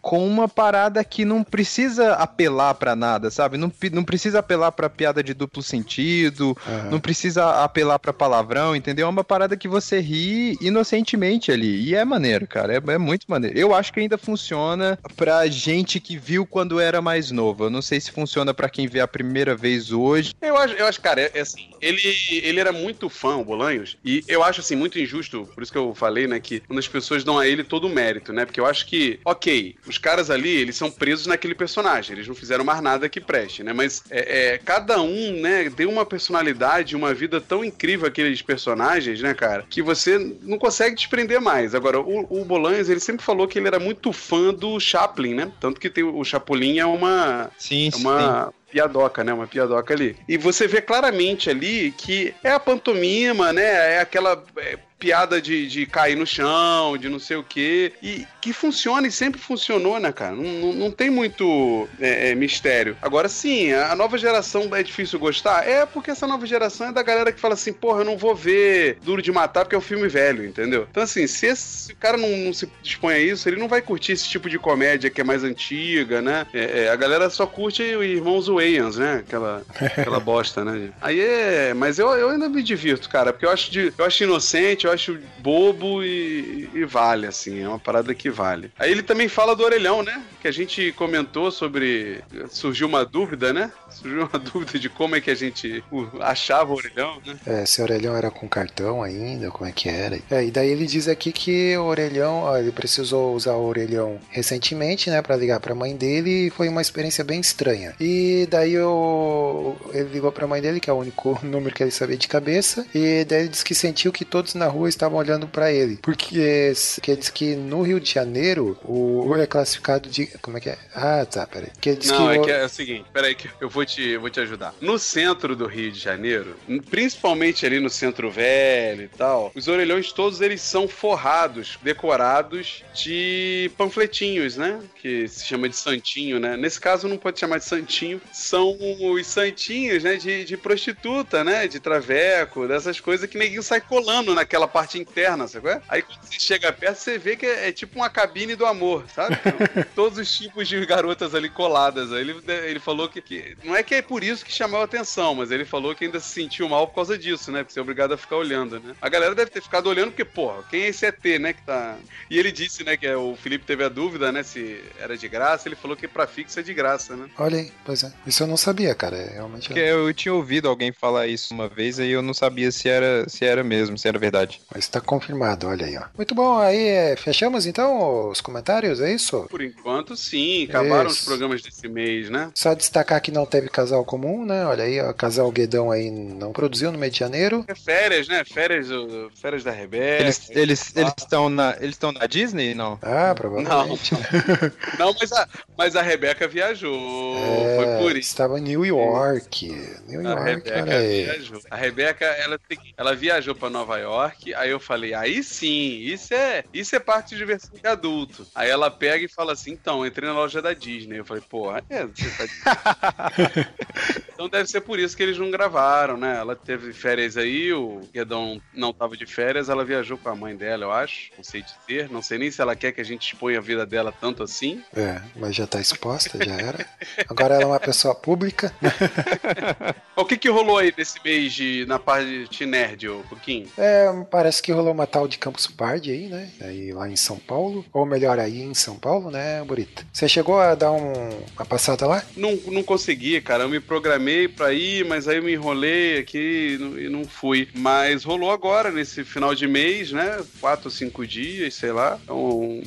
com 0.08 0.26
uma 0.26 0.48
parada 0.48 1.04
que 1.04 1.26
não 1.26 1.44
precisa 1.44 2.14
apelar 2.14 2.74
pra 2.76 2.96
nada, 2.96 3.30
sabe? 3.30 3.58
Não, 3.58 3.70
não 3.92 4.06
precisa 4.06 4.40
apelar 4.40 4.72
pra 4.72 4.90
piada 4.90 5.22
de 5.22 5.34
duplo 5.34 5.62
sentido, 5.62 6.58
Aham. 6.66 6.92
não 6.92 7.00
precisa 7.02 7.62
apelar 7.62 8.00
pra 8.00 8.14
palavrão, 8.14 8.74
entendeu? 8.74 9.06
É 9.06 9.10
uma 9.10 9.24
parada 9.26 9.58
que 9.58 9.68
você 9.68 10.00
ri 10.00 10.58
inocentemente 10.62 11.52
ali. 11.52 11.90
E 11.90 11.94
é 11.94 12.06
maneiro, 12.06 12.48
cara. 12.48 12.76
É, 12.76 12.92
é 12.94 12.98
muito 12.98 13.26
maneiro. 13.28 13.60
Eu 13.60 13.76
acho 13.76 13.92
que 13.92 14.00
ainda 14.00 14.18
funciona 14.18 14.98
pra 15.18 15.46
gente 15.48 16.00
que 16.00 16.18
viu 16.18 16.46
quando 16.46 16.80
era 16.80 17.02
mais 17.02 17.30
novo. 17.30 17.66
Eu 17.66 17.70
não 17.70 17.82
sei 17.82 18.00
se 18.00 18.10
funciona 18.10 18.54
pra 18.54 18.70
quem 18.70 18.88
vê 18.88 19.02
a 19.02 19.08
primeira 19.10 19.58
vez 19.58 19.92
hoje. 19.92 20.34
Eu 20.42 20.56
acho, 20.56 20.74
eu 20.76 20.86
acho, 20.88 21.02
cara, 21.02 21.20
é, 21.20 21.32
é 21.34 21.42
assim, 21.42 21.70
ele, 21.82 22.00
ele 22.44 22.62
era 22.62 22.72
muito 22.72 23.10
fã, 23.10 23.36
o 23.36 23.44
Bolanhos, 23.44 23.98
e 24.06 24.24
eu 24.26 24.42
acho, 24.42 24.62
assim, 24.62 24.76
muito 24.76 24.98
injusto, 24.98 25.50
por 25.54 25.62
isso 25.62 25.72
que 25.72 25.78
eu 25.78 25.94
falei, 25.94 26.28
né, 26.28 26.40
que 26.40 26.62
quando 26.62 26.80
as 26.80 26.88
pessoas 26.88 27.26
dão 27.26 27.38
a 27.38 27.46
ele 27.46 27.64
todo 27.64 27.88
o 27.88 27.90
mérito, 27.90 28.32
né, 28.32 28.46
porque 28.46 28.60
eu 28.60 28.66
acho 28.66 28.86
que, 28.86 29.20
ok, 29.26 29.76
os 29.86 29.97
caras 29.98 30.30
ali, 30.30 30.50
eles 30.50 30.76
são 30.76 30.90
presos 30.90 31.28
naquele 31.28 31.56
personagem, 31.56 32.16
eles 32.16 32.28
não 32.28 32.36
fizeram 32.36 32.64
mais 32.64 32.82
nada 32.82 33.10
que 33.10 33.22
preste, 33.22 33.64
né, 33.64 33.74
mas 33.74 34.04
é, 34.10 34.54
é, 34.54 34.58
cada 34.58 35.02
um, 35.02 35.32
né, 35.40 35.70
deu 35.70 35.90
uma 35.90 36.06
personalidade, 36.06 36.96
uma 36.96 37.14
vida 37.14 37.40
tão 37.40 37.64
incrível 37.64 38.08
àqueles 38.08 38.42
personagens, 38.42 39.22
né, 39.22 39.34
cara, 39.34 39.66
que 39.70 39.82
você 39.82 40.18
não 40.42 40.58
consegue 40.58 40.96
desprender 40.96 41.42
mais. 41.42 41.74
Agora, 41.76 42.00
o, 42.00 42.42
o 42.42 42.46
Bolanhos, 42.46 42.90
ele 42.90 43.00
sempre 43.00 43.26
falou 43.26 43.48
que 43.48 43.60
ele 43.60 43.68
era 43.68 43.80
muito 43.80 44.12
fã 44.12 44.54
do 44.54 44.80
Chaplin, 44.80 45.36
né, 45.36 45.52
tanto 45.60 45.80
que 45.80 45.90
tem, 45.90 46.04
o 46.04 46.24
Chapolin 46.24 46.80
é 46.80 46.86
uma, 46.86 47.50
Sim, 47.58 47.90
é 47.94 47.98
uma 47.98 48.54
piadoca, 48.72 49.24
né? 49.24 49.34
Uma 49.34 49.48
piadoca 49.48 49.94
ali. 49.94 50.16
E 50.28 50.38
você 50.38 50.68
vê 50.68 50.82
claramente 50.82 51.50
ali 51.50 51.92
que 51.92 52.34
é 52.44 52.52
a 52.52 52.60
pantomima, 52.60 53.54
né? 53.54 53.96
É 53.96 54.00
aquela 54.00 54.44
é, 54.58 54.78
piada 55.00 55.42
de, 55.42 55.68
de 55.68 55.86
cair 55.86 56.16
no 56.16 56.26
chão, 56.26 56.98
de 56.98 57.10
não 57.10 57.20
sei 57.20 57.38
o 57.38 57.44
quê. 57.44 57.94
E 58.02 58.26
que 58.42 58.54
funciona 58.54 59.08
e 59.08 59.12
sempre 59.12 59.40
funcionou, 59.40 60.00
né, 60.00 60.12
cara? 60.12 60.36
Não, 60.36 60.44
não, 60.44 60.74
não 60.74 60.92
tem 60.92 61.10
muito 61.10 61.88
é, 62.00 62.32
é, 62.32 62.36
mistério. 62.36 62.98
Agora, 63.02 63.28
sim, 63.30 63.74
a 63.74 63.96
nova 63.96 64.18
geração 64.18 64.70
é 64.74 64.82
difícil 64.82 65.20
gostar? 65.20 65.68
É 65.68 65.86
porque 65.86 66.12
essa 66.12 66.26
nova 66.26 66.46
geração 66.46 66.88
é 66.88 66.92
da 66.92 67.04
galera 67.04 67.32
que 67.32 67.40
fala 67.40 67.54
assim, 67.54 67.74
porra, 67.74 68.02
eu 68.02 68.06
não 68.06 68.18
vou 68.18 68.36
ver 68.36 68.98
Duro 69.04 69.22
de 69.22 69.32
Matar 69.32 69.66
porque 69.66 69.76
é 69.76 69.78
um 69.78 69.82
filme 69.82 70.08
velho, 70.08 70.46
entendeu? 70.46 70.88
Então, 70.90 71.04
assim, 71.04 71.28
se, 71.28 71.46
esse, 71.46 71.92
o 71.92 71.96
cara 71.98 72.18
não, 72.18 72.30
não 72.30 72.54
se 72.54 72.70
dispõe 72.82 73.16
a 73.16 73.20
isso, 73.20 73.48
ele 73.48 73.58
não 73.58 73.68
vai 73.68 73.82
curtir 73.82 74.14
esse 74.14 74.28
tipo 74.28 74.50
de 74.50 74.58
comédia 74.58 75.10
que 75.10 75.22
é 75.22 75.24
mais 75.24 75.44
antiga, 75.44 76.22
né? 76.22 76.48
É, 76.54 76.86
é, 76.86 76.90
a 76.90 76.96
galera 76.96 77.30
só 77.30 77.46
curte 77.46 77.84
o 77.84 78.04
Irmãos 78.04 78.48
Wayans, 78.48 78.98
né? 78.98 79.24
Aquela, 79.26 79.64
aquela 79.80 80.20
bosta, 80.22 80.64
né? 80.64 80.90
Aí 81.02 81.20
é. 81.20 81.74
Mas 81.74 82.00
eu, 82.00 82.10
eu 82.12 82.30
ainda 82.30 82.50
me 82.50 82.64
divirto, 82.64 83.10
cara, 83.10 83.34
porque 83.34 83.46
eu 83.46 83.52
acho, 83.52 83.72
de, 83.72 83.94
eu 83.98 84.06
acho 84.06 84.24
inocente, 84.24 84.87
eu 84.88 84.94
acho 84.94 85.20
bobo 85.40 86.04
e, 86.04 86.70
e 86.74 86.86
vale, 86.86 87.28
assim. 87.28 87.62
É 87.62 87.68
uma 87.68 87.80
parada 87.80 88.14
que 88.14 88.30
vale. 88.30 88.72
Aí 88.78 88.92
ele 88.92 89.04
também 89.04 89.28
fala 89.28 89.56
do 89.56 89.64
orelhão, 89.64 90.04
né? 90.04 90.24
Que 90.42 90.48
a 90.48 90.52
gente 90.52 90.92
comentou 90.94 91.52
sobre. 91.52 92.24
Surgiu 92.50 92.88
uma 92.88 93.06
dúvida, 93.06 93.54
né? 93.54 93.72
Surgiu 93.90 94.30
uma 94.32 94.40
dúvida 94.40 94.80
de 94.80 94.90
como 94.90 95.16
é 95.16 95.22
que 95.22 95.32
a 95.32 95.36
gente 95.36 95.84
achava 96.22 96.74
o 96.74 96.78
orelhão, 96.78 97.22
né? 97.26 97.38
É, 97.46 97.66
se 97.66 97.82
o 97.82 97.84
orelhão 97.84 98.16
era 98.16 98.32
com 98.32 98.48
cartão 98.48 99.04
ainda, 99.04 99.52
como 99.52 99.70
é 99.70 99.72
que 99.72 99.90
era. 99.90 100.20
É, 100.30 100.46
e 100.46 100.52
daí 100.52 100.70
ele 100.70 100.86
diz 100.86 101.08
aqui 101.08 101.32
que 101.32 101.76
o 101.78 101.84
orelhão, 101.84 102.44
ó, 102.44 102.58
ele 102.58 102.72
precisou 102.72 103.34
usar 103.34 103.54
o 103.54 103.66
orelhão 103.66 104.20
recentemente, 104.30 105.10
né, 105.10 105.22
pra 105.22 105.36
ligar 105.36 105.60
pra 105.60 105.76
mãe 105.76 105.96
dele 105.96 106.48
e 106.48 106.50
foi 106.50 106.70
uma 106.70 106.82
experiência 106.82 107.24
bem 107.24 107.40
estranha. 107.40 107.94
E 108.00 108.48
daí 108.50 108.78
o, 108.80 109.76
ele 109.94 110.10
ligou 110.10 110.32
pra 110.32 110.48
mãe 110.48 110.62
dele, 110.62 110.80
que 110.80 110.90
é 110.90 110.94
o 110.94 110.98
único 110.98 111.40
número 111.44 111.76
que 111.76 111.84
ele 111.84 111.92
sabia 111.92 112.18
de 112.18 112.28
cabeça, 112.28 112.86
e 112.94 113.26
daí 113.26 113.42
ele 113.42 113.50
disse 113.50 113.66
que 113.66 113.76
sentiu 113.76 114.12
que 114.12 114.26
todos 114.26 114.54
na 114.54 114.68
rua 114.68 114.77
estavam 114.86 115.18
olhando 115.18 115.48
pra 115.48 115.72
ele. 115.72 115.98
Porque 116.02 116.74
que 117.02 117.16
disse 117.16 117.32
que 117.32 117.56
no 117.56 117.82
Rio 117.82 118.00
de 118.02 118.12
Janeiro 118.12 118.78
o 118.84 119.34
é 119.38 119.46
classificado 119.46 120.10
de. 120.10 120.26
Como 120.42 120.58
é 120.58 120.60
que 120.60 120.70
é? 120.70 120.78
Ah, 120.94 121.26
tá, 121.26 121.46
peraí. 121.48 121.70
Que 121.80 121.96
disse 121.96 122.12
Não, 122.12 122.28
que 122.30 122.36
é 122.36 122.40
o- 122.40 122.44
que 122.44 122.52
é 122.52 122.66
o 122.66 122.70
seguinte, 122.70 123.06
peraí 123.14 123.36
que 123.36 123.50
eu 123.62 123.70
vou 123.70 123.86
te, 123.86 124.02
eu 124.02 124.20
vou 124.20 124.30
te 124.30 124.40
ajudar. 124.40 124.74
No 124.82 124.98
centro 124.98 125.56
do 125.56 125.68
Rio 125.68 125.92
de 125.92 126.00
Janeiro, 126.00 126.56
principalmente 126.90 127.66
ali 127.66 127.80
no 127.80 127.90
centro 127.90 128.30
velho 128.32 129.04
e 129.04 129.08
tal, 129.08 129.52
os 129.56 129.68
orelhões 129.68 130.12
todos 130.12 130.42
eles 130.42 130.62
são 130.62 130.88
forrados, 130.88 131.78
decorados 131.84 132.84
de 132.94 133.72
panfletinhos, 133.78 134.58
né? 134.58 134.80
Que 135.02 135.28
se 135.28 135.46
chama 135.46 135.70
de 135.70 135.76
santinho, 135.76 136.40
né? 136.40 136.58
Nesse 136.58 136.80
caso 136.80 137.08
não 137.08 137.18
pode 137.18 137.40
chamar 137.40 137.60
de 137.60 137.66
santinho, 137.66 138.20
são 138.34 138.76
os 139.00 139.28
santinhos, 139.28 140.04
né? 140.04 140.16
De, 140.16 140.44
de 140.46 140.58
prostituta, 140.58 141.44
né? 141.44 141.68
De 141.68 141.80
traveco, 141.80 142.68
dessas 142.68 143.00
coisas 143.00 143.30
que 143.30 143.38
ninguém 143.38 143.62
sai 143.62 143.80
colando 143.82 144.34
naquela 144.34 144.67
parte 144.68 144.98
interna, 145.00 145.48
sabe? 145.48 145.70
é? 145.70 145.82
Aí 145.88 146.02
quando 146.02 146.20
você 146.24 146.40
chega 146.40 146.72
perto, 146.72 146.96
você 146.98 147.18
vê 147.18 147.36
que 147.36 147.46
é, 147.46 147.70
é 147.70 147.72
tipo 147.72 147.96
uma 147.98 148.10
cabine 148.10 148.56
do 148.56 148.66
amor, 148.66 149.06
sabe? 149.14 149.38
Então, 149.46 149.86
todos 149.96 150.18
os 150.18 150.38
tipos 150.38 150.68
de 150.68 150.84
garotas 150.86 151.34
ali 151.36 151.50
coladas. 151.50 152.12
Aí 152.12 152.22
ele, 152.22 152.36
ele 152.48 152.80
falou 152.80 153.08
que, 153.10 153.22
que- 153.22 153.58
Não 153.64 153.76
é 153.76 153.84
que 153.84 153.96
é 153.96 154.02
por 154.02 154.24
isso 154.24 154.44
que 154.46 154.52
chamou 154.52 154.82
a 154.82 154.84
atenção, 154.86 155.36
mas 155.36 155.52
ele 155.52 155.66
falou 155.66 155.94
que 155.96 156.06
ainda 156.06 156.20
se 156.20 156.30
sentiu 156.30 156.68
mal 156.70 156.88
por 156.88 156.96
causa 156.96 157.18
disso, 157.18 157.52
né? 157.52 157.60
Porque 157.60 157.74
você 157.74 157.80
é 157.80 157.82
obrigado 157.82 158.14
a 158.14 158.18
ficar 158.18 158.36
olhando, 158.38 158.80
né? 158.80 158.96
A 159.02 159.10
galera 159.10 159.34
deve 159.36 159.52
ter 159.52 159.62
ficado 159.62 159.88
olhando 159.88 160.10
porque, 160.12 160.26
porra, 160.26 160.64
quem 160.70 160.84
é 160.84 160.88
esse 160.90 161.06
ET, 161.06 161.24
né? 161.40 161.54
Que 161.54 161.62
tá. 161.64 161.98
E 162.30 162.38
ele 162.38 162.52
disse, 162.52 162.84
né, 162.84 162.98
que 162.98 163.06
é, 163.08 163.16
o 163.16 163.36
Felipe 163.36 163.66
teve 163.66 163.84
a 163.84 163.90
dúvida, 163.90 164.32
né? 164.32 164.44
Se 164.44 164.82
era 165.00 165.18
de 165.18 165.28
graça. 165.28 165.68
Ele 165.68 165.76
falou 165.76 165.96
que 165.98 166.08
pra 166.08 166.28
fixo 166.28 166.60
é 166.60 166.64
de 166.64 166.74
graça, 166.74 167.16
né? 167.16 167.28
Olha 167.38 167.58
aí, 167.60 167.72
pois 167.86 168.04
é. 168.04 168.12
Isso 168.26 168.44
eu 168.44 168.48
não 168.48 168.58
sabia, 168.58 168.94
cara. 168.96 169.18
é 169.18 169.34
Realmente. 169.34 169.68
Porque 169.68 169.80
eu 169.80 170.14
tinha 170.14 170.34
ouvido 170.34 170.68
alguém 170.68 170.92
falar 170.92 171.28
isso 171.28 171.54
uma 171.54 171.68
vez 171.68 172.00
e 172.00 172.08
eu 172.10 172.22
não 172.22 172.34
sabia 172.34 172.72
se 172.72 172.88
era, 172.90 173.28
se 173.30 173.46
era 173.46 173.64
mesmo, 173.64 173.98
se 173.98 174.08
era 174.08 174.18
verdade. 174.20 174.57
Mas 174.74 174.88
tá 174.88 175.00
confirmado, 175.00 175.68
olha 175.68 175.86
aí, 175.86 175.98
ó. 175.98 176.04
Muito 176.16 176.36
bom, 176.36 176.58
aí 176.60 176.88
é, 176.88 177.16
fechamos 177.16 177.66
então 177.66 178.30
os 178.30 178.42
comentários, 178.42 179.00
é 179.00 179.14
isso? 179.14 179.46
Por 179.50 179.62
enquanto, 179.62 180.16
sim. 180.16 180.66
Acabaram 180.66 181.08
Isso. 181.10 181.20
os 181.22 181.26
programas 181.26 181.62
desse 181.62 181.88
mês, 181.88 182.30
né? 182.30 182.50
Só 182.54 182.74
destacar 182.74 183.22
que 183.22 183.32
não 183.32 183.46
teve 183.46 183.70
casal 183.70 184.04
comum, 184.04 184.46
né? 184.46 184.66
Olha 184.66 184.84
aí, 184.84 185.00
ó, 185.00 185.14
casal 185.14 185.52
Guedão 185.52 185.92
aí 185.92 186.10
não 186.12 186.52
produziu 186.52 186.92
no 186.92 186.98
mês 186.98 187.14
de 187.14 187.20
janeiro. 187.20 187.64
É 187.68 187.76
férias, 187.76 188.28
né? 188.28 188.44
Férias, 188.44 188.88
férias 189.36 189.64
da 189.64 189.72
Rebeca. 189.72 190.24
Eles 190.24 190.50
eles 190.50 190.94
eles 190.96 191.14
estão 191.18 191.50
na 191.50 191.76
eles 191.80 191.96
estão 191.96 192.12
na 192.12 192.26
Disney, 192.26 192.74
não? 192.74 193.00
Ah, 193.02 193.34
provavelmente. 193.36 194.12
Não, 194.98 195.14
mas 195.20 195.32
a, 195.32 195.48
mas 195.78 195.96
a 195.96 196.02
Rebeca 196.02 196.48
viajou. 196.48 197.38
É, 197.38 197.76
Foi 197.76 197.98
por 197.98 198.18
isso. 198.18 198.30
Estava 198.30 198.60
em 198.60 198.62
New 198.64 198.86
York. 198.86 199.68
New 200.08 200.20
A 200.22 200.32
York, 200.32 200.44
Rebeca 200.44 200.82
olha 200.82 200.98
aí. 200.98 201.24
viajou. 201.24 201.62
A 201.70 201.76
Rebeca, 201.76 202.26
ela, 202.26 202.60
ela 202.98 203.16
viajou 203.16 203.56
pra 203.56 203.70
Nova 203.70 203.98
York. 203.98 204.47
Aí 204.54 204.70
eu 204.70 204.80
falei, 204.80 205.14
aí 205.14 205.44
sim, 205.44 206.00
isso 206.00 206.34
é, 206.34 206.64
isso 206.74 206.96
é 206.96 207.00
parte 207.00 207.30
de 207.30 207.38
diversão 207.38 207.72
de 207.74 207.88
adulto. 207.88 208.46
Aí 208.54 208.70
ela 208.70 208.90
pega 208.90 209.26
e 209.26 209.30
fala 209.30 209.54
assim, 209.54 209.72
então, 209.72 210.06
entrei 210.06 210.28
na 210.28 210.36
loja 210.36 210.62
da 210.62 210.74
Disney. 210.74 211.20
Eu 211.20 211.26
falei, 211.26 211.44
porra, 211.48 211.84
é, 211.90 212.06
você 212.06 212.48
tá... 212.64 213.32
então 214.34 214.50
deve 214.50 214.70
ser 214.70 214.82
por 214.82 215.00
isso 215.00 215.16
que 215.16 215.24
eles 215.24 215.38
não 215.38 215.52
gravaram, 215.52 216.18
né? 216.18 216.38
Ela 216.38 216.56
teve 216.56 216.94
férias 216.94 217.38
aí, 217.38 217.74
o 217.74 218.02
Guedão 218.14 218.62
não 218.74 218.94
tava 218.94 219.16
de 219.16 219.26
férias, 219.26 219.70
ela 219.70 219.86
viajou 219.86 220.18
com 220.18 220.30
a 220.30 220.36
mãe 220.36 220.56
dela, 220.56 220.86
eu 220.86 220.92
acho. 220.92 221.32
Não 221.38 221.44
sei 221.44 221.64
dizer, 221.64 222.10
não 222.10 222.22
sei 222.22 222.38
nem 222.38 222.52
se 222.52 222.62
ela 222.62 222.76
quer 222.76 222.92
que 222.92 223.02
a 223.02 223.06
gente 223.06 223.34
exponha 223.34 223.60
a 223.60 223.62
vida 223.62 223.86
dela 223.86 224.12
tanto 224.12 224.44
assim. 224.44 224.84
É, 224.96 225.22
mas 225.36 225.56
já 225.56 225.68
tá 225.68 225.80
exposta, 225.80 226.44
já 226.44 226.54
era. 226.54 226.86
Agora 227.30 227.56
ela 227.56 227.64
é 227.64 227.68
uma 227.68 227.80
pessoa 227.80 228.14
pública. 228.16 228.74
O 230.18 230.26
que 230.26 230.36
que 230.36 230.50
rolou 230.50 230.80
aí 230.80 230.92
nesse 230.98 231.24
mês 231.24 231.54
de, 231.54 231.86
na 231.86 232.00
parte 232.00 232.66
nerd, 232.66 233.08
ô 233.08 233.24
Pouquinho? 233.30 233.70
É, 233.78 234.12
parece 234.38 234.62
que 234.62 234.72
rolou 234.72 234.94
uma 234.94 235.08
tal 235.08 235.28
de 235.28 235.40
Campus 235.40 235.66
Party 235.66 236.12
aí, 236.12 236.28
né? 236.28 236.50
Aí 236.62 236.94
lá 236.94 237.10
em 237.10 237.16
São 237.16 237.38
Paulo. 237.38 237.84
Ou 237.92 238.06
melhor, 238.06 238.38
aí 238.38 238.62
em 238.62 238.74
São 238.76 238.96
Paulo, 238.96 239.32
né, 239.32 239.64
Burita? 239.64 240.06
Você 240.14 240.30
chegou 240.30 240.60
a 240.60 240.76
dar 240.76 240.92
um- 240.92 241.40
uma 241.56 241.66
passada 241.66 242.06
lá? 242.06 242.24
Não, 242.36 242.56
não 242.68 242.84
consegui, 242.84 243.42
cara. 243.42 243.64
Eu 243.64 243.70
me 243.70 243.80
programei 243.80 244.48
pra 244.48 244.72
ir, 244.74 245.04
mas 245.06 245.28
aí 245.28 245.38
eu 245.38 245.44
me 245.44 245.54
enrolei 245.54 246.20
aqui 246.20 246.78
e 247.00 247.10
não- 247.10 247.26
fui. 247.26 247.68
Mas 247.74 248.24
rolou 248.24 248.52
agora, 248.52 248.92
nesse 248.92 249.24
final 249.24 249.56
de 249.56 249.68
mês, 249.68 250.12
né? 250.12 250.40
Quatro 250.62 250.86
ou 250.88 250.92
cinco 250.92 251.26
dias, 251.26 251.74
sei 251.74 251.92
lá. 251.92 252.20
É 252.28 252.32
um, 252.32 252.80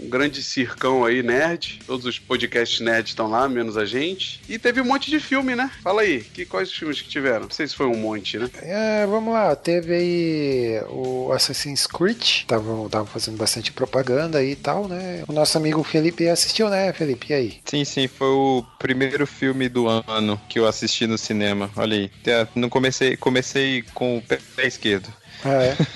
um 0.00 0.08
grande 0.10 0.42
circão 0.42 1.06
aí, 1.06 1.22
nerd. 1.22 1.80
Todos 1.86 2.04
os 2.04 2.18
podcasts 2.18 2.80
nerd 2.80 3.08
estão 3.08 3.28
lá, 3.30 3.48
menos 3.48 3.78
a 3.78 3.86
gente. 3.86 4.42
E 4.46 4.58
teve 4.58 4.82
um 4.82 4.84
monte 4.84 5.10
de 5.10 5.18
filme, 5.20 5.56
né? 5.56 5.70
Fala 5.82 6.02
aí, 6.02 6.20
que, 6.20 6.44
quais 6.44 6.68
os 6.68 6.76
filmes 6.76 7.00
que 7.00 7.08
tiveram? 7.08 7.44
Não 7.44 7.50
sei 7.50 7.66
se 7.66 7.74
foi 7.74 7.86
um 7.86 7.96
monte, 7.96 8.36
né? 8.38 8.50
É, 8.60 9.06
vamos 9.06 9.32
lá, 9.32 9.56
teve 9.56 9.94
aí 9.94 10.82
o 10.90 11.32
Assassin's 11.32 11.86
Creed, 11.86 12.44
tava, 12.46 12.88
tava 12.88 13.06
fazendo 13.06 13.36
bastante 13.36 13.72
propaganda 13.72 14.38
aí 14.38 14.52
e 14.52 14.56
tal, 14.56 14.88
né? 14.88 15.24
O 15.28 15.32
nosso 15.32 15.56
amigo 15.58 15.82
Felipe 15.82 16.28
assistiu, 16.28 16.68
né, 16.68 16.92
Felipe? 16.92 17.30
E 17.30 17.34
aí? 17.34 17.60
Sim, 17.64 17.84
sim, 17.84 18.08
foi 18.08 18.28
o 18.28 18.64
primeiro 18.78 19.26
filme 19.26 19.68
do 19.68 19.88
ano 19.88 20.40
que 20.48 20.58
eu 20.58 20.66
assisti 20.66 21.06
no 21.06 21.18
cinema. 21.18 21.70
Olha 21.76 21.96
aí. 21.96 22.10
Não 22.54 22.68
comecei, 22.68 23.16
comecei 23.16 23.82
com 23.94 24.18
o 24.18 24.22
pé 24.22 24.38
esquerdo. 24.66 25.12
Ah, 25.44 25.62
é? 25.62 25.76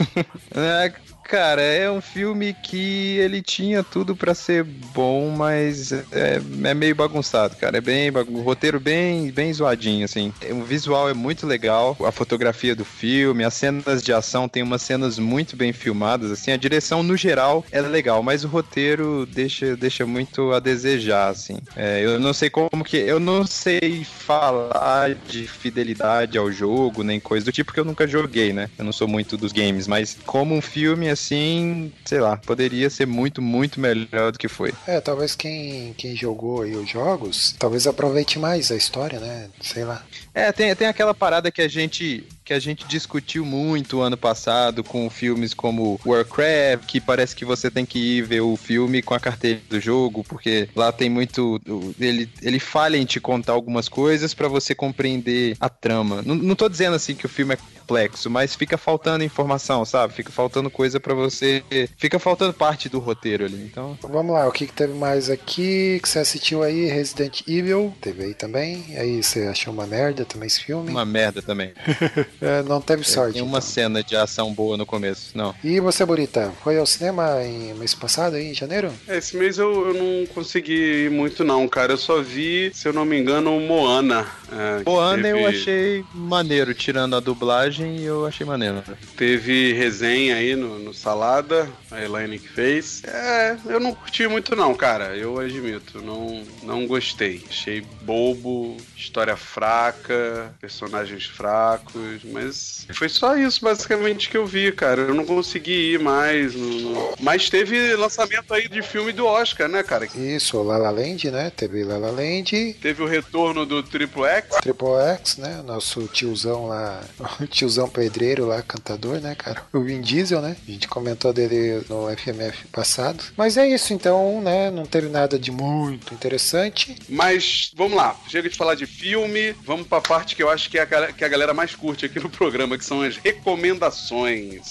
É, 0.55 0.93
Cara, 1.25 1.63
é 1.63 1.91
um 1.91 2.01
filme 2.01 2.53
que 2.53 3.17
ele 3.19 3.41
tinha 3.41 3.83
tudo 3.83 4.15
pra 4.15 4.35
ser 4.35 4.65
bom, 4.65 5.31
mas 5.31 5.93
é, 5.93 6.41
é 6.65 6.75
meio 6.75 6.95
bagunçado, 6.95 7.57
cara. 7.57 7.79
É 7.79 7.81
bem 7.81 8.13
bagun... 8.13 8.43
roteiro 8.43 8.79
bem, 8.79 9.31
bem 9.31 9.53
zoadinho, 9.53 10.05
assim. 10.05 10.33
O 10.51 10.63
visual 10.63 11.09
é 11.09 11.15
muito 11.15 11.47
legal, 11.47 11.97
a 12.05 12.13
fotografia 12.13 12.75
do 12.75 12.85
filme, 12.85 13.45
as 13.45 13.55
cenas 13.55 14.03
de 14.03 14.13
ação 14.13 14.49
tem 14.49 14.63
umas 14.63 14.83
cenas 14.83 15.19
muito 15.19 15.57
bem 15.57 15.73
filmadas, 15.73 16.31
assim. 16.31 16.53
A 16.53 16.57
direção 16.57 17.03
no 17.03 17.17
geral 17.17 17.65
é 17.71 17.81
legal, 17.81 18.23
mas 18.23 18.45
o 18.45 18.49
roteiro 18.49 19.27
deixa, 19.27 19.77
deixa 19.77 20.05
muito 20.05 20.53
a 20.53 20.61
desejar, 20.61 21.29
assim. 21.29 21.59
É, 21.77 22.01
eu 22.05 22.19
não 22.19 22.33
sei 22.33 22.51
como 22.51 22.85
que, 22.85 22.97
eu 22.97 23.21
não 23.21 23.47
sei 23.47 24.05
falar 24.05 25.15
de 25.15 25.47
fidelidade 25.47 26.37
ao 26.37 26.51
jogo 26.51 27.03
nem 27.03 27.21
coisa 27.21 27.47
do 27.47 27.53
tipo, 27.53 27.69
porque 27.69 27.81
eu 27.81 27.85
nunca 27.85 28.07
joguei, 28.07 28.53
né? 28.53 28.69
Eu 28.79 28.85
não 28.85 28.93
sou 28.93 29.09
muito 29.09 29.37
dos 29.37 29.53
games, 29.53 29.87
mas 29.87 30.19
como 30.27 30.55
um 30.55 30.61
filme 30.61 31.12
assim, 31.13 31.93
sei 32.05 32.21
lá, 32.21 32.37
poderia 32.37 32.89
ser 32.91 33.07
muito, 33.07 33.41
muito 33.41 33.81
melhor 33.81 34.33
do 34.33 34.39
que 34.39 34.49
foi. 34.49 34.73
É, 34.87 35.01
talvez 35.01 35.35
quem, 35.35 35.95
quem 35.95 36.17
jogou 36.17 36.63
aí 36.63 36.75
os 36.75 36.89
jogos, 36.89 37.55
talvez 37.59 37.87
aproveite 37.87 38.39
mais 38.39 38.71
a 38.71 38.77
história, 38.77 39.21
né? 39.21 39.49
Sei 39.61 39.85
lá. 39.85 40.05
É, 40.35 40.51
tem, 40.53 40.75
tem 40.75 40.89
aquela 40.89 41.15
parada 41.15 41.51
que 41.51 41.63
a 41.63 41.69
gente 41.69 42.27
que 42.53 42.57
a 42.57 42.59
gente 42.59 42.87
discutiu 42.87 43.47
muito 43.47 44.03
ano 44.03 44.17
passado 44.17 44.85
com 44.85 45.09
filmes 45.09 45.55
como 45.55 45.99
Warcraft, 46.05 46.87
que 46.87 47.01
parece 47.01 47.35
que 47.35 47.47
você 47.47 47.71
tem 47.71 47.87
que 47.87 47.99
ir 47.99 48.23
ver 48.23 48.43
o 48.43 48.57
filme 48.57 49.01
com 49.01 49.15
a 49.15 49.21
carteira 49.21 49.61
do 49.71 49.81
jogo, 49.81 50.23
porque 50.25 50.69
lá 50.77 50.93
tem 50.93 51.09
muito. 51.09 51.59
Ele, 51.99 52.29
ele 52.43 52.59
falha 52.59 52.99
em 52.99 53.07
te 53.07 53.19
contar 53.19 53.55
algumas 53.55 53.89
coisas 53.89 54.35
para 54.35 54.49
você 54.49 54.75
compreender 54.75 55.57
a 55.59 55.71
trama. 55.71 56.21
Não, 56.23 56.35
não 56.35 56.55
tô 56.55 56.69
dizendo 56.69 56.95
assim 56.95 57.15
que 57.15 57.25
o 57.25 57.29
filme 57.29 57.55
é 57.55 57.59
complexo, 57.83 58.31
mas 58.31 58.55
fica 58.55 58.79
faltando 58.79 59.25
informação, 59.25 59.85
sabe? 59.85 60.15
Fica 60.15 60.31
faltando 60.31 60.71
coisa 60.71 61.01
para 61.01 61.15
você. 61.15 61.63
Fica 61.97 62.19
faltando 62.19 62.55
parte 62.55 62.89
do 62.89 62.99
roteiro 62.99 63.45
ali. 63.45 63.65
Então. 63.65 63.99
Vamos 64.03 64.33
lá, 64.33 64.47
o 64.47 64.53
que, 64.53 64.67
que 64.67 64.73
teve 64.73 64.95
mais 64.95 65.29
aqui 65.29 66.01
que 66.03 66.09
você 66.09 66.21
assistiu 66.21 66.63
aí? 66.63 66.87
Resident 66.87 67.43
Evil, 67.47 67.95
teve 68.01 68.25
aí 68.25 68.35
também. 68.35 68.85
Aí 68.97 69.23
você 69.23 69.47
achou 69.47 69.73
uma 69.73 69.87
merda 69.87 70.25
também 70.25 70.47
esse 70.47 70.63
filme? 70.63 70.91
Uma 70.91 71.05
merda 71.05 71.43
também. 71.43 71.73
É, 72.43 72.63
não 72.65 72.81
teve 72.81 73.05
sorte. 73.05 73.35
Tem 73.35 73.43
uma 73.43 73.59
então. 73.59 73.61
cena 73.61 74.03
de 74.03 74.17
ação 74.17 74.53
boa 74.53 74.77
no 74.77 74.85
começo, 74.85 75.31
não. 75.37 75.55
E 75.63 75.79
você, 75.81 76.05
Bonita, 76.05 76.53
foi 76.63 76.77
ao 76.79 76.85
cinema 76.87 77.43
em 77.45 77.73
mês 77.75 77.95
passado, 77.95 78.37
em 78.37 78.53
janeiro? 78.53 78.91
Esse 79.09 79.37
mês 79.37 79.59
eu, 79.59 79.89
eu 79.89 79.95
não 79.95 80.27
consegui 80.27 81.05
ir 81.07 81.11
muito, 81.11 81.45
não, 81.45 81.69
cara. 81.69 81.93
Eu 81.93 81.99
só 81.99 82.21
vi, 82.21 82.71
se 82.75 82.89
eu 82.89 82.93
não 82.93 83.05
me 83.05 83.19
engano, 83.19 83.59
Moana. 83.61 84.27
É, 84.51 84.83
Moana 84.85 85.29
eu 85.29 85.37
teve- 85.37 85.47
achei 85.49 86.05
maneiro, 86.15 86.75
tirando 86.75 87.15
a 87.17 87.21
dublagem, 87.21 88.01
eu 88.01 88.27
achei 88.27 88.45
maneiro. 88.47 88.83
Teve 89.17 89.73
resenha 89.73 90.37
aí 90.37 90.57
no, 90.57 90.79
no 90.79 90.93
Salada, 90.93 91.69
a 91.91 92.03
Elaine 92.03 92.39
que 92.39 92.49
fez. 92.49 93.03
É, 93.05 93.57
eu 93.67 93.79
não 93.79 93.95
curti 93.95 94.27
muito 94.27 94.57
não, 94.57 94.75
cara. 94.75 95.17
Eu 95.17 95.39
admito, 95.39 96.03
não, 96.03 96.43
não 96.63 96.87
gostei. 96.87 97.43
Achei 97.49 97.83
bobo, 98.03 98.77
história 99.03 99.37
fraca, 99.37 100.55
personagens 100.61 101.27
fracos, 101.27 102.21
mas 102.25 102.87
foi 102.95 103.09
só 103.09 103.37
isso 103.37 103.61
basicamente 103.65 104.29
que 104.29 104.37
eu 104.37 104.47
vi, 104.47 104.71
cara. 104.73 105.03
Eu 105.03 105.15
não 105.15 105.25
consegui 105.25 105.95
ir 105.95 105.99
mais. 105.99 106.55
no- 106.55 107.15
Mas 107.21 107.49
teve 107.51 107.95
lançamento 107.97 108.53
aí 108.55 108.69
de 108.69 108.83
filme 108.83 109.13
do 109.13 109.27
Oscar, 109.27 109.69
né, 109.69 109.83
cara? 109.83 110.07
Isso, 110.15 110.57
o 110.59 110.63
La 110.63 110.77
La 110.77 110.91
Land, 110.91 111.31
né? 111.31 111.51
Teve 111.51 111.85
La 111.85 111.99
La 111.99 112.11
Land, 112.11 112.75
Teve 112.81 113.03
o 113.03 113.07
retorno 113.07 113.65
do 113.67 113.83
Triple 113.83 114.25
X. 114.25 114.57
Triple 114.61 114.89
X, 115.19 115.37
né? 115.37 115.63
Nosso 115.65 116.07
tiozão 116.09 116.67
lá, 116.67 117.03
o 117.41 117.47
tiozão 117.47 117.89
pedreiro 117.89 118.47
lá, 118.47 118.63
cantador, 118.63 119.21
né, 119.21 119.35
cara? 119.35 119.63
O 119.73 119.81
Vin 119.81 120.01
Diesel, 120.01 120.41
né? 120.41 120.57
A 120.67 120.71
gente 120.71 120.89
comentou 120.89 121.33
dele 121.33 121.85
no 121.89 122.09
FMF 122.17 122.67
passado. 122.69 123.23
Mas 123.37 123.57
é 123.57 123.67
isso, 123.69 123.93
então, 123.93 124.41
né? 124.41 124.71
Não 124.71 124.85
teve 124.85 125.09
nada 125.09 125.39
de 125.39 125.51
muito 125.51 126.15
interessante. 126.15 126.97
Mas 127.09 127.71
vamos 127.77 127.97
lá, 127.97 128.17
chega 128.29 128.49
de 128.49 128.57
falar 128.57 128.75
de 128.75 128.87
filme, 128.99 129.53
vamos 129.65 129.87
pra 129.87 130.01
parte 130.01 130.37
que 130.37 130.43
eu 130.43 130.51
acho 130.51 130.71
que 130.71 130.79
é 130.79 130.83
a, 130.83 131.13
que 131.13 131.25
a 131.25 131.29
galera 131.29 131.55
mais 131.55 131.75
curte 131.75 132.07
aqui 132.07 132.21
no 132.21 132.31
programa, 132.31 132.79
que 132.79 132.85
são 132.85 133.03
as 133.03 133.17
recomendações. 133.17 134.71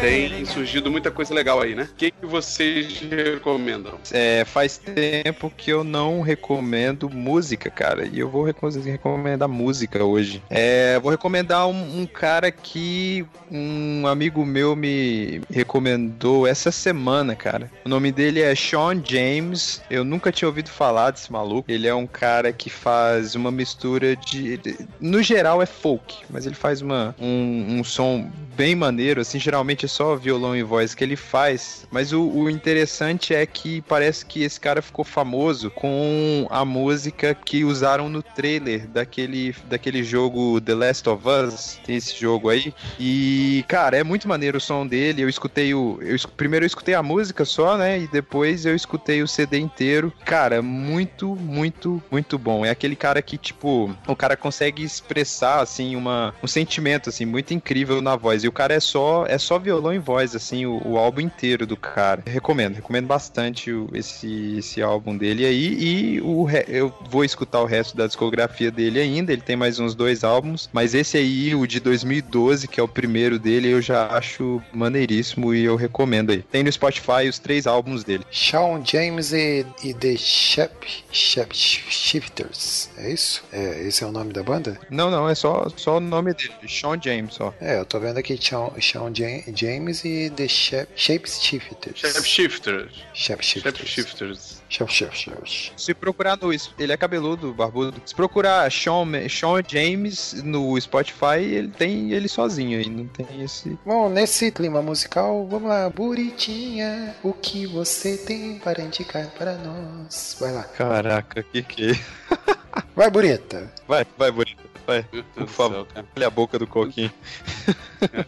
Tem 0.00 0.44
surgido 0.44 0.90
muita 0.90 1.10
coisa 1.10 1.34
legal 1.34 1.60
aí, 1.60 1.74
né? 1.74 1.88
O 1.90 1.94
que, 1.96 2.10
que 2.10 2.26
vocês 2.26 3.00
recomendam? 3.00 3.94
É, 4.12 4.44
faz 4.44 4.78
tempo 4.78 5.50
que 5.56 5.70
eu 5.70 5.82
não 5.82 6.20
recomendo 6.20 7.08
música, 7.10 7.70
cara. 7.70 8.06
E 8.06 8.18
eu 8.20 8.28
vou 8.28 8.44
reco- 8.44 8.68
recomendar 8.68 9.48
música 9.48 10.04
hoje. 10.04 10.42
É, 10.50 10.98
vou 11.00 11.10
recomendar 11.10 11.66
um, 11.66 12.00
um 12.02 12.06
cara 12.06 12.50
que 12.52 13.24
um 13.50 14.06
amigo 14.06 14.44
meu 14.44 14.76
me 14.76 15.40
recomendou 15.50 16.46
essa 16.46 16.70
semana, 16.70 17.34
cara. 17.34 17.70
O 17.84 17.88
nome 17.88 18.12
dele 18.12 18.40
é 18.42 18.54
Sean 18.54 19.02
James. 19.04 19.82
Eu 19.90 20.04
nunca 20.04 20.30
tinha 20.30 20.48
ouvido 20.48 20.68
falar 20.68 21.10
desse 21.10 21.32
maluco. 21.32 21.70
Ele 21.70 21.86
é 21.88 21.94
um 21.94 22.06
cara 22.06 22.52
que 22.52 22.68
faz 22.70 23.34
uma 23.34 23.50
mistura 23.50 24.14
de. 24.14 24.56
de- 24.58 24.76
no 25.00 25.22
geral 25.22 25.62
é 25.62 25.66
folk, 25.66 26.16
mas 26.30 26.46
ele 26.46 26.54
faz 26.54 26.82
uma, 26.82 27.14
um, 27.18 27.78
um 27.78 27.84
som 27.84 28.30
bem 28.56 28.74
maneiro, 28.74 29.15
assim, 29.20 29.38
geralmente 29.38 29.84
é 29.84 29.88
só 29.88 30.16
violão 30.16 30.56
e 30.56 30.62
voz 30.62 30.94
que 30.94 31.04
ele 31.04 31.16
faz, 31.16 31.86
mas 31.90 32.12
o, 32.12 32.22
o 32.22 32.50
interessante 32.50 33.34
é 33.34 33.44
que 33.46 33.80
parece 33.82 34.24
que 34.24 34.42
esse 34.42 34.58
cara 34.60 34.82
ficou 34.82 35.04
famoso 35.04 35.70
com 35.70 36.46
a 36.50 36.64
música 36.64 37.34
que 37.34 37.64
usaram 37.64 38.08
no 38.08 38.22
trailer 38.22 38.86
daquele, 38.88 39.54
daquele 39.68 40.02
jogo 40.02 40.60
The 40.60 40.74
Last 40.74 41.08
of 41.08 41.22
Us, 41.26 41.80
tem 41.84 41.96
esse 41.96 42.18
jogo 42.18 42.48
aí, 42.48 42.74
e, 42.98 43.64
cara, 43.68 43.96
é 43.96 44.04
muito 44.04 44.28
maneiro 44.28 44.58
o 44.58 44.60
som 44.60 44.86
dele, 44.86 45.22
eu 45.22 45.28
escutei 45.28 45.74
o... 45.74 45.98
Eu, 46.00 46.16
primeiro 46.36 46.64
eu 46.64 46.68
escutei 46.68 46.94
a 46.94 47.02
música 47.02 47.44
só, 47.44 47.76
né, 47.76 48.00
e 48.00 48.08
depois 48.08 48.66
eu 48.66 48.74
escutei 48.74 49.22
o 49.22 49.28
CD 49.28 49.58
inteiro, 49.58 50.12
cara, 50.24 50.62
muito, 50.62 51.36
muito, 51.36 52.02
muito 52.10 52.38
bom, 52.38 52.64
é 52.64 52.70
aquele 52.70 52.96
cara 52.96 53.22
que, 53.22 53.38
tipo, 53.38 53.94
o 54.06 54.16
cara 54.16 54.36
consegue 54.36 54.82
expressar, 54.82 55.60
assim, 55.60 55.96
uma, 55.96 56.34
um 56.42 56.46
sentimento, 56.46 57.08
assim, 57.08 57.24
muito 57.24 57.52
incrível 57.54 58.00
na 58.00 58.16
voz, 58.16 58.44
e 58.44 58.48
o 58.48 58.52
cara 58.52 58.74
é 58.74 58.80
só, 58.80 59.05
é 59.28 59.38
só 59.38 59.58
violão 59.58 59.92
e 59.94 59.98
voz, 59.98 60.34
assim, 60.34 60.66
o, 60.66 60.80
o 60.86 60.98
álbum 60.98 61.20
inteiro 61.20 61.66
do 61.66 61.76
cara. 61.76 62.22
Recomendo, 62.26 62.74
recomendo 62.76 63.06
bastante 63.06 63.70
o- 63.72 63.88
esse, 63.94 64.56
esse 64.58 64.82
álbum 64.82 65.16
dele 65.16 65.44
aí. 65.46 65.74
E 66.16 66.20
o, 66.20 66.46
eu 66.68 66.92
vou 67.08 67.24
escutar 67.24 67.60
o 67.60 67.66
resto 67.66 67.96
da 67.96 68.06
discografia 68.06 68.70
dele 68.70 69.00
ainda. 69.00 69.32
Ele 69.32 69.42
tem 69.42 69.56
mais 69.56 69.78
uns 69.78 69.94
dois 69.94 70.24
álbuns. 70.24 70.68
Mas 70.72 70.94
esse 70.94 71.16
aí, 71.16 71.54
o 71.54 71.66
de 71.66 71.80
2012, 71.80 72.68
que 72.68 72.80
é 72.80 72.82
o 72.82 72.88
primeiro 72.88 73.38
dele, 73.38 73.68
eu 73.68 73.80
já 73.82 74.06
acho 74.08 74.62
maneiríssimo 74.72 75.54
e 75.54 75.64
eu 75.64 75.76
recomendo 75.76 76.30
aí. 76.30 76.42
Tem 76.42 76.62
no 76.62 76.70
Spotify 76.72 77.28
os 77.28 77.38
três 77.38 77.66
álbuns 77.66 78.02
dele. 78.04 78.24
Shawn 78.30 78.82
James 78.84 79.32
e, 79.32 79.64
e 79.82 79.94
The 79.94 80.16
Shep, 80.16 80.86
Shep 81.12 81.54
Shifters, 81.54 82.88
é 82.96 83.10
isso? 83.10 83.42
É, 83.52 83.82
esse 83.86 84.02
é 84.04 84.06
o 84.06 84.12
nome 84.12 84.32
da 84.32 84.42
banda? 84.42 84.78
Não, 84.90 85.10
não, 85.10 85.28
é 85.28 85.34
só, 85.34 85.66
só 85.76 85.96
o 85.96 86.00
nome 86.00 86.32
dele, 86.34 86.52
Sean 86.68 86.98
James, 87.02 87.34
só. 87.34 87.52
É, 87.60 87.78
eu 87.78 87.84
tô 87.84 87.98
vendo 87.98 88.18
aqui 88.18 88.38
Shawn, 88.40 88.70
Ja- 89.14 89.42
James 89.54 90.04
e 90.04 90.30
The 90.34 90.46
Shapeshifters. 90.48 91.98
Shapeshifters. 92.00 92.90
Shapeshifters. 93.14 93.76
Shapeshifters. 93.78 94.62
Shapeshifters. 94.68 95.72
Se 95.76 95.94
procurar 95.94 96.36
no. 96.36 96.50
Ele 96.78 96.92
é 96.92 96.96
cabeludo, 96.96 97.52
barbudo. 97.52 98.00
Se 98.04 98.14
procurar 98.14 98.70
Sean, 98.70 99.06
Sean 99.28 99.62
James 99.66 100.34
no 100.42 100.78
Spotify, 100.80 101.38
ele 101.40 101.68
tem 101.68 102.12
ele 102.12 102.28
sozinho 102.28 102.78
aí. 102.78 102.88
Não 102.88 103.06
tem 103.06 103.42
esse. 103.42 103.78
Bom, 103.84 104.08
nesse 104.08 104.50
clima 104.50 104.82
musical, 104.82 105.46
vamos 105.48 105.68
lá. 105.68 105.88
Buritinha, 105.88 107.14
o 107.22 107.32
que 107.32 107.66
você 107.66 108.16
tem 108.16 108.58
para 108.58 108.82
indicar 108.82 109.28
para 109.38 109.54
nós? 109.56 110.36
Vai 110.40 110.52
lá. 110.52 110.64
Caraca, 110.64 111.42
que 111.42 111.62
que 111.62 111.90
é? 111.92 112.56
Vai, 112.94 113.10
Burita. 113.10 113.72
Vai, 113.86 114.04
vai, 114.18 114.30
bonito. 114.30 114.65
Vai. 114.86 115.02
Por 115.34 115.48
favor. 115.48 115.86
céu. 115.92 116.04
Olha 116.16 116.26
a 116.26 116.30
boca 116.30 116.58
do 116.58 116.66
coquinho. 116.66 117.12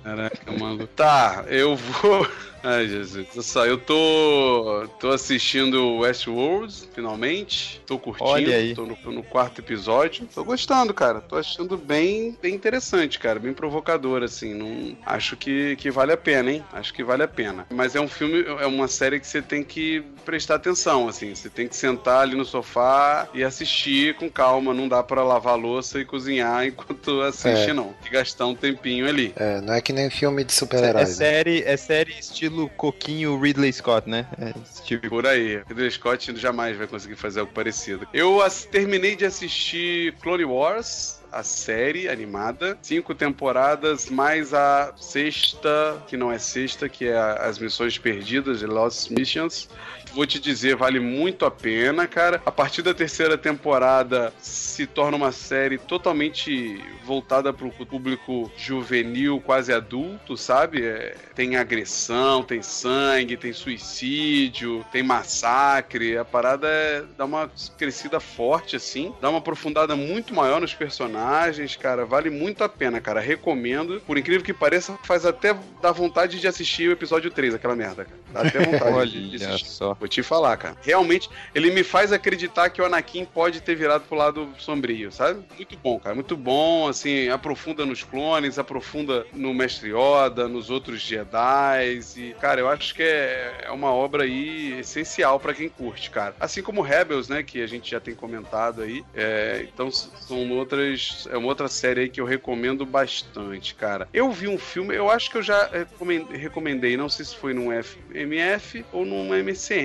Caraca, 0.02 0.52
mano. 0.59 0.86
Tá, 0.88 1.44
eu 1.48 1.76
vou. 1.76 2.26
Ai, 2.62 2.88
Jesus. 2.88 3.26
Olha 3.32 3.42
só, 3.42 3.66
eu 3.66 3.78
tô. 3.78 4.86
tô 4.98 5.11
assistindo 5.11 5.98
Westworld, 5.98 6.88
finalmente. 6.94 7.80
Tô 7.86 7.98
curtindo. 7.98 8.28
Olha 8.30 8.56
aí. 8.56 8.74
Tô 8.74 8.84
no, 8.84 8.96
tô 8.96 9.11
no 9.11 9.22
quarto 9.22 9.61
episódio. 9.61 10.28
Tô 10.34 10.44
gostando, 10.44 10.92
cara. 10.92 11.20
Tô 11.20 11.36
achando 11.36 11.76
bem, 11.76 12.36
bem 12.42 12.54
interessante, 12.54 13.18
cara. 13.18 13.38
Bem 13.38 13.52
provocador, 13.52 14.22
assim. 14.22 14.54
Não... 14.54 14.96
Acho 15.06 15.36
que, 15.36 15.76
que 15.76 15.90
vale 15.90 16.12
a 16.12 16.16
pena, 16.16 16.50
hein? 16.50 16.64
Acho 16.72 16.92
que 16.92 17.04
vale 17.04 17.22
a 17.22 17.28
pena. 17.28 17.66
Mas 17.70 17.94
é 17.94 18.00
um 18.00 18.09
filme, 18.09 18.44
é 18.44 18.66
uma 18.66 18.88
série 18.88 19.20
que 19.20 19.26
você 19.26 19.40
tem 19.40 19.62
que 19.62 20.02
prestar 20.24 20.56
atenção, 20.56 21.09
assim. 21.09 21.34
Você 21.34 21.48
tem 21.48 21.68
que 21.68 21.76
sentar 21.76 22.22
ali 22.22 22.34
no 22.36 22.44
sofá 22.44 23.28
e 23.32 23.44
assistir 23.44 24.14
com 24.16 24.28
calma. 24.28 24.74
Não 24.74 24.88
dá 24.88 25.02
pra 25.02 25.22
lavar 25.22 25.54
a 25.54 25.56
louça 25.56 26.00
e 26.00 26.04
cozinhar. 26.04 26.66
enquanto 26.66 27.20
assiste, 27.22 27.70
É. 27.70 27.72
não. 27.72 27.92
Tem 27.92 28.04
que 28.04 28.11
gastar 28.11 28.46
um 28.46 28.54
tempinho 28.54 29.09
ali. 29.09 29.32
É, 29.36 29.61
não 29.61 29.74
é 29.74 29.80
que 29.80 29.92
nem 29.92 30.11
filme 30.11 30.44
de 30.44 30.52
É 30.52 30.56
super-heróis. 30.56 31.09
né? 31.11 31.14
série, 31.14 31.62
é 31.64 31.76
série 31.76 32.12
estilo 32.18 32.47
Coquinho 32.76 33.38
Ridley 33.40 33.72
Scott, 33.72 34.09
né? 34.09 34.26
É 34.40 34.53
tipo. 34.84 35.09
Por 35.09 35.26
aí. 35.26 35.62
Ridley 35.68 35.90
Scott 35.90 36.34
jamais 36.36 36.76
vai 36.76 36.86
conseguir 36.86 37.16
fazer 37.16 37.40
algo 37.40 37.53
parecido. 37.53 38.07
Eu 38.12 38.40
terminei 38.70 39.14
de 39.16 39.24
assistir 39.24 40.14
Clone 40.22 40.44
Wars. 40.44 41.16
A 41.30 41.42
série 41.42 42.09
animada, 42.09 42.78
cinco 42.80 43.14
temporadas, 43.14 44.09
mais 44.09 44.55
a 44.55 44.94
sexta, 44.96 46.03
que 46.07 46.16
não 46.16 46.32
é 46.32 46.38
sexta, 46.38 46.88
que 46.88 47.07
é 47.07 47.14
a- 47.14 47.34
as 47.46 47.59
missões 47.59 47.99
perdidas, 47.99 48.62
Lost 48.62 49.11
Missions. 49.11 49.68
Vou 50.12 50.26
te 50.26 50.38
dizer, 50.40 50.74
vale 50.76 50.98
muito 50.98 51.44
a 51.44 51.50
pena, 51.50 52.06
cara. 52.06 52.40
A 52.44 52.50
partir 52.50 52.82
da 52.82 52.92
terceira 52.94 53.38
temporada 53.38 54.32
se 54.40 54.86
torna 54.86 55.16
uma 55.16 55.32
série 55.32 55.78
totalmente 55.78 56.82
voltada 57.04 57.52
para 57.52 57.66
o 57.66 57.70
público 57.70 58.50
juvenil, 58.56 59.40
quase 59.40 59.72
adulto, 59.72 60.36
sabe? 60.36 60.84
É, 60.84 61.14
tem 61.34 61.56
agressão, 61.56 62.42
tem 62.42 62.62
sangue, 62.62 63.36
tem 63.36 63.52
suicídio, 63.52 64.84
tem 64.90 65.02
massacre. 65.02 66.16
A 66.18 66.24
parada 66.24 66.66
é, 66.68 67.04
dá 67.16 67.24
uma 67.24 67.50
crescida 67.76 68.18
forte, 68.20 68.76
assim, 68.76 69.12
dá 69.20 69.28
uma 69.30 69.38
aprofundada 69.38 69.94
muito 69.96 70.34
maior 70.34 70.61
nos 70.61 70.74
personagens, 70.74 71.76
cara. 71.76 72.04
Vale 72.04 72.30
muito 72.30 72.64
a 72.64 72.68
pena, 72.68 73.00
cara. 73.00 73.20
Recomendo. 73.20 74.00
Por 74.06 74.18
incrível 74.18 74.42
que 74.44 74.52
pareça, 74.54 74.98
faz 75.04 75.24
até 75.24 75.56
dar 75.80 75.92
vontade 75.92 76.40
de 76.40 76.46
assistir 76.48 76.88
o 76.88 76.92
episódio 76.92 77.30
3, 77.30 77.54
aquela 77.54 77.76
merda, 77.76 78.04
cara. 78.04 78.18
Dá 78.32 78.40
até 78.42 78.59
vontade 78.61 79.11
de, 79.11 79.30
de 79.38 79.44
Olha 79.44 79.54
assistir. 79.54 79.70
só. 79.70 79.97
Vou 79.99 80.07
te 80.09 80.22
falar, 80.22 80.57
cara. 80.57 80.76
Realmente, 80.82 81.28
ele 81.55 81.70
me 81.70 81.82
faz 81.82 82.12
acreditar 82.12 82.70
que 82.70 82.80
o 82.80 82.84
Anakin 82.84 83.24
pode 83.24 83.61
ter 83.61 83.74
virado 83.74 84.05
pro 84.05 84.16
lado 84.16 84.49
sombrio, 84.59 85.11
sabe? 85.11 85.44
Muito 85.57 85.76
bom, 85.76 85.99
cara. 85.99 86.14
Muito 86.14 86.36
bom, 86.36 86.86
assim, 86.88 87.28
aprofunda 87.28 87.84
nos 87.84 88.03
clones, 88.05 88.59
aprofunda 88.59 89.26
no 89.32 89.53
Mestre 89.53 89.90
Yoda, 89.92 90.46
nos 90.49 90.70
outros 90.70 91.01
Jedi. 91.01 92.01
E, 92.16 92.34
cara, 92.40 92.61
eu 92.61 92.68
acho 92.68 92.94
que 92.94 93.03
é, 93.03 93.62
é 93.64 93.70
uma 93.70 93.92
obra 93.92 94.22
aí 94.24 94.78
essencial 94.78 95.38
pra 95.40 95.55
quem 95.55 95.68
curte, 95.68 96.11
cara. 96.11 96.34
Assim 96.38 96.62
como 96.62 96.80
Rebels, 96.82 97.28
né, 97.28 97.42
que 97.42 97.61
a 97.62 97.66
gente 97.66 97.90
já 97.90 97.99
tem 98.01 98.14
comentado 98.14 98.82
aí. 98.82 99.05
É, 99.14 99.66
então, 99.72 99.90
são 99.90 100.51
outras. 100.53 101.26
É 101.30 101.36
uma 101.36 101.49
outra 101.49 101.68
série 101.68 102.03
aí 102.03 102.09
que 102.09 102.20
eu 102.20 102.24
recomendo 102.24 102.86
bastante, 102.86 103.74
cara. 103.74 104.09
Eu 104.12 104.30
vi 104.30 104.46
um 104.49 104.59
filme, 104.59 104.94
eu 104.94 105.11
acho 105.11 105.30
que 105.30 105.38
eu 105.38 105.42
já 105.42 105.66
recomen- 105.72 106.26
recomendei, 106.30 106.96
não 106.96 107.09
sei 107.09 107.24
se 107.24 107.36
foi 107.36 107.53
num 107.53 107.72
FMF 107.72 108.84
ou 108.92 109.05
num 109.05 109.34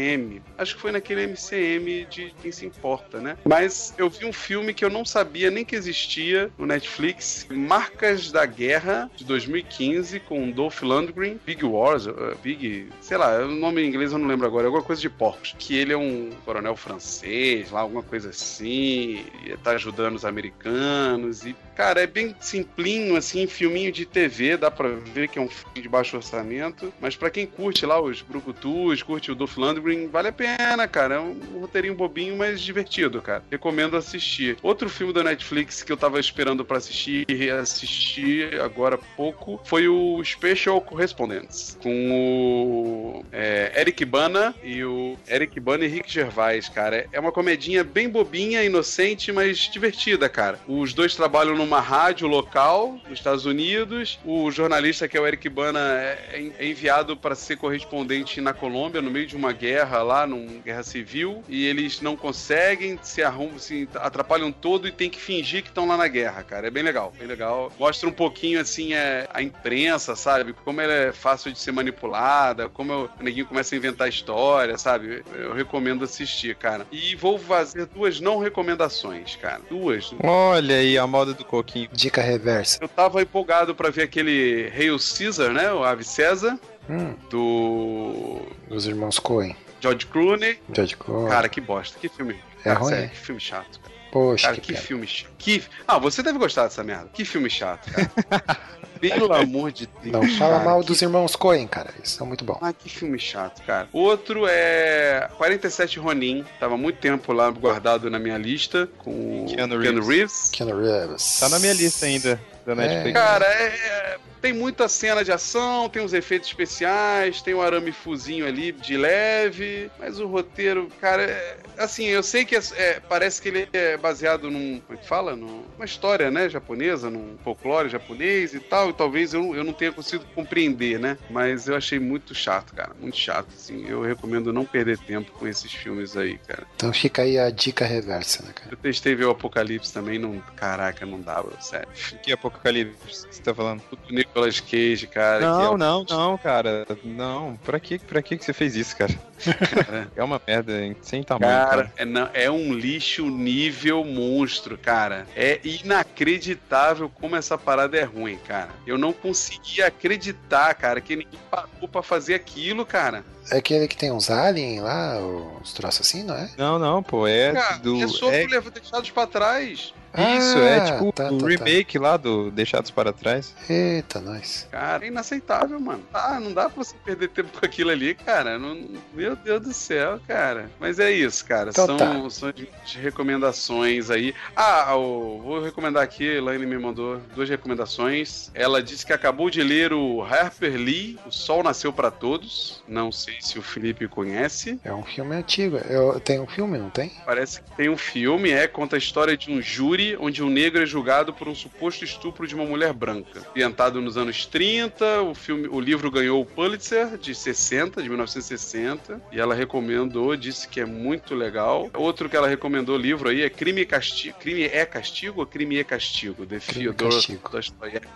MCM. 0.03 0.41
Acho 0.57 0.75
que 0.75 0.81
foi 0.81 0.91
naquele 0.91 1.27
MCM 1.27 2.05
de 2.09 2.33
quem 2.41 2.51
se 2.51 2.65
importa, 2.65 3.19
né? 3.19 3.37
Mas 3.45 3.93
eu 3.97 4.09
vi 4.09 4.25
um 4.25 4.33
filme 4.33 4.73
que 4.73 4.83
eu 4.83 4.89
não 4.89 5.05
sabia 5.05 5.49
nem 5.49 5.63
que 5.63 5.75
existia 5.75 6.51
no 6.57 6.65
Netflix, 6.65 7.47
Marcas 7.49 8.31
da 8.31 8.45
Guerra, 8.45 9.09
de 9.15 9.23
2015, 9.23 10.19
com 10.21 10.51
Dolph 10.51 10.81
Lundgren, 10.81 11.39
Big 11.45 11.63
Wars, 11.63 12.05
uh, 12.05 12.37
Big, 12.41 12.89
sei 13.01 13.17
lá, 13.17 13.39
o 13.39 13.51
nome 13.51 13.81
em 13.81 13.87
inglês 13.87 14.11
eu 14.11 14.17
não 14.17 14.27
lembro 14.27 14.45
agora, 14.45 14.67
alguma 14.67 14.83
coisa 14.83 15.01
de 15.01 15.09
porcos, 15.09 15.55
que 15.57 15.75
ele 15.75 15.93
é 15.93 15.97
um 15.97 16.31
coronel 16.45 16.75
francês, 16.75 17.71
lá, 17.71 17.81
alguma 17.81 18.03
coisa 18.03 18.29
assim, 18.29 19.25
e 19.45 19.57
tá 19.63 19.71
ajudando 19.71 20.15
os 20.15 20.25
americanos, 20.25 21.45
e, 21.45 21.55
cara, 21.75 22.01
é 22.01 22.07
bem 22.07 22.35
simplinho, 22.39 23.15
assim, 23.15 23.47
filminho 23.47 23.91
de 23.91 24.05
TV, 24.05 24.57
dá 24.57 24.69
pra 24.69 24.89
ver 24.89 25.27
que 25.27 25.39
é 25.39 25.41
um 25.41 25.49
filme 25.49 25.81
de 25.81 25.89
baixo 25.89 26.15
orçamento, 26.17 26.93
mas 26.99 27.15
pra 27.15 27.29
quem 27.29 27.45
curte 27.45 27.85
lá 27.85 28.01
os 28.01 28.21
Brucutus, 28.21 29.01
curte 29.03 29.31
o 29.31 29.35
Dolph 29.35 29.57
Lundgren, 29.57 30.07
vale 30.07 30.29
a 30.29 30.31
pena, 30.31 30.87
cara, 30.87 31.15
é 31.15 31.19
um 31.19 31.37
roteirinho 31.59 31.95
bobinho, 31.95 32.37
mas 32.37 32.61
divertido, 32.61 33.21
cara, 33.21 33.43
recomendo 33.49 33.97
assistir. 33.97 34.57
Outro 34.61 34.89
filme 34.89 35.13
da 35.13 35.23
Netflix 35.23 35.83
que 35.83 35.91
eu 35.91 35.97
tava 35.97 36.19
esperando 36.19 36.63
pra 36.65 36.77
assistir 36.77 37.25
e 37.27 37.33
reassistir 37.33 38.61
agora 38.61 38.95
há 38.95 39.15
pouco 39.15 39.59
foi 39.63 39.87
o 39.87 40.23
Special 40.23 40.79
Correspondence, 40.81 41.77
com 41.77 42.11
o 42.11 43.25
é, 43.31 43.71
Eric 43.79 44.05
Bana 44.05 44.53
e 44.63 44.83
o 44.83 45.17
Eric 45.27 45.59
Bana 45.59 45.85
e 45.85 45.87
Rick 45.87 46.11
Gervais, 46.11 46.69
cara. 46.69 47.05
É 47.11 47.19
uma 47.19 47.31
comedinha 47.31 47.83
bem 47.83 48.09
bobinha, 48.09 48.63
inocente, 48.63 49.31
mas 49.31 49.57
divertida, 49.57 50.29
cara. 50.29 50.59
Os 50.67 50.93
dois 50.93 51.15
trabalham 51.15 51.55
numa 51.63 51.79
rádio 51.79 52.27
local 52.27 52.99
nos 53.07 53.19
Estados 53.19 53.45
Unidos. 53.45 54.19
O 54.25 54.51
jornalista, 54.51 55.07
que 55.07 55.17
é 55.17 55.21
o 55.21 55.25
Eric 55.25 55.47
Bana, 55.49 55.79
é 55.79 56.53
é 56.57 56.67
enviado 56.67 57.15
para 57.15 57.35
ser 57.35 57.57
correspondente 57.57 58.41
na 58.41 58.53
Colômbia, 58.53 59.01
no 59.01 59.11
meio 59.11 59.27
de 59.27 59.35
uma 59.35 59.51
guerra 59.51 60.01
lá, 60.01 60.27
numa 60.27 60.61
guerra 60.61 60.83
civil, 60.83 61.43
e 61.47 61.65
eles 61.65 62.01
não 62.01 62.15
conseguem, 62.15 62.99
se 63.01 63.23
arrumam, 63.23 63.59
se 63.59 63.87
atrapalham 63.95 64.51
todo 64.51 64.87
e 64.87 64.91
tem 64.91 65.09
que 65.09 65.19
fingir 65.19 65.61
que 65.61 65.69
estão 65.69 65.87
lá 65.87 65.97
na 65.97 66.07
guerra, 66.07 66.43
cara. 66.43 66.67
É 66.67 66.71
bem 66.71 66.83
legal, 66.83 67.13
bem 67.17 67.27
legal. 67.27 67.71
Mostra 67.79 68.09
um 68.09 68.11
pouquinho, 68.11 68.59
assim, 68.59 68.93
é, 68.93 69.27
a 69.33 69.41
imprensa, 69.41 70.15
sabe? 70.15 70.53
Como 70.53 70.81
ela 70.81 70.93
é 70.93 71.11
fácil 71.11 71.51
de 71.51 71.59
ser 71.59 71.71
manipulada, 71.71 72.69
como 72.69 73.09
o 73.19 73.23
neguinho 73.23 73.45
começa 73.45 73.75
a 73.75 73.77
inventar 73.77 74.09
história, 74.09 74.77
sabe? 74.77 75.23
Eu 75.33 75.53
recomendo 75.53 76.03
assistir, 76.03 76.55
cara. 76.55 76.85
E 76.91 77.15
vou 77.15 77.37
fazer 77.37 77.85
duas 77.85 78.19
não 78.19 78.39
recomendações, 78.39 79.35
cara. 79.35 79.61
Duas. 79.69 80.13
Olha 80.23 80.75
aí 80.75 80.97
a 80.97 81.07
moda 81.07 81.33
do 81.33 81.45
Coquinho. 81.53 81.87
Dica 81.93 82.19
reversa. 82.19 82.79
Eu 82.81 82.87
tava 82.87 83.21
empolgado 83.21 83.75
pra 83.75 83.91
ver 83.91 84.01
aquele 84.03 84.71
Hail 84.75 84.97
Caesar, 84.97 85.51
né? 85.53 85.71
O 85.71 85.83
Ave 85.83 86.03
César, 86.03 86.59
Hum, 86.89 87.13
do 87.29 88.41
dos 88.67 88.87
irmãos 88.87 89.19
Coen. 89.19 89.55
George 89.79 90.07
Clooney. 90.07 90.59
George 90.73 90.97
Clooney. 90.97 91.29
Cara, 91.29 91.47
que 91.47 91.61
bosta. 91.61 91.99
Que 91.99 92.09
filme. 92.09 92.35
É 92.61 92.63
Cara, 92.63 92.79
ruim, 92.79 92.89
sério, 92.89 93.09
que 93.11 93.17
filme 93.17 93.39
chato, 93.39 93.79
cara. 93.81 93.93
Poxa, 94.13 94.45
Cara, 94.49 94.61
que, 94.61 94.73
que 94.73 94.79
filme 94.79 95.07
chato. 95.07 95.31
Que... 95.39 95.63
Ah, 95.87 95.97
você 95.97 96.21
deve 96.21 96.37
gostar 96.37 96.65
dessa 96.65 96.83
merda. 96.83 97.09
Que 97.11 97.25
filme 97.25 97.49
chato, 97.49 97.89
cara. 97.91 98.59
Pelo 99.01 99.33
amor 99.33 99.71
de 99.71 99.89
Deus. 100.03 100.13
Não 100.13 100.37
fala 100.37 100.59
cara, 100.59 100.63
mal 100.65 100.79
que 100.81 100.85
dos 100.85 101.01
irmãos 101.01 101.35
Coen, 101.35 101.67
cara. 101.67 101.89
Eles 101.97 102.11
são 102.11 102.27
muito 102.27 102.45
bons. 102.45 102.59
Ah, 102.61 102.71
que 102.71 102.87
filme 102.87 103.17
chato, 103.17 103.63
cara. 103.63 103.89
Outro 103.91 104.45
é 104.47 105.27
47 105.35 105.97
Ronin. 105.99 106.45
Tava 106.59 106.77
muito 106.77 106.99
tempo 106.99 107.33
lá 107.33 107.49
guardado 107.49 108.07
na 108.09 108.19
minha 108.19 108.37
lista 108.37 108.87
com 108.99 109.45
o 109.45 109.45
Keanu 109.47 109.81
Keanu 109.81 109.99
Reeves. 109.99 110.07
Reeves. 110.07 110.49
Keanu 110.51 110.79
Reeves. 110.79 111.39
Tá 111.39 111.49
na 111.49 111.59
minha 111.59 111.73
lista 111.73 112.05
ainda, 112.05 112.39
da 112.65 112.75
Netflix. 112.75 113.13
Cara, 113.13 113.45
é- 113.45 113.65
é- 113.65 114.17
tem 114.43 114.51
muita 114.51 114.89
cena 114.89 115.23
de 115.23 115.31
ação, 115.31 115.87
tem 115.87 116.03
os 116.03 116.11
efeitos 116.11 116.49
especiais, 116.49 117.41
tem 117.41 117.53
o 117.53 117.61
arame 117.61 117.93
fuzinho 117.93 118.45
ali 118.45 118.73
de 118.73 118.97
leve, 118.97 119.89
mas 119.97 120.19
o 120.19 120.27
roteiro, 120.27 120.89
cara, 120.99 121.23
é- 121.23 121.57
assim, 121.77 122.07
eu 122.07 122.21
sei 122.21 122.43
que 122.43 122.53
é- 122.57 122.61
é, 122.75 122.99
parece 122.99 123.41
que 123.41 123.47
ele 123.47 123.69
é 123.71 123.95
baseado 123.95 124.51
num, 124.51 124.81
como 124.85 124.99
é 124.99 125.01
que 125.01 125.07
fala? 125.07 125.33
Num- 125.33 125.63
Numa 125.73 125.85
história, 125.85 126.29
né, 126.29 126.49
japonesa, 126.49 127.09
num 127.09 127.37
folclore 127.41 127.87
japonês 127.87 128.53
e 128.53 128.59
tal, 128.59 128.89
e 128.89 128.93
talvez 128.93 129.33
eu, 129.33 129.55
eu 129.55 129.63
não 129.63 129.71
tenha 129.71 129.93
conseguido 129.93 130.25
compreender, 130.35 130.99
né, 130.99 131.17
mas 131.29 131.69
eu 131.69 131.75
achei 131.77 131.97
muito 131.97 132.35
chato, 132.35 132.73
cara, 132.75 132.91
muito 132.99 133.15
chato, 133.17 133.47
assim, 133.55 133.85
eu 133.87 134.01
recomendo 134.01 134.51
não 134.51 134.65
perder 134.65 134.97
tempo 134.99 135.31
com 135.31 135.47
esses 135.47 135.71
filmes 135.71 136.17
aí, 136.17 136.37
cara. 136.39 136.67
Então 136.75 136.91
fica 136.91 137.21
aí 137.21 137.39
a 137.39 137.49
dica 137.49 137.85
reversa, 137.85 138.43
né, 138.45 138.51
cara? 138.53 138.71
Eu 138.71 138.77
testei 138.77 139.15
ver 139.15 139.23
o 139.25 139.29
Apocalipse 139.31 139.93
também, 139.93 140.19
não, 140.19 140.39
caraca, 140.57 141.05
não 141.05 141.21
dava, 141.21 141.49
sério. 141.61 141.87
Que 142.21 142.33
apocalipse 142.33 143.25
você 143.31 143.41
tá 143.41 143.53
falando? 143.55 143.81
O 143.91 143.97
Nicolas 144.33 144.59
Cage, 144.59 145.05
cara. 145.07 145.39
que 145.39 145.45
Não, 145.45 145.73
é- 145.75 145.77
não, 145.77 146.05
não, 146.09 146.37
cara. 146.39 146.87
Não. 147.03 147.55
Pra 147.63 147.79
que, 147.79 147.99
pra 147.99 148.21
que 148.21 148.35
você 148.37 148.51
fez 148.51 148.75
isso, 148.75 148.97
cara? 148.97 149.13
é 150.15 150.23
uma 150.23 150.41
merda 150.45 150.81
hein? 150.81 150.95
sem 151.01 151.21
tamanho, 151.21 151.51
Cara, 151.51 151.69
cara. 151.69 151.93
é, 151.97 152.03
não- 152.05 152.29
é 152.33 152.49
um 152.49 152.73
lixo 152.73 153.29
nível 153.29 154.03
monstro, 154.03 154.75
cara. 154.77 155.27
É 155.35 155.59
inacreditável 155.63 157.09
como 157.09 157.35
essa 157.35 157.57
parada 157.57 157.95
é 157.97 158.03
ruim, 158.03 158.37
cara. 158.47 158.69
Eu 158.87 158.97
não 158.97 159.13
conseguia 159.13 159.87
acreditar, 159.87 160.73
cara, 160.73 160.99
que 160.99 161.15
ninguém 161.15 161.39
pagou 161.51 161.87
pra 161.87 162.01
fazer 162.01 162.33
aquilo, 162.33 162.85
cara. 162.85 163.23
É 163.51 163.57
aquele 163.57 163.87
que 163.87 163.97
tem 163.97 164.11
uns 164.11 164.29
aliens 164.31 164.81
lá, 164.81 165.19
uns 165.61 165.73
troços 165.73 166.07
assim, 166.07 166.23
não 166.23 166.33
é? 166.35 166.49
Não, 166.57 166.79
não, 166.79 167.03
pô. 167.03 167.27
É 167.27 167.51
Cara, 167.51 167.77
do. 167.77 168.01
é 168.01 168.07
sobre 168.07 168.43
é- 168.43 168.47
levar 168.47 168.71
deixados 168.71 169.11
pra 169.11 169.27
trás. 169.27 169.93
Isso, 170.15 170.57
Ah, 170.57 170.61
é 170.67 170.79
tipo 170.91 171.11
tá, 171.11 171.31
o 171.31 171.37
tá, 171.39 171.47
remake 171.47 171.97
lá 171.97 172.17
do 172.17 172.51
Deixados 172.51 172.91
para 172.91 173.11
Trás. 173.11 173.49
tá. 173.67 173.73
Eita, 173.73 174.19
nós. 174.21 174.67
Cara, 174.71 175.05
é 175.05 175.07
inaceitável, 175.07 175.79
mano. 175.79 176.03
Ah, 176.13 176.39
não 176.39 176.53
dá 176.53 176.69
pra 176.69 176.83
você 176.83 176.95
perder 177.03 177.29
tempo 177.29 177.57
com 177.59 177.65
aquilo 177.65 177.89
ali, 177.89 178.13
cara. 178.15 178.59
Não- 178.59 178.77
meu 179.13 179.35
Deus 179.35 179.61
do 179.61 179.73
céu, 179.73 180.19
cara. 180.27 180.69
Mas 180.79 180.99
é 180.99 181.11
isso, 181.11 181.43
cara. 181.45 181.69
Então 181.71 181.85
são 181.85 181.97
tá. 181.97 182.29
são 182.29 182.51
de, 182.51 182.69
de 182.85 182.97
recomendações 182.99 184.09
aí. 184.09 184.33
Ah, 184.55 184.95
o- 184.95 185.39
vou 185.41 185.61
recomendar 185.63 186.03
aqui, 186.03 186.23
Elaine 186.25 186.65
me 186.65 186.77
mandou 186.77 187.19
duas 187.35 187.49
recomendações. 187.49 188.51
Ela 188.53 188.81
disse 188.83 189.05
que 189.05 189.13
acabou 189.13 189.49
de 189.49 189.63
ler 189.63 189.93
o 189.93 190.21
Harper 190.23 190.75
Lee, 190.75 191.17
O 191.25 191.31
Sol 191.31 191.63
Nasceu 191.63 191.91
para 191.91 192.11
Todos. 192.11 192.83
Não 192.87 193.11
sei 193.11 193.35
se 193.39 193.57
o 193.57 193.61
Felipe 193.61 194.07
conhece. 194.07 194.79
É 194.83 194.93
um 194.93 195.03
filme 195.03 195.35
antigo. 195.35 195.77
Eu, 195.89 196.19
tem 196.19 196.39
um 196.39 196.47
filme, 196.47 196.77
não 196.77 196.89
tem? 196.89 197.11
Parece 197.25 197.61
que 197.61 197.71
tem 197.75 197.89
um 197.89 197.97
filme, 197.97 198.51
é, 198.51 198.67
conta 198.67 198.95
a 198.95 198.99
história 198.99 199.35
de 199.35 199.49
um 199.51 199.61
júri 199.61 200.02
onde 200.19 200.43
um 200.43 200.49
negro 200.49 200.81
é 200.81 200.85
julgado 200.85 201.33
por 201.33 201.47
um 201.47 201.55
suposto 201.55 202.03
estupro 202.03 202.47
de 202.47 202.55
uma 202.55 202.65
mulher 202.65 202.93
branca. 202.93 203.41
Ambientado 203.51 204.01
nos 204.01 204.17
anos 204.17 204.45
30, 204.45 205.21
o, 205.21 205.33
filme, 205.33 205.67
o 205.67 205.79
livro 205.79 206.09
ganhou 206.11 206.41
o 206.41 206.45
Pulitzer 206.45 207.17
de 207.17 207.33
60, 207.33 208.01
de 208.01 208.09
1960, 208.09 209.21
e 209.31 209.39
ela 209.39 209.55
recomendou, 209.55 210.35
disse 210.35 210.67
que 210.67 210.79
é 210.79 210.85
muito 210.85 211.35
legal. 211.35 211.89
Outro 211.93 212.29
que 212.29 212.35
ela 212.35 212.47
recomendou 212.47 212.97
livro 212.97 213.29
aí 213.29 213.41
é 213.41 213.49
Crime 213.49 213.81
e 213.81 213.85
Castigo. 213.85 214.37
Crime 214.39 214.63
é 214.63 214.85
Castigo 214.85 215.41
ou 215.41 215.45
Crime 215.45 215.77
e 215.77 215.83
Castigo? 215.83 216.45
De 216.45 216.59
Fyodor. 216.59 217.13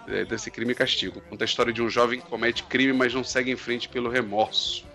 É, 0.07 0.25
desse 0.25 0.51
Crime 0.51 0.71
e 0.71 0.75
Castigo. 0.75 1.21
Conta 1.29 1.43
a 1.43 1.45
história 1.45 1.73
de 1.73 1.81
um 1.81 1.89
jovem 1.89 2.19
que 2.19 2.27
comete 2.27 2.63
crime, 2.63 2.93
mas 2.93 3.13
não 3.13 3.23
segue 3.23 3.51
em 3.51 3.55
frente 3.55 3.89
pelo 3.89 4.09
remorso. 4.09 4.85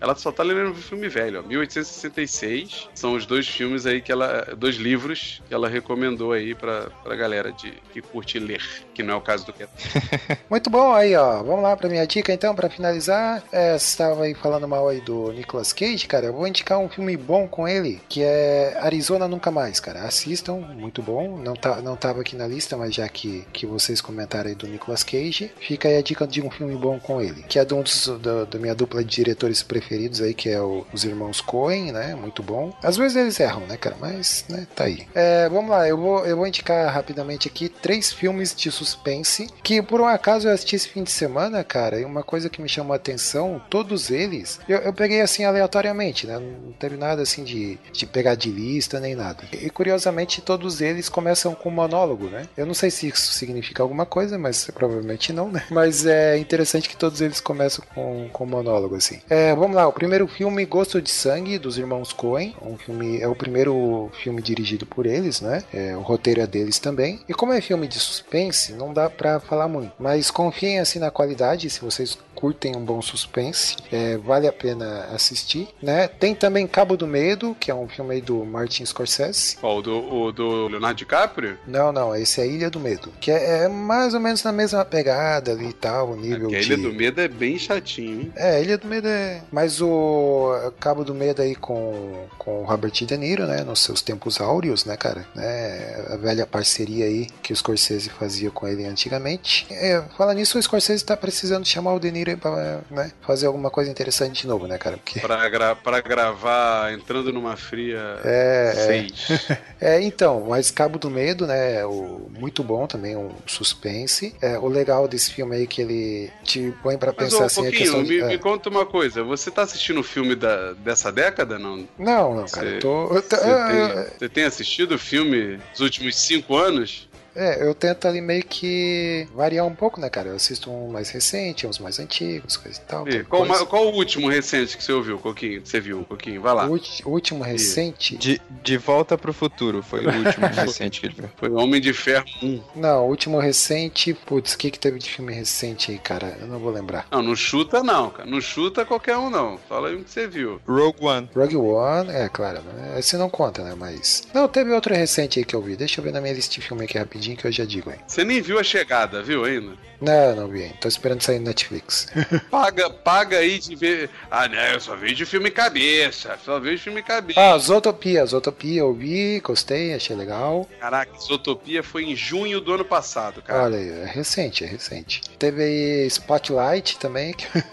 Ela 0.00 0.14
só 0.14 0.32
tá 0.32 0.42
lendo 0.42 0.70
um 0.70 0.74
filme 0.74 1.08
velho, 1.08 1.40
ó. 1.40 1.42
1866. 1.42 2.88
São 2.94 3.14
os 3.14 3.26
dois 3.26 3.46
filmes 3.46 3.86
aí 3.86 4.00
que 4.00 4.10
ela. 4.10 4.54
Dois 4.56 4.76
livros 4.76 5.42
que 5.48 5.54
ela 5.54 5.68
recomendou 5.68 6.25
aí 6.32 6.54
pra, 6.54 6.88
pra 7.02 7.14
galera 7.16 7.52
de, 7.52 7.72
que 7.92 8.00
curte 8.00 8.38
ler. 8.38 8.60
Que 8.94 9.02
não 9.02 9.14
é 9.14 9.16
o 9.16 9.20
caso 9.20 9.44
do 9.46 9.52
que 9.52 9.66
Muito 10.48 10.70
bom 10.70 10.92
aí, 10.92 11.14
ó. 11.16 11.42
Vamos 11.42 11.62
lá 11.62 11.76
pra 11.76 11.88
minha 11.88 12.06
dica 12.06 12.32
então, 12.32 12.54
pra 12.54 12.68
finalizar. 12.70 13.42
É, 13.52 13.72
você 13.78 13.84
estava 13.86 14.24
aí 14.24 14.34
falando 14.34 14.66
mal 14.66 14.88
aí 14.88 15.00
do 15.00 15.32
Nicolas 15.32 15.72
Cage, 15.72 16.06
cara. 16.06 16.26
Eu 16.26 16.32
vou 16.32 16.46
indicar 16.46 16.78
um 16.78 16.88
filme 16.88 17.16
bom 17.16 17.46
com 17.48 17.66
ele, 17.68 18.00
que 18.08 18.22
é 18.22 18.76
Arizona 18.80 19.28
Nunca 19.28 19.50
Mais, 19.50 19.80
cara. 19.80 20.02
Assistam, 20.04 20.54
muito 20.56 21.02
bom. 21.02 21.36
Não, 21.38 21.54
tá, 21.54 21.76
não 21.82 21.96
tava 21.96 22.20
aqui 22.22 22.36
na 22.36 22.46
lista, 22.46 22.76
mas 22.76 22.94
já 22.94 23.08
que, 23.08 23.46
que 23.52 23.66
vocês 23.66 24.00
comentaram 24.00 24.48
aí 24.48 24.54
do 24.54 24.66
Nicolas 24.66 25.02
Cage, 25.02 25.50
fica 25.60 25.88
aí 25.88 25.96
a 25.98 26.02
dica 26.02 26.26
de 26.26 26.40
um 26.42 26.50
filme 26.50 26.74
bom 26.76 26.98
com 26.98 27.20
ele. 27.20 27.42
Que 27.42 27.58
é 27.58 27.64
de 27.64 27.74
um 27.74 27.82
dos, 27.82 28.06
da, 28.20 28.44
da 28.44 28.58
minha 28.58 28.74
dupla 28.74 29.02
de 29.04 29.10
diretores 29.16 29.62
preferidos 29.62 30.20
aí, 30.20 30.32
que 30.34 30.48
é 30.48 30.60
o- 30.60 30.86
os 30.92 31.04
irmãos 31.04 31.40
Coen, 31.40 31.92
né? 31.92 32.14
Muito 32.14 32.42
bom. 32.42 32.72
Às 32.82 32.96
vezes 32.96 33.16
eles 33.16 33.38
erram, 33.40 33.60
né, 33.66 33.76
cara? 33.76 33.96
Mas, 34.00 34.44
né, 34.48 34.66
tá 34.74 34.84
aí. 34.84 35.06
É, 35.14 35.48
vamos 35.48 35.70
lá, 35.70 35.86
eu 35.88 35.96
vou, 35.96 36.15
eu 36.24 36.36
vou 36.36 36.46
indicar 36.46 36.92
rapidamente 36.92 37.48
aqui 37.48 37.68
três 37.68 38.12
filmes 38.12 38.54
de 38.54 38.70
suspense 38.70 39.48
que 39.62 39.82
por 39.82 40.00
um 40.00 40.06
acaso 40.06 40.48
eu 40.48 40.52
assisti 40.52 40.76
esse 40.76 40.88
fim 40.88 41.02
de 41.02 41.10
semana, 41.10 41.62
cara, 41.64 42.00
e 42.00 42.04
uma 42.04 42.22
coisa 42.22 42.48
que 42.48 42.62
me 42.62 42.68
chamou 42.68 42.92
a 42.92 42.96
atenção, 42.96 43.60
todos 43.68 44.10
eles, 44.10 44.60
eu, 44.68 44.78
eu 44.78 44.92
peguei 44.92 45.20
assim 45.20 45.44
aleatoriamente, 45.44 46.26
né? 46.26 46.38
Não 46.38 46.72
teve 46.72 46.96
nada 46.96 47.22
assim 47.22 47.44
de, 47.44 47.78
de 47.92 48.06
pegar 48.06 48.34
de 48.34 48.50
lista 48.50 49.00
nem 49.00 49.14
nada. 49.14 49.44
E 49.52 49.70
curiosamente 49.70 50.40
todos 50.40 50.80
eles 50.80 51.08
começam 51.08 51.54
com 51.54 51.70
monólogo, 51.70 52.26
né? 52.26 52.48
Eu 52.56 52.66
não 52.66 52.74
sei 52.74 52.90
se 52.90 53.08
isso 53.08 53.32
significa 53.32 53.82
alguma 53.82 54.06
coisa, 54.06 54.38
mas 54.38 54.70
provavelmente 54.72 55.32
não, 55.32 55.50
né? 55.50 55.64
Mas 55.70 56.06
é 56.06 56.38
interessante 56.38 56.88
que 56.88 56.96
todos 56.96 57.20
eles 57.20 57.40
começam 57.40 57.84
com, 57.94 58.28
com 58.32 58.46
monólogo, 58.46 58.94
assim. 58.94 59.20
É, 59.28 59.54
vamos 59.54 59.76
lá, 59.76 59.86
o 59.86 59.92
primeiro 59.92 60.26
filme, 60.26 60.64
Gosto 60.64 61.00
de 61.00 61.10
Sangue, 61.10 61.58
dos 61.58 61.78
irmãos 61.78 62.12
Coen. 62.12 62.54
Um 62.62 62.76
filme, 62.76 63.20
é 63.20 63.28
o 63.28 63.34
primeiro 63.34 64.10
filme 64.22 64.42
dirigido 64.42 64.86
por 64.86 65.06
eles, 65.06 65.40
né? 65.40 65.62
É, 65.72 65.96
o 65.96 66.02
roteiro 66.06 66.40
é 66.40 66.46
deles 66.46 66.78
também. 66.78 67.20
E 67.28 67.34
como 67.34 67.52
é 67.52 67.60
filme 67.60 67.88
de 67.88 67.98
suspense, 67.98 68.72
não 68.72 68.92
dá 68.92 69.10
pra 69.10 69.40
falar 69.40 69.66
muito. 69.66 69.92
Mas 69.98 70.30
confiem 70.30 70.78
assim 70.78 70.98
na 70.98 71.10
qualidade, 71.10 71.68
se 71.68 71.80
vocês 71.80 72.16
curtem 72.36 72.76
um 72.76 72.84
bom 72.84 73.00
suspense, 73.00 73.76
é, 73.90 74.18
vale 74.18 74.46
a 74.46 74.52
pena 74.52 75.06
assistir, 75.14 75.68
né? 75.82 76.06
Tem 76.06 76.34
também 76.34 76.66
Cabo 76.66 76.96
do 76.96 77.06
Medo, 77.06 77.56
que 77.58 77.70
é 77.70 77.74
um 77.74 77.88
filme 77.88 78.14
aí 78.14 78.20
do 78.20 78.44
Martin 78.44 78.84
Scorsese. 78.84 79.56
Qual? 79.56 79.80
Do, 79.80 79.98
o 79.98 80.32
do 80.32 80.68
Leonardo 80.68 80.98
DiCaprio? 80.98 81.58
Não, 81.66 81.90
não, 81.90 82.14
esse 82.14 82.40
é 82.40 82.46
Ilha 82.46 82.70
do 82.70 82.78
Medo, 82.78 83.10
que 83.20 83.30
é, 83.30 83.64
é 83.64 83.68
mais 83.68 84.12
ou 84.14 84.20
menos 84.20 84.42
na 84.42 84.52
mesma 84.52 84.84
pegada 84.84 85.52
ali 85.52 85.68
e 85.68 85.72
tal, 85.72 86.10
o 86.10 86.16
nível 86.16 86.48
a 86.48 86.60
de... 86.60 86.72
Ilha 86.72 86.76
do 86.76 86.92
Medo 86.92 87.20
é 87.20 87.28
bem 87.28 87.58
chatinho, 87.58 88.20
hein? 88.20 88.32
É, 88.36 88.62
Ilha 88.62 88.76
do 88.76 88.86
Medo 88.86 89.08
é. 89.08 89.42
Mas 89.50 89.80
o 89.80 90.52
Cabo 90.78 91.04
do 91.04 91.14
Medo 91.14 91.40
aí 91.40 91.54
com, 91.54 92.26
com 92.36 92.62
o 92.62 92.64
Robert 92.64 92.92
De 92.92 93.16
Niro, 93.16 93.46
né? 93.46 93.64
Nos 93.64 93.80
seus 93.80 94.02
tempos 94.02 94.40
áureos, 94.40 94.84
né, 94.84 94.96
cara? 94.96 95.26
Né, 95.34 96.06
a 96.10 96.16
velha 96.16 96.46
parceria 96.46 97.06
aí 97.06 97.28
que 97.42 97.52
o 97.52 97.56
Scorsese 97.56 98.10
fazia 98.10 98.50
com 98.50 98.68
ele 98.68 98.84
antigamente. 98.84 99.66
É, 99.70 100.02
fala 100.16 100.34
nisso, 100.34 100.58
o 100.58 100.62
Scorsese 100.62 101.04
tá 101.04 101.16
precisando 101.16 101.64
chamar 101.64 101.94
o 101.94 102.00
De 102.00 102.10
Niro 102.10 102.25
pra 102.34 102.80
né, 102.90 103.12
fazer 103.20 103.46
alguma 103.46 103.70
coisa 103.70 103.90
interessante 103.90 104.40
de 104.42 104.46
novo, 104.48 104.66
né, 104.66 104.78
cara? 104.78 104.96
Porque. 104.96 105.20
Pra, 105.20 105.46
gra 105.50 105.76
pra 105.76 106.00
gravar 106.00 106.92
entrando 106.94 107.30
numa 107.30 107.54
fria 107.56 108.00
É, 108.24 108.72
é. 108.74 108.86
6. 108.86 109.58
É, 109.78 110.00
então, 110.00 110.46
mas 110.48 110.70
Cabo 110.70 110.98
do 110.98 111.10
Medo, 111.10 111.46
né? 111.46 111.84
O, 111.84 112.30
muito 112.38 112.64
bom 112.64 112.86
também, 112.86 113.14
um 113.14 113.30
suspense. 113.46 114.34
É, 114.40 114.58
o 114.58 114.68
legal 114.68 115.06
desse 115.06 115.30
filme 115.30 115.54
aí 115.54 115.64
é 115.64 115.66
que 115.66 115.82
ele 115.82 116.30
te 116.42 116.72
põe 116.82 116.96
pra 116.96 117.12
Mas, 117.14 117.26
pensar 117.28 117.42
ô, 117.42 117.46
assim 117.46 117.60
a 117.60 117.64
Pouquinho, 117.64 117.82
questão 117.82 118.02
de. 118.02 118.08
me, 118.14 118.18
é. 118.20 118.26
me 118.28 118.38
conta 118.38 118.70
uma 118.70 118.86
coisa. 118.86 119.22
Você 119.22 119.50
tá 119.50 119.62
assistindo 119.62 120.00
o 120.00 120.02
filme 120.02 120.34
da, 120.34 120.72
dessa 120.72 121.12
década, 121.12 121.58
não? 121.58 121.86
Não, 121.98 122.34
não, 122.34 122.46
cara, 122.46 122.68
Você- 122.70 122.76
eu 122.76 122.80
tô. 122.80 123.14
eu 123.14 123.22
tô- 123.22 123.36
Você 123.36 123.50
eu- 123.50 123.66
tem, 123.68 124.04
você 124.18 124.28
tem 124.30 124.44
assistido 124.44 124.92
o 124.94 124.98
filme 124.98 125.58
dos 125.72 125.80
últimos 125.80 126.16
cinco 126.16 126.56
anos? 126.56 127.06
É, 127.36 127.62
eu 127.66 127.74
tento 127.74 128.08
ali 128.08 128.20
meio 128.20 128.42
que 128.44 129.28
variar 129.34 129.66
um 129.66 129.74
pouco, 129.74 130.00
né, 130.00 130.08
cara? 130.08 130.30
Eu 130.30 130.36
assisto 130.36 130.70
um 130.70 130.88
mais 130.88 131.10
recente, 131.10 131.66
uns 131.66 131.78
mais 131.78 131.98
antigos, 131.98 132.56
coisa 132.56 132.78
e 132.80 132.84
tal. 132.84 133.08
E 133.08 133.22
qual, 133.24 133.46
coisa- 133.46 133.66
qual 133.66 133.86
o 133.88 133.94
último 133.94 134.28
recente 134.28 134.76
que 134.76 134.82
você 134.82 134.92
ouviu, 134.92 135.18
Coquinho? 135.18 135.60
Que 135.60 135.68
você 135.68 135.80
viu, 135.80 136.04
Coquinho? 136.04 136.40
Vai 136.40 136.54
lá. 136.54 136.66
O 136.66 136.76
o 137.04 137.10
último 137.10 137.42
recente. 137.44 138.16
De, 138.16 138.40
de 138.62 138.76
volta 138.78 139.18
pro 139.18 139.32
futuro, 139.32 139.82
foi 139.82 140.04
o 140.06 140.10
último 140.24 140.46
recente 140.54 141.00
que 141.00 141.06
ele 141.06 141.14
viu. 141.18 141.28
Foi 141.36 141.50
Homem 141.50 141.80
de 141.80 141.92
Ferro 141.92 142.24
1. 142.42 142.62
Não, 142.76 143.04
o 143.06 143.08
último 143.08 143.38
recente. 143.38 144.14
Putz, 144.14 144.54
o 144.54 144.58
que, 144.58 144.70
que 144.70 144.78
teve 144.78 144.98
de 144.98 145.10
filme 145.10 145.32
recente 145.32 145.90
aí, 145.90 145.98
cara? 145.98 146.36
Eu 146.40 146.46
não 146.46 146.58
vou 146.58 146.70
lembrar. 146.72 147.06
Não, 147.10 147.22
não 147.22 147.36
chuta 147.36 147.82
não, 147.82 148.10
cara. 148.10 148.28
Não 148.28 148.40
chuta 148.40 148.84
qualquer 148.84 149.16
um, 149.16 149.28
não. 149.30 149.58
Fala 149.68 149.88
aí 149.88 149.96
um 149.96 150.02
que 150.02 150.10
você 150.10 150.26
viu. 150.26 150.60
Rogue 150.66 151.04
One. 151.04 151.28
Rogue 151.34 151.56
One, 151.56 152.10
é 152.10 152.28
claro, 152.28 152.60
né? 152.62 152.98
Esse 152.98 153.16
não 153.16 153.28
conta, 153.28 153.62
né? 153.62 153.74
Mas. 153.76 154.22
Não, 154.32 154.48
teve 154.48 154.72
outro 154.72 154.94
recente 154.94 155.38
aí 155.38 155.44
que 155.44 155.54
eu 155.54 155.60
vi. 155.62 155.76
Deixa 155.76 156.00
eu 156.00 156.04
ver 156.04 156.12
na 156.12 156.20
minha 156.20 156.32
lista 156.34 156.54
de 156.54 156.60
filme 156.60 156.84
aqui 156.84 156.96
rapidinho 156.98 157.25
que 157.34 157.46
eu 157.46 157.52
já 157.52 157.64
digo 157.64 157.90
aí. 157.90 157.98
Você 158.06 158.22
nem 158.24 158.40
viu 158.40 158.58
a 158.58 158.62
chegada, 158.62 159.22
viu 159.22 159.44
ainda? 159.44 159.72
Não, 160.00 160.36
não 160.36 160.48
vi. 160.48 160.70
Tô 160.78 160.86
esperando 160.88 161.22
sair 161.22 161.38
no 161.38 161.46
Netflix. 161.46 162.06
Paga, 162.50 162.90
paga 162.90 163.38
aí 163.38 163.58
de 163.58 163.74
ver. 163.74 164.10
Ah, 164.30 164.46
né? 164.46 164.74
Eu 164.74 164.80
só 164.80 164.94
vejo 164.94 165.24
filme 165.24 165.50
cabeça. 165.50 166.38
Só 166.44 166.60
vejo 166.60 166.82
filme 166.82 167.02
cabeça. 167.02 167.40
ah, 167.40 167.56
Zootopia. 167.56 168.26
Zootopia 168.26 168.80
eu 168.80 168.92
vi, 168.92 169.40
gostei, 169.40 169.94
achei 169.94 170.14
legal. 170.14 170.68
Caraca, 170.78 171.16
Isotopia 171.16 171.82
foi 171.82 172.04
em 172.04 172.14
junho 172.14 172.60
do 172.60 172.74
ano 172.74 172.84
passado, 172.84 173.40
cara. 173.40 173.64
Olha 173.64 173.78
aí, 173.78 173.88
é 173.88 174.04
recente, 174.04 174.64
é 174.64 174.66
recente. 174.66 175.22
Teve 175.38 175.62
aí 175.62 176.06
Spotlight 176.08 176.98
também, 176.98 177.32
que 177.32 177.46
é 177.46 177.64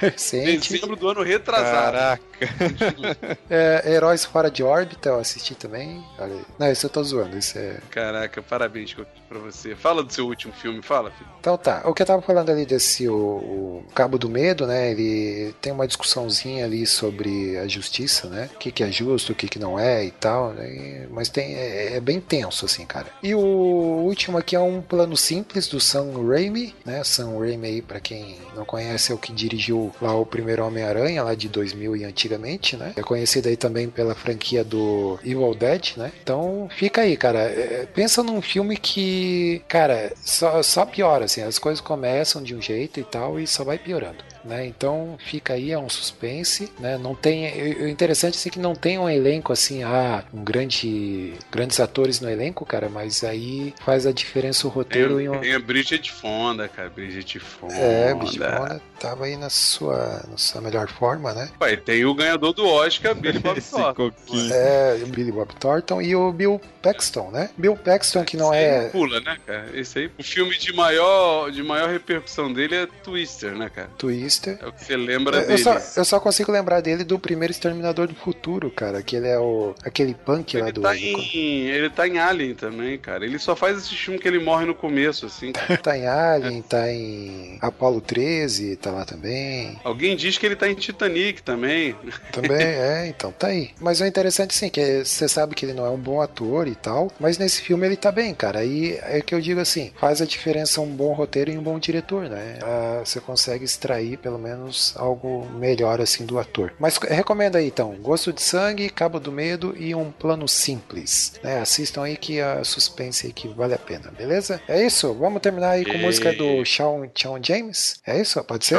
recente. 0.00 0.72
Dezembro 0.72 0.96
do 0.96 1.06
ano 1.08 1.22
retrasado. 1.22 1.92
Caraca. 1.92 2.28
É, 3.50 3.82
Heróis 3.94 4.24
Fora 4.24 4.50
de 4.50 4.62
Órbita, 4.62 5.08
eu 5.08 5.18
assisti 5.18 5.54
também. 5.54 6.04
Olha 6.18 6.34
aí. 6.34 6.40
Não, 6.58 6.70
isso 6.70 6.86
eu 6.86 6.90
tô 6.90 7.02
zoando, 7.02 7.36
isso 7.36 7.58
é... 7.58 7.78
Caraca, 7.90 8.40
parabéns 8.42 8.87
Pra 9.28 9.38
você. 9.38 9.74
Fala 9.74 10.02
do 10.02 10.12
seu 10.12 10.26
último 10.26 10.52
filme, 10.52 10.80
fala, 10.82 11.10
filho. 11.10 11.28
Então 11.40 11.56
tá, 11.56 11.82
o 11.84 11.92
que 11.92 12.02
eu 12.02 12.06
tava 12.06 12.22
falando 12.22 12.50
ali 12.50 12.64
desse 12.64 13.08
o, 13.08 13.14
o 13.14 13.84
Cabo 13.94 14.18
do 14.18 14.28
Medo, 14.28 14.66
né? 14.66 14.90
Ele 14.90 15.54
tem 15.60 15.72
uma 15.72 15.86
discussãozinha 15.86 16.64
ali 16.64 16.86
sobre 16.86 17.58
a 17.58 17.68
justiça, 17.68 18.28
né? 18.28 18.48
O 18.54 18.58
que, 18.58 18.72
que 18.72 18.82
é 18.82 18.90
justo, 18.90 19.32
o 19.32 19.34
que, 19.34 19.48
que 19.48 19.58
não 19.58 19.78
é 19.78 20.04
e 20.06 20.10
tal, 20.10 20.52
né? 20.52 21.06
Mas 21.10 21.28
tem, 21.28 21.54
é, 21.54 21.96
é 21.96 22.00
bem 22.00 22.20
tenso, 22.20 22.64
assim, 22.64 22.86
cara. 22.86 23.08
E 23.22 23.34
o 23.34 23.38
último 23.38 24.38
aqui 24.38 24.56
é 24.56 24.60
um 24.60 24.80
plano 24.80 25.16
simples 25.16 25.68
do 25.68 25.78
Sam 25.78 26.12
Raimi, 26.26 26.74
né? 26.84 27.04
Sam 27.04 27.38
Raimi 27.38 27.66
aí, 27.66 27.82
pra 27.82 28.00
quem 28.00 28.36
não 28.56 28.64
conhece, 28.64 29.12
é 29.12 29.14
o 29.14 29.18
que 29.18 29.32
dirigiu 29.32 29.92
lá 30.00 30.14
o 30.14 30.24
primeiro 30.24 30.64
Homem-Aranha, 30.64 31.22
lá 31.22 31.34
de 31.34 31.48
2000 31.48 31.96
e 31.96 32.04
antigamente, 32.04 32.76
né? 32.76 32.94
É 32.96 33.02
conhecido 33.02 33.48
aí 33.48 33.56
também 33.56 33.88
pela 33.90 34.14
franquia 34.14 34.64
do 34.64 35.18
Evil 35.22 35.54
Dead, 35.54 35.96
né? 35.96 36.12
Então 36.22 36.68
fica 36.76 37.02
aí, 37.02 37.16
cara. 37.16 37.40
É, 37.40 37.86
pensa 37.92 38.22
num 38.22 38.40
filme 38.40 38.77
que, 38.78 39.62
cara, 39.68 40.12
só, 40.24 40.62
só 40.62 40.84
piora, 40.84 41.24
assim. 41.24 41.42
As 41.42 41.58
coisas 41.58 41.80
começam 41.80 42.42
de 42.42 42.54
um 42.54 42.62
jeito 42.62 43.00
e 43.00 43.04
tal 43.04 43.38
e 43.38 43.46
só 43.46 43.64
vai 43.64 43.78
piorando. 43.78 44.24
Né? 44.44 44.66
Então 44.66 45.16
fica 45.18 45.54
aí, 45.54 45.72
é 45.72 45.78
um 45.78 45.88
suspense, 45.88 46.72
né? 46.78 46.96
Não 46.98 47.14
tem, 47.14 47.74
o 47.82 47.88
interessante 47.88 48.36
assim 48.36 48.50
que 48.50 48.58
não 48.58 48.74
tem 48.74 48.98
um 48.98 49.08
elenco 49.08 49.52
assim, 49.52 49.82
ah, 49.82 50.24
um 50.32 50.42
grande, 50.44 51.34
grandes 51.50 51.80
atores 51.80 52.20
no 52.20 52.30
elenco, 52.30 52.64
cara, 52.64 52.88
mas 52.88 53.24
aí 53.24 53.74
faz 53.84 54.06
a 54.06 54.12
diferença 54.12 54.66
o 54.66 54.70
roteiro 54.70 55.20
e 55.20 55.28
um, 55.28 55.32
Tem, 55.32 55.40
tem 55.42 55.54
a 55.54 55.58
Bridget 55.58 56.12
Fonda, 56.12 56.68
cara. 56.68 56.88
Bridget 56.88 57.38
Fonda. 57.38 57.74
é, 57.74 58.14
Bicho 58.14 58.38
Fonda 58.38 58.80
tava 58.98 59.26
aí 59.26 59.36
na 59.36 59.48
sua, 59.48 60.24
na 60.28 60.36
sua 60.36 60.60
melhor 60.60 60.88
forma, 60.88 61.32
né? 61.32 61.50
Pai, 61.58 61.76
tem 61.76 62.04
o 62.04 62.14
ganhador 62.14 62.52
do 62.52 62.66
Oscar, 62.66 63.14
Billy 63.16 63.38
Bob 63.38 63.60
Thornton. 63.60 64.12
É, 64.52 65.00
o 65.02 65.06
Billy 65.06 65.32
Bob 65.32 65.54
Thornton 65.54 66.02
e 66.02 66.16
o 66.16 66.32
Bill 66.32 66.60
Paxton, 66.82 67.30
né? 67.30 67.50
Bill 67.56 67.76
Paxton 67.76 68.24
que 68.24 68.36
não 68.36 68.52
Esse 68.52 68.64
aí 68.64 68.86
é 68.86 68.88
pula, 68.88 69.20
né, 69.20 69.36
cara? 69.46 69.70
Esse 69.74 69.98
aí, 70.00 70.10
o 70.18 70.22
filme 70.22 70.56
de 70.58 70.72
maior, 70.72 71.50
de 71.50 71.62
maior 71.62 71.88
repercussão 71.88 72.52
dele 72.52 72.74
é 72.74 72.86
Twister, 73.02 73.54
né, 73.54 73.70
cara? 73.70 73.88
Twister, 73.96 74.27
É 74.60 74.66
o 74.66 74.72
que 74.72 74.84
você 74.84 74.96
lembra 74.96 75.38
Eu, 75.38 75.42
eu 75.42 75.46
dele. 75.46 75.58
só, 75.58 75.78
eu 75.96 76.04
só 76.04 76.20
consigo 76.20 76.52
lembrar 76.52 76.80
dele 76.80 77.04
do 77.04 77.18
primeiro 77.18 77.50
Exterminador 77.52 78.06
do 78.08 78.14
Futuro, 78.14 78.70
cara. 78.70 79.02
Que 79.02 79.16
ele 79.16 79.28
é 79.28 79.38
o 79.38 79.74
aquele 79.84 80.14
punk 80.14 80.56
lá 80.58 80.68
Ele 80.68 80.72
do. 80.72 80.80
tá, 80.80 80.96
em, 80.96 81.66
ele 81.68 81.90
tá 81.90 82.06
em 82.06 82.18
Alien 82.18 82.54
também, 82.54 82.98
cara. 82.98 83.24
Ele 83.24 83.38
só 83.38 83.54
faz 83.56 83.78
esse 83.78 83.94
filme 83.94 84.18
que 84.18 84.26
ele 84.28 84.38
morre 84.38 84.66
no 84.66 84.74
começo, 84.74 85.26
assim. 85.26 85.52
Tá 85.82 85.96
em 85.96 86.06
Alien, 86.06 86.62
tá 86.62 86.90
em 86.90 87.58
Apollo 87.60 88.00
13, 88.00 88.76
tá 88.76 88.90
lá 88.90 89.04
também. 89.04 89.78
Alguém 89.84 90.16
diz 90.16 90.36
que 90.38 90.46
ele 90.46 90.56
tá 90.56 90.68
em 90.68 90.74
Titanic 90.74 91.42
também. 91.42 91.94
Também, 92.32 92.56
é, 92.66 93.06
então 93.08 93.32
tá 93.32 93.48
aí. 93.48 93.70
Mas 93.80 94.00
o 94.00 94.04
interessante 94.06 94.54
sim, 94.54 94.68
que 94.68 95.04
você 95.04 95.28
sabe 95.28 95.54
que 95.54 95.64
ele 95.64 95.74
não 95.74 95.86
é 95.86 95.90
um 95.90 95.98
bom 95.98 96.20
ator 96.20 96.66
e 96.68 96.74
tal, 96.74 97.10
mas 97.18 97.38
nesse 97.38 97.62
filme 97.62 97.86
ele 97.86 97.96
tá 97.96 98.10
bem, 98.12 98.34
cara. 98.34 98.60
Aí 98.60 98.98
é 99.02 99.20
que 99.20 99.34
eu 99.34 99.40
digo 99.40 99.60
assim, 99.60 99.92
faz 99.98 100.20
a 100.20 100.26
diferença 100.26 100.80
um 100.80 100.86
bom 100.94 101.12
roteiro 101.12 101.50
e 101.50 101.58
um 101.58 101.62
bom 101.62 101.78
diretor, 101.78 102.28
né? 102.28 102.58
Ah, 102.62 103.02
você 103.04 103.20
consegue 103.20 103.64
extrair 103.64 104.17
pelo 104.18 104.38
menos 104.38 104.92
algo 104.96 105.46
melhor 105.54 106.00
assim 106.00 106.26
do 106.26 106.38
ator. 106.38 106.72
Mas 106.78 106.98
recomendo 106.98 107.56
aí 107.56 107.66
então, 107.68 107.94
Gosto 108.00 108.32
de 108.32 108.42
Sangue, 108.42 108.90
Cabo 108.90 109.18
do 109.20 109.30
Medo 109.32 109.74
e 109.78 109.94
Um 109.94 110.10
Plano 110.10 110.46
Simples. 110.48 111.32
Né? 111.42 111.60
Assistam 111.60 112.02
aí 112.02 112.16
que 112.16 112.40
a 112.40 112.62
suspense 112.64 113.26
aí 113.26 113.32
que 113.32 113.48
vale 113.48 113.74
a 113.74 113.78
pena, 113.78 114.10
beleza? 114.16 114.60
É 114.68 114.84
isso, 114.84 115.14
vamos 115.14 115.40
terminar 115.40 115.70
aí 115.70 115.84
com 115.84 115.92
E- 115.92 115.98
música 116.02 116.32
do 116.32 116.64
Shawn, 116.64 117.08
Shawn 117.14 117.38
James? 117.42 118.00
É 118.06 118.20
isso? 118.20 118.42
Pode 118.44 118.64
ser? 118.66 118.78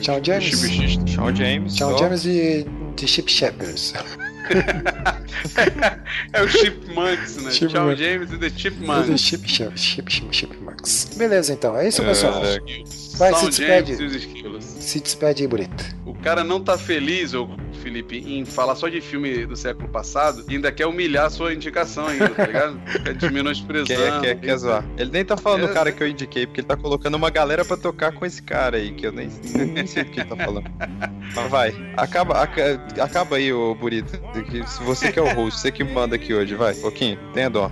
Tchau, 0.00 0.20
James. 0.22 0.50
Shawn 1.10 1.34
James. 1.34 1.76
Shawn. 1.76 1.98
James 1.98 2.22
de, 2.22 2.64
de 2.94 3.06
Chip 3.08 3.30
Shepherds. 3.30 3.92
É 6.32 6.42
o 6.42 6.48
Chipmunks, 6.48 7.36
né? 7.36 7.50
Chipmunks. 7.50 7.72
Tchau, 7.72 7.96
James 7.96 8.32
e 8.32 8.38
The 8.38 8.50
Chipmunks. 8.50 9.20
Chip 9.20 9.48
Shepherds, 9.48 9.82
Chip, 9.82 10.12
Chip, 10.12 10.28
Chipmunks. 10.36 11.10
Beleza 11.16 11.52
então, 11.52 11.76
é 11.76 11.88
isso 11.88 12.02
pessoal. 12.02 12.42
É, 12.44 12.58
Vai, 13.16 13.34
se 13.34 13.46
despede. 13.46 13.96
Se 14.60 15.00
despede 15.00 15.42
aí, 15.42 15.48
bonito. 15.48 15.96
O 16.04 16.14
cara 16.14 16.44
não 16.44 16.60
tá 16.60 16.76
feliz, 16.76 17.34
ô 17.34 17.48
Felipe, 17.82 18.18
em 18.18 18.44
falar 18.44 18.74
só 18.74 18.88
de 18.88 19.00
filme 19.00 19.46
do 19.46 19.56
século 19.56 19.88
passado 19.88 20.44
e 20.48 20.54
ainda 20.54 20.70
quer 20.72 20.86
humilhar 20.86 21.26
a 21.26 21.30
sua 21.30 21.52
indicação 21.54 22.06
ainda, 22.06 22.28
tá 22.30 22.46
ligado? 22.46 22.80
Quer 23.04 23.16
te 23.16 23.30
menosprezando. 23.32 23.86
Quer, 23.86 24.20
quer, 24.20 24.40
quer 24.40 24.56
zoar. 24.58 24.84
Ele 24.98 25.10
nem 25.10 25.24
tá 25.24 25.36
falando 25.36 25.64
É. 25.64 25.68
do 25.68 25.72
cara 25.74 25.92
que 25.92 26.02
eu 26.02 26.08
indiquei, 26.08 26.46
porque 26.46 26.60
ele 26.60 26.68
tá 26.68 26.76
colocando 26.76 27.14
uma 27.14 27.30
galera 27.30 27.64
pra 27.64 27.76
tocar 27.76 28.12
com 28.12 28.26
esse 28.26 28.42
cara 28.42 28.76
aí, 28.76 28.92
que 28.92 29.06
eu 29.06 29.12
nem, 29.12 29.28
nem, 29.54 29.66
nem 29.72 29.86
sei 29.86 30.04
do 30.04 30.10
que 30.10 30.20
ele 30.20 30.28
tá 30.28 30.36
falando. 30.36 30.68
Mas 31.36 31.50
vai, 31.50 31.74
acaba, 31.96 32.42
aca- 32.42 32.80
acaba 33.00 33.36
aí, 33.36 33.52
ô 33.52 33.74
Burito. 33.74 34.18
Se 34.66 34.82
você 34.82 35.12
que 35.12 35.18
é 35.18 35.22
o 35.22 35.34
host, 35.34 35.60
você 35.60 35.70
que 35.70 35.84
manda 35.84 36.16
aqui 36.16 36.32
hoje, 36.34 36.54
vai, 36.54 36.74
pouquinho, 36.74 37.18
tenha 37.34 37.48
dó. 37.50 37.70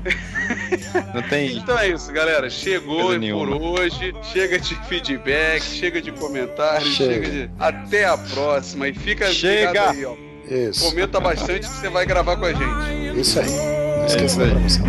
Não 1.15 1.23
tem. 1.23 1.57
Então 1.57 1.79
é 1.79 1.89
isso, 1.89 2.13
galera. 2.13 2.49
Chegou 2.51 3.03
por 3.03 3.19
nenhuma. 3.19 3.57
hoje. 3.57 4.15
Chega 4.33 4.59
de 4.61 4.75
feedback, 4.87 5.63
chega 5.63 6.01
de 6.03 6.13
comentários, 6.13 6.95
Chega. 6.95 7.15
chega, 7.27 7.31
de. 7.31 7.51
Até 7.59 8.05
a 8.05 8.17
próxima. 8.19 8.89
E 8.89 8.95
fica 8.95 9.31
Chega! 9.33 9.69
ligado 9.69 9.91
aí, 9.97 10.05
ó. 10.05 10.15
Isso. 10.47 10.85
Comenta 10.91 11.19
bastante 11.21 11.61
que 11.67 11.75
você 11.75 11.89
vai 11.89 12.05
gravar 12.05 12.37
com 12.37 12.45
a 12.45 12.53
gente. 12.53 13.19
Isso 13.19 13.41
aí. 13.41 13.47
Não 13.51 14.07
esqueça 14.07 14.25
isso 14.27 14.39
da 14.39 14.45
aí. 14.45 14.51
promoção. 14.51 14.87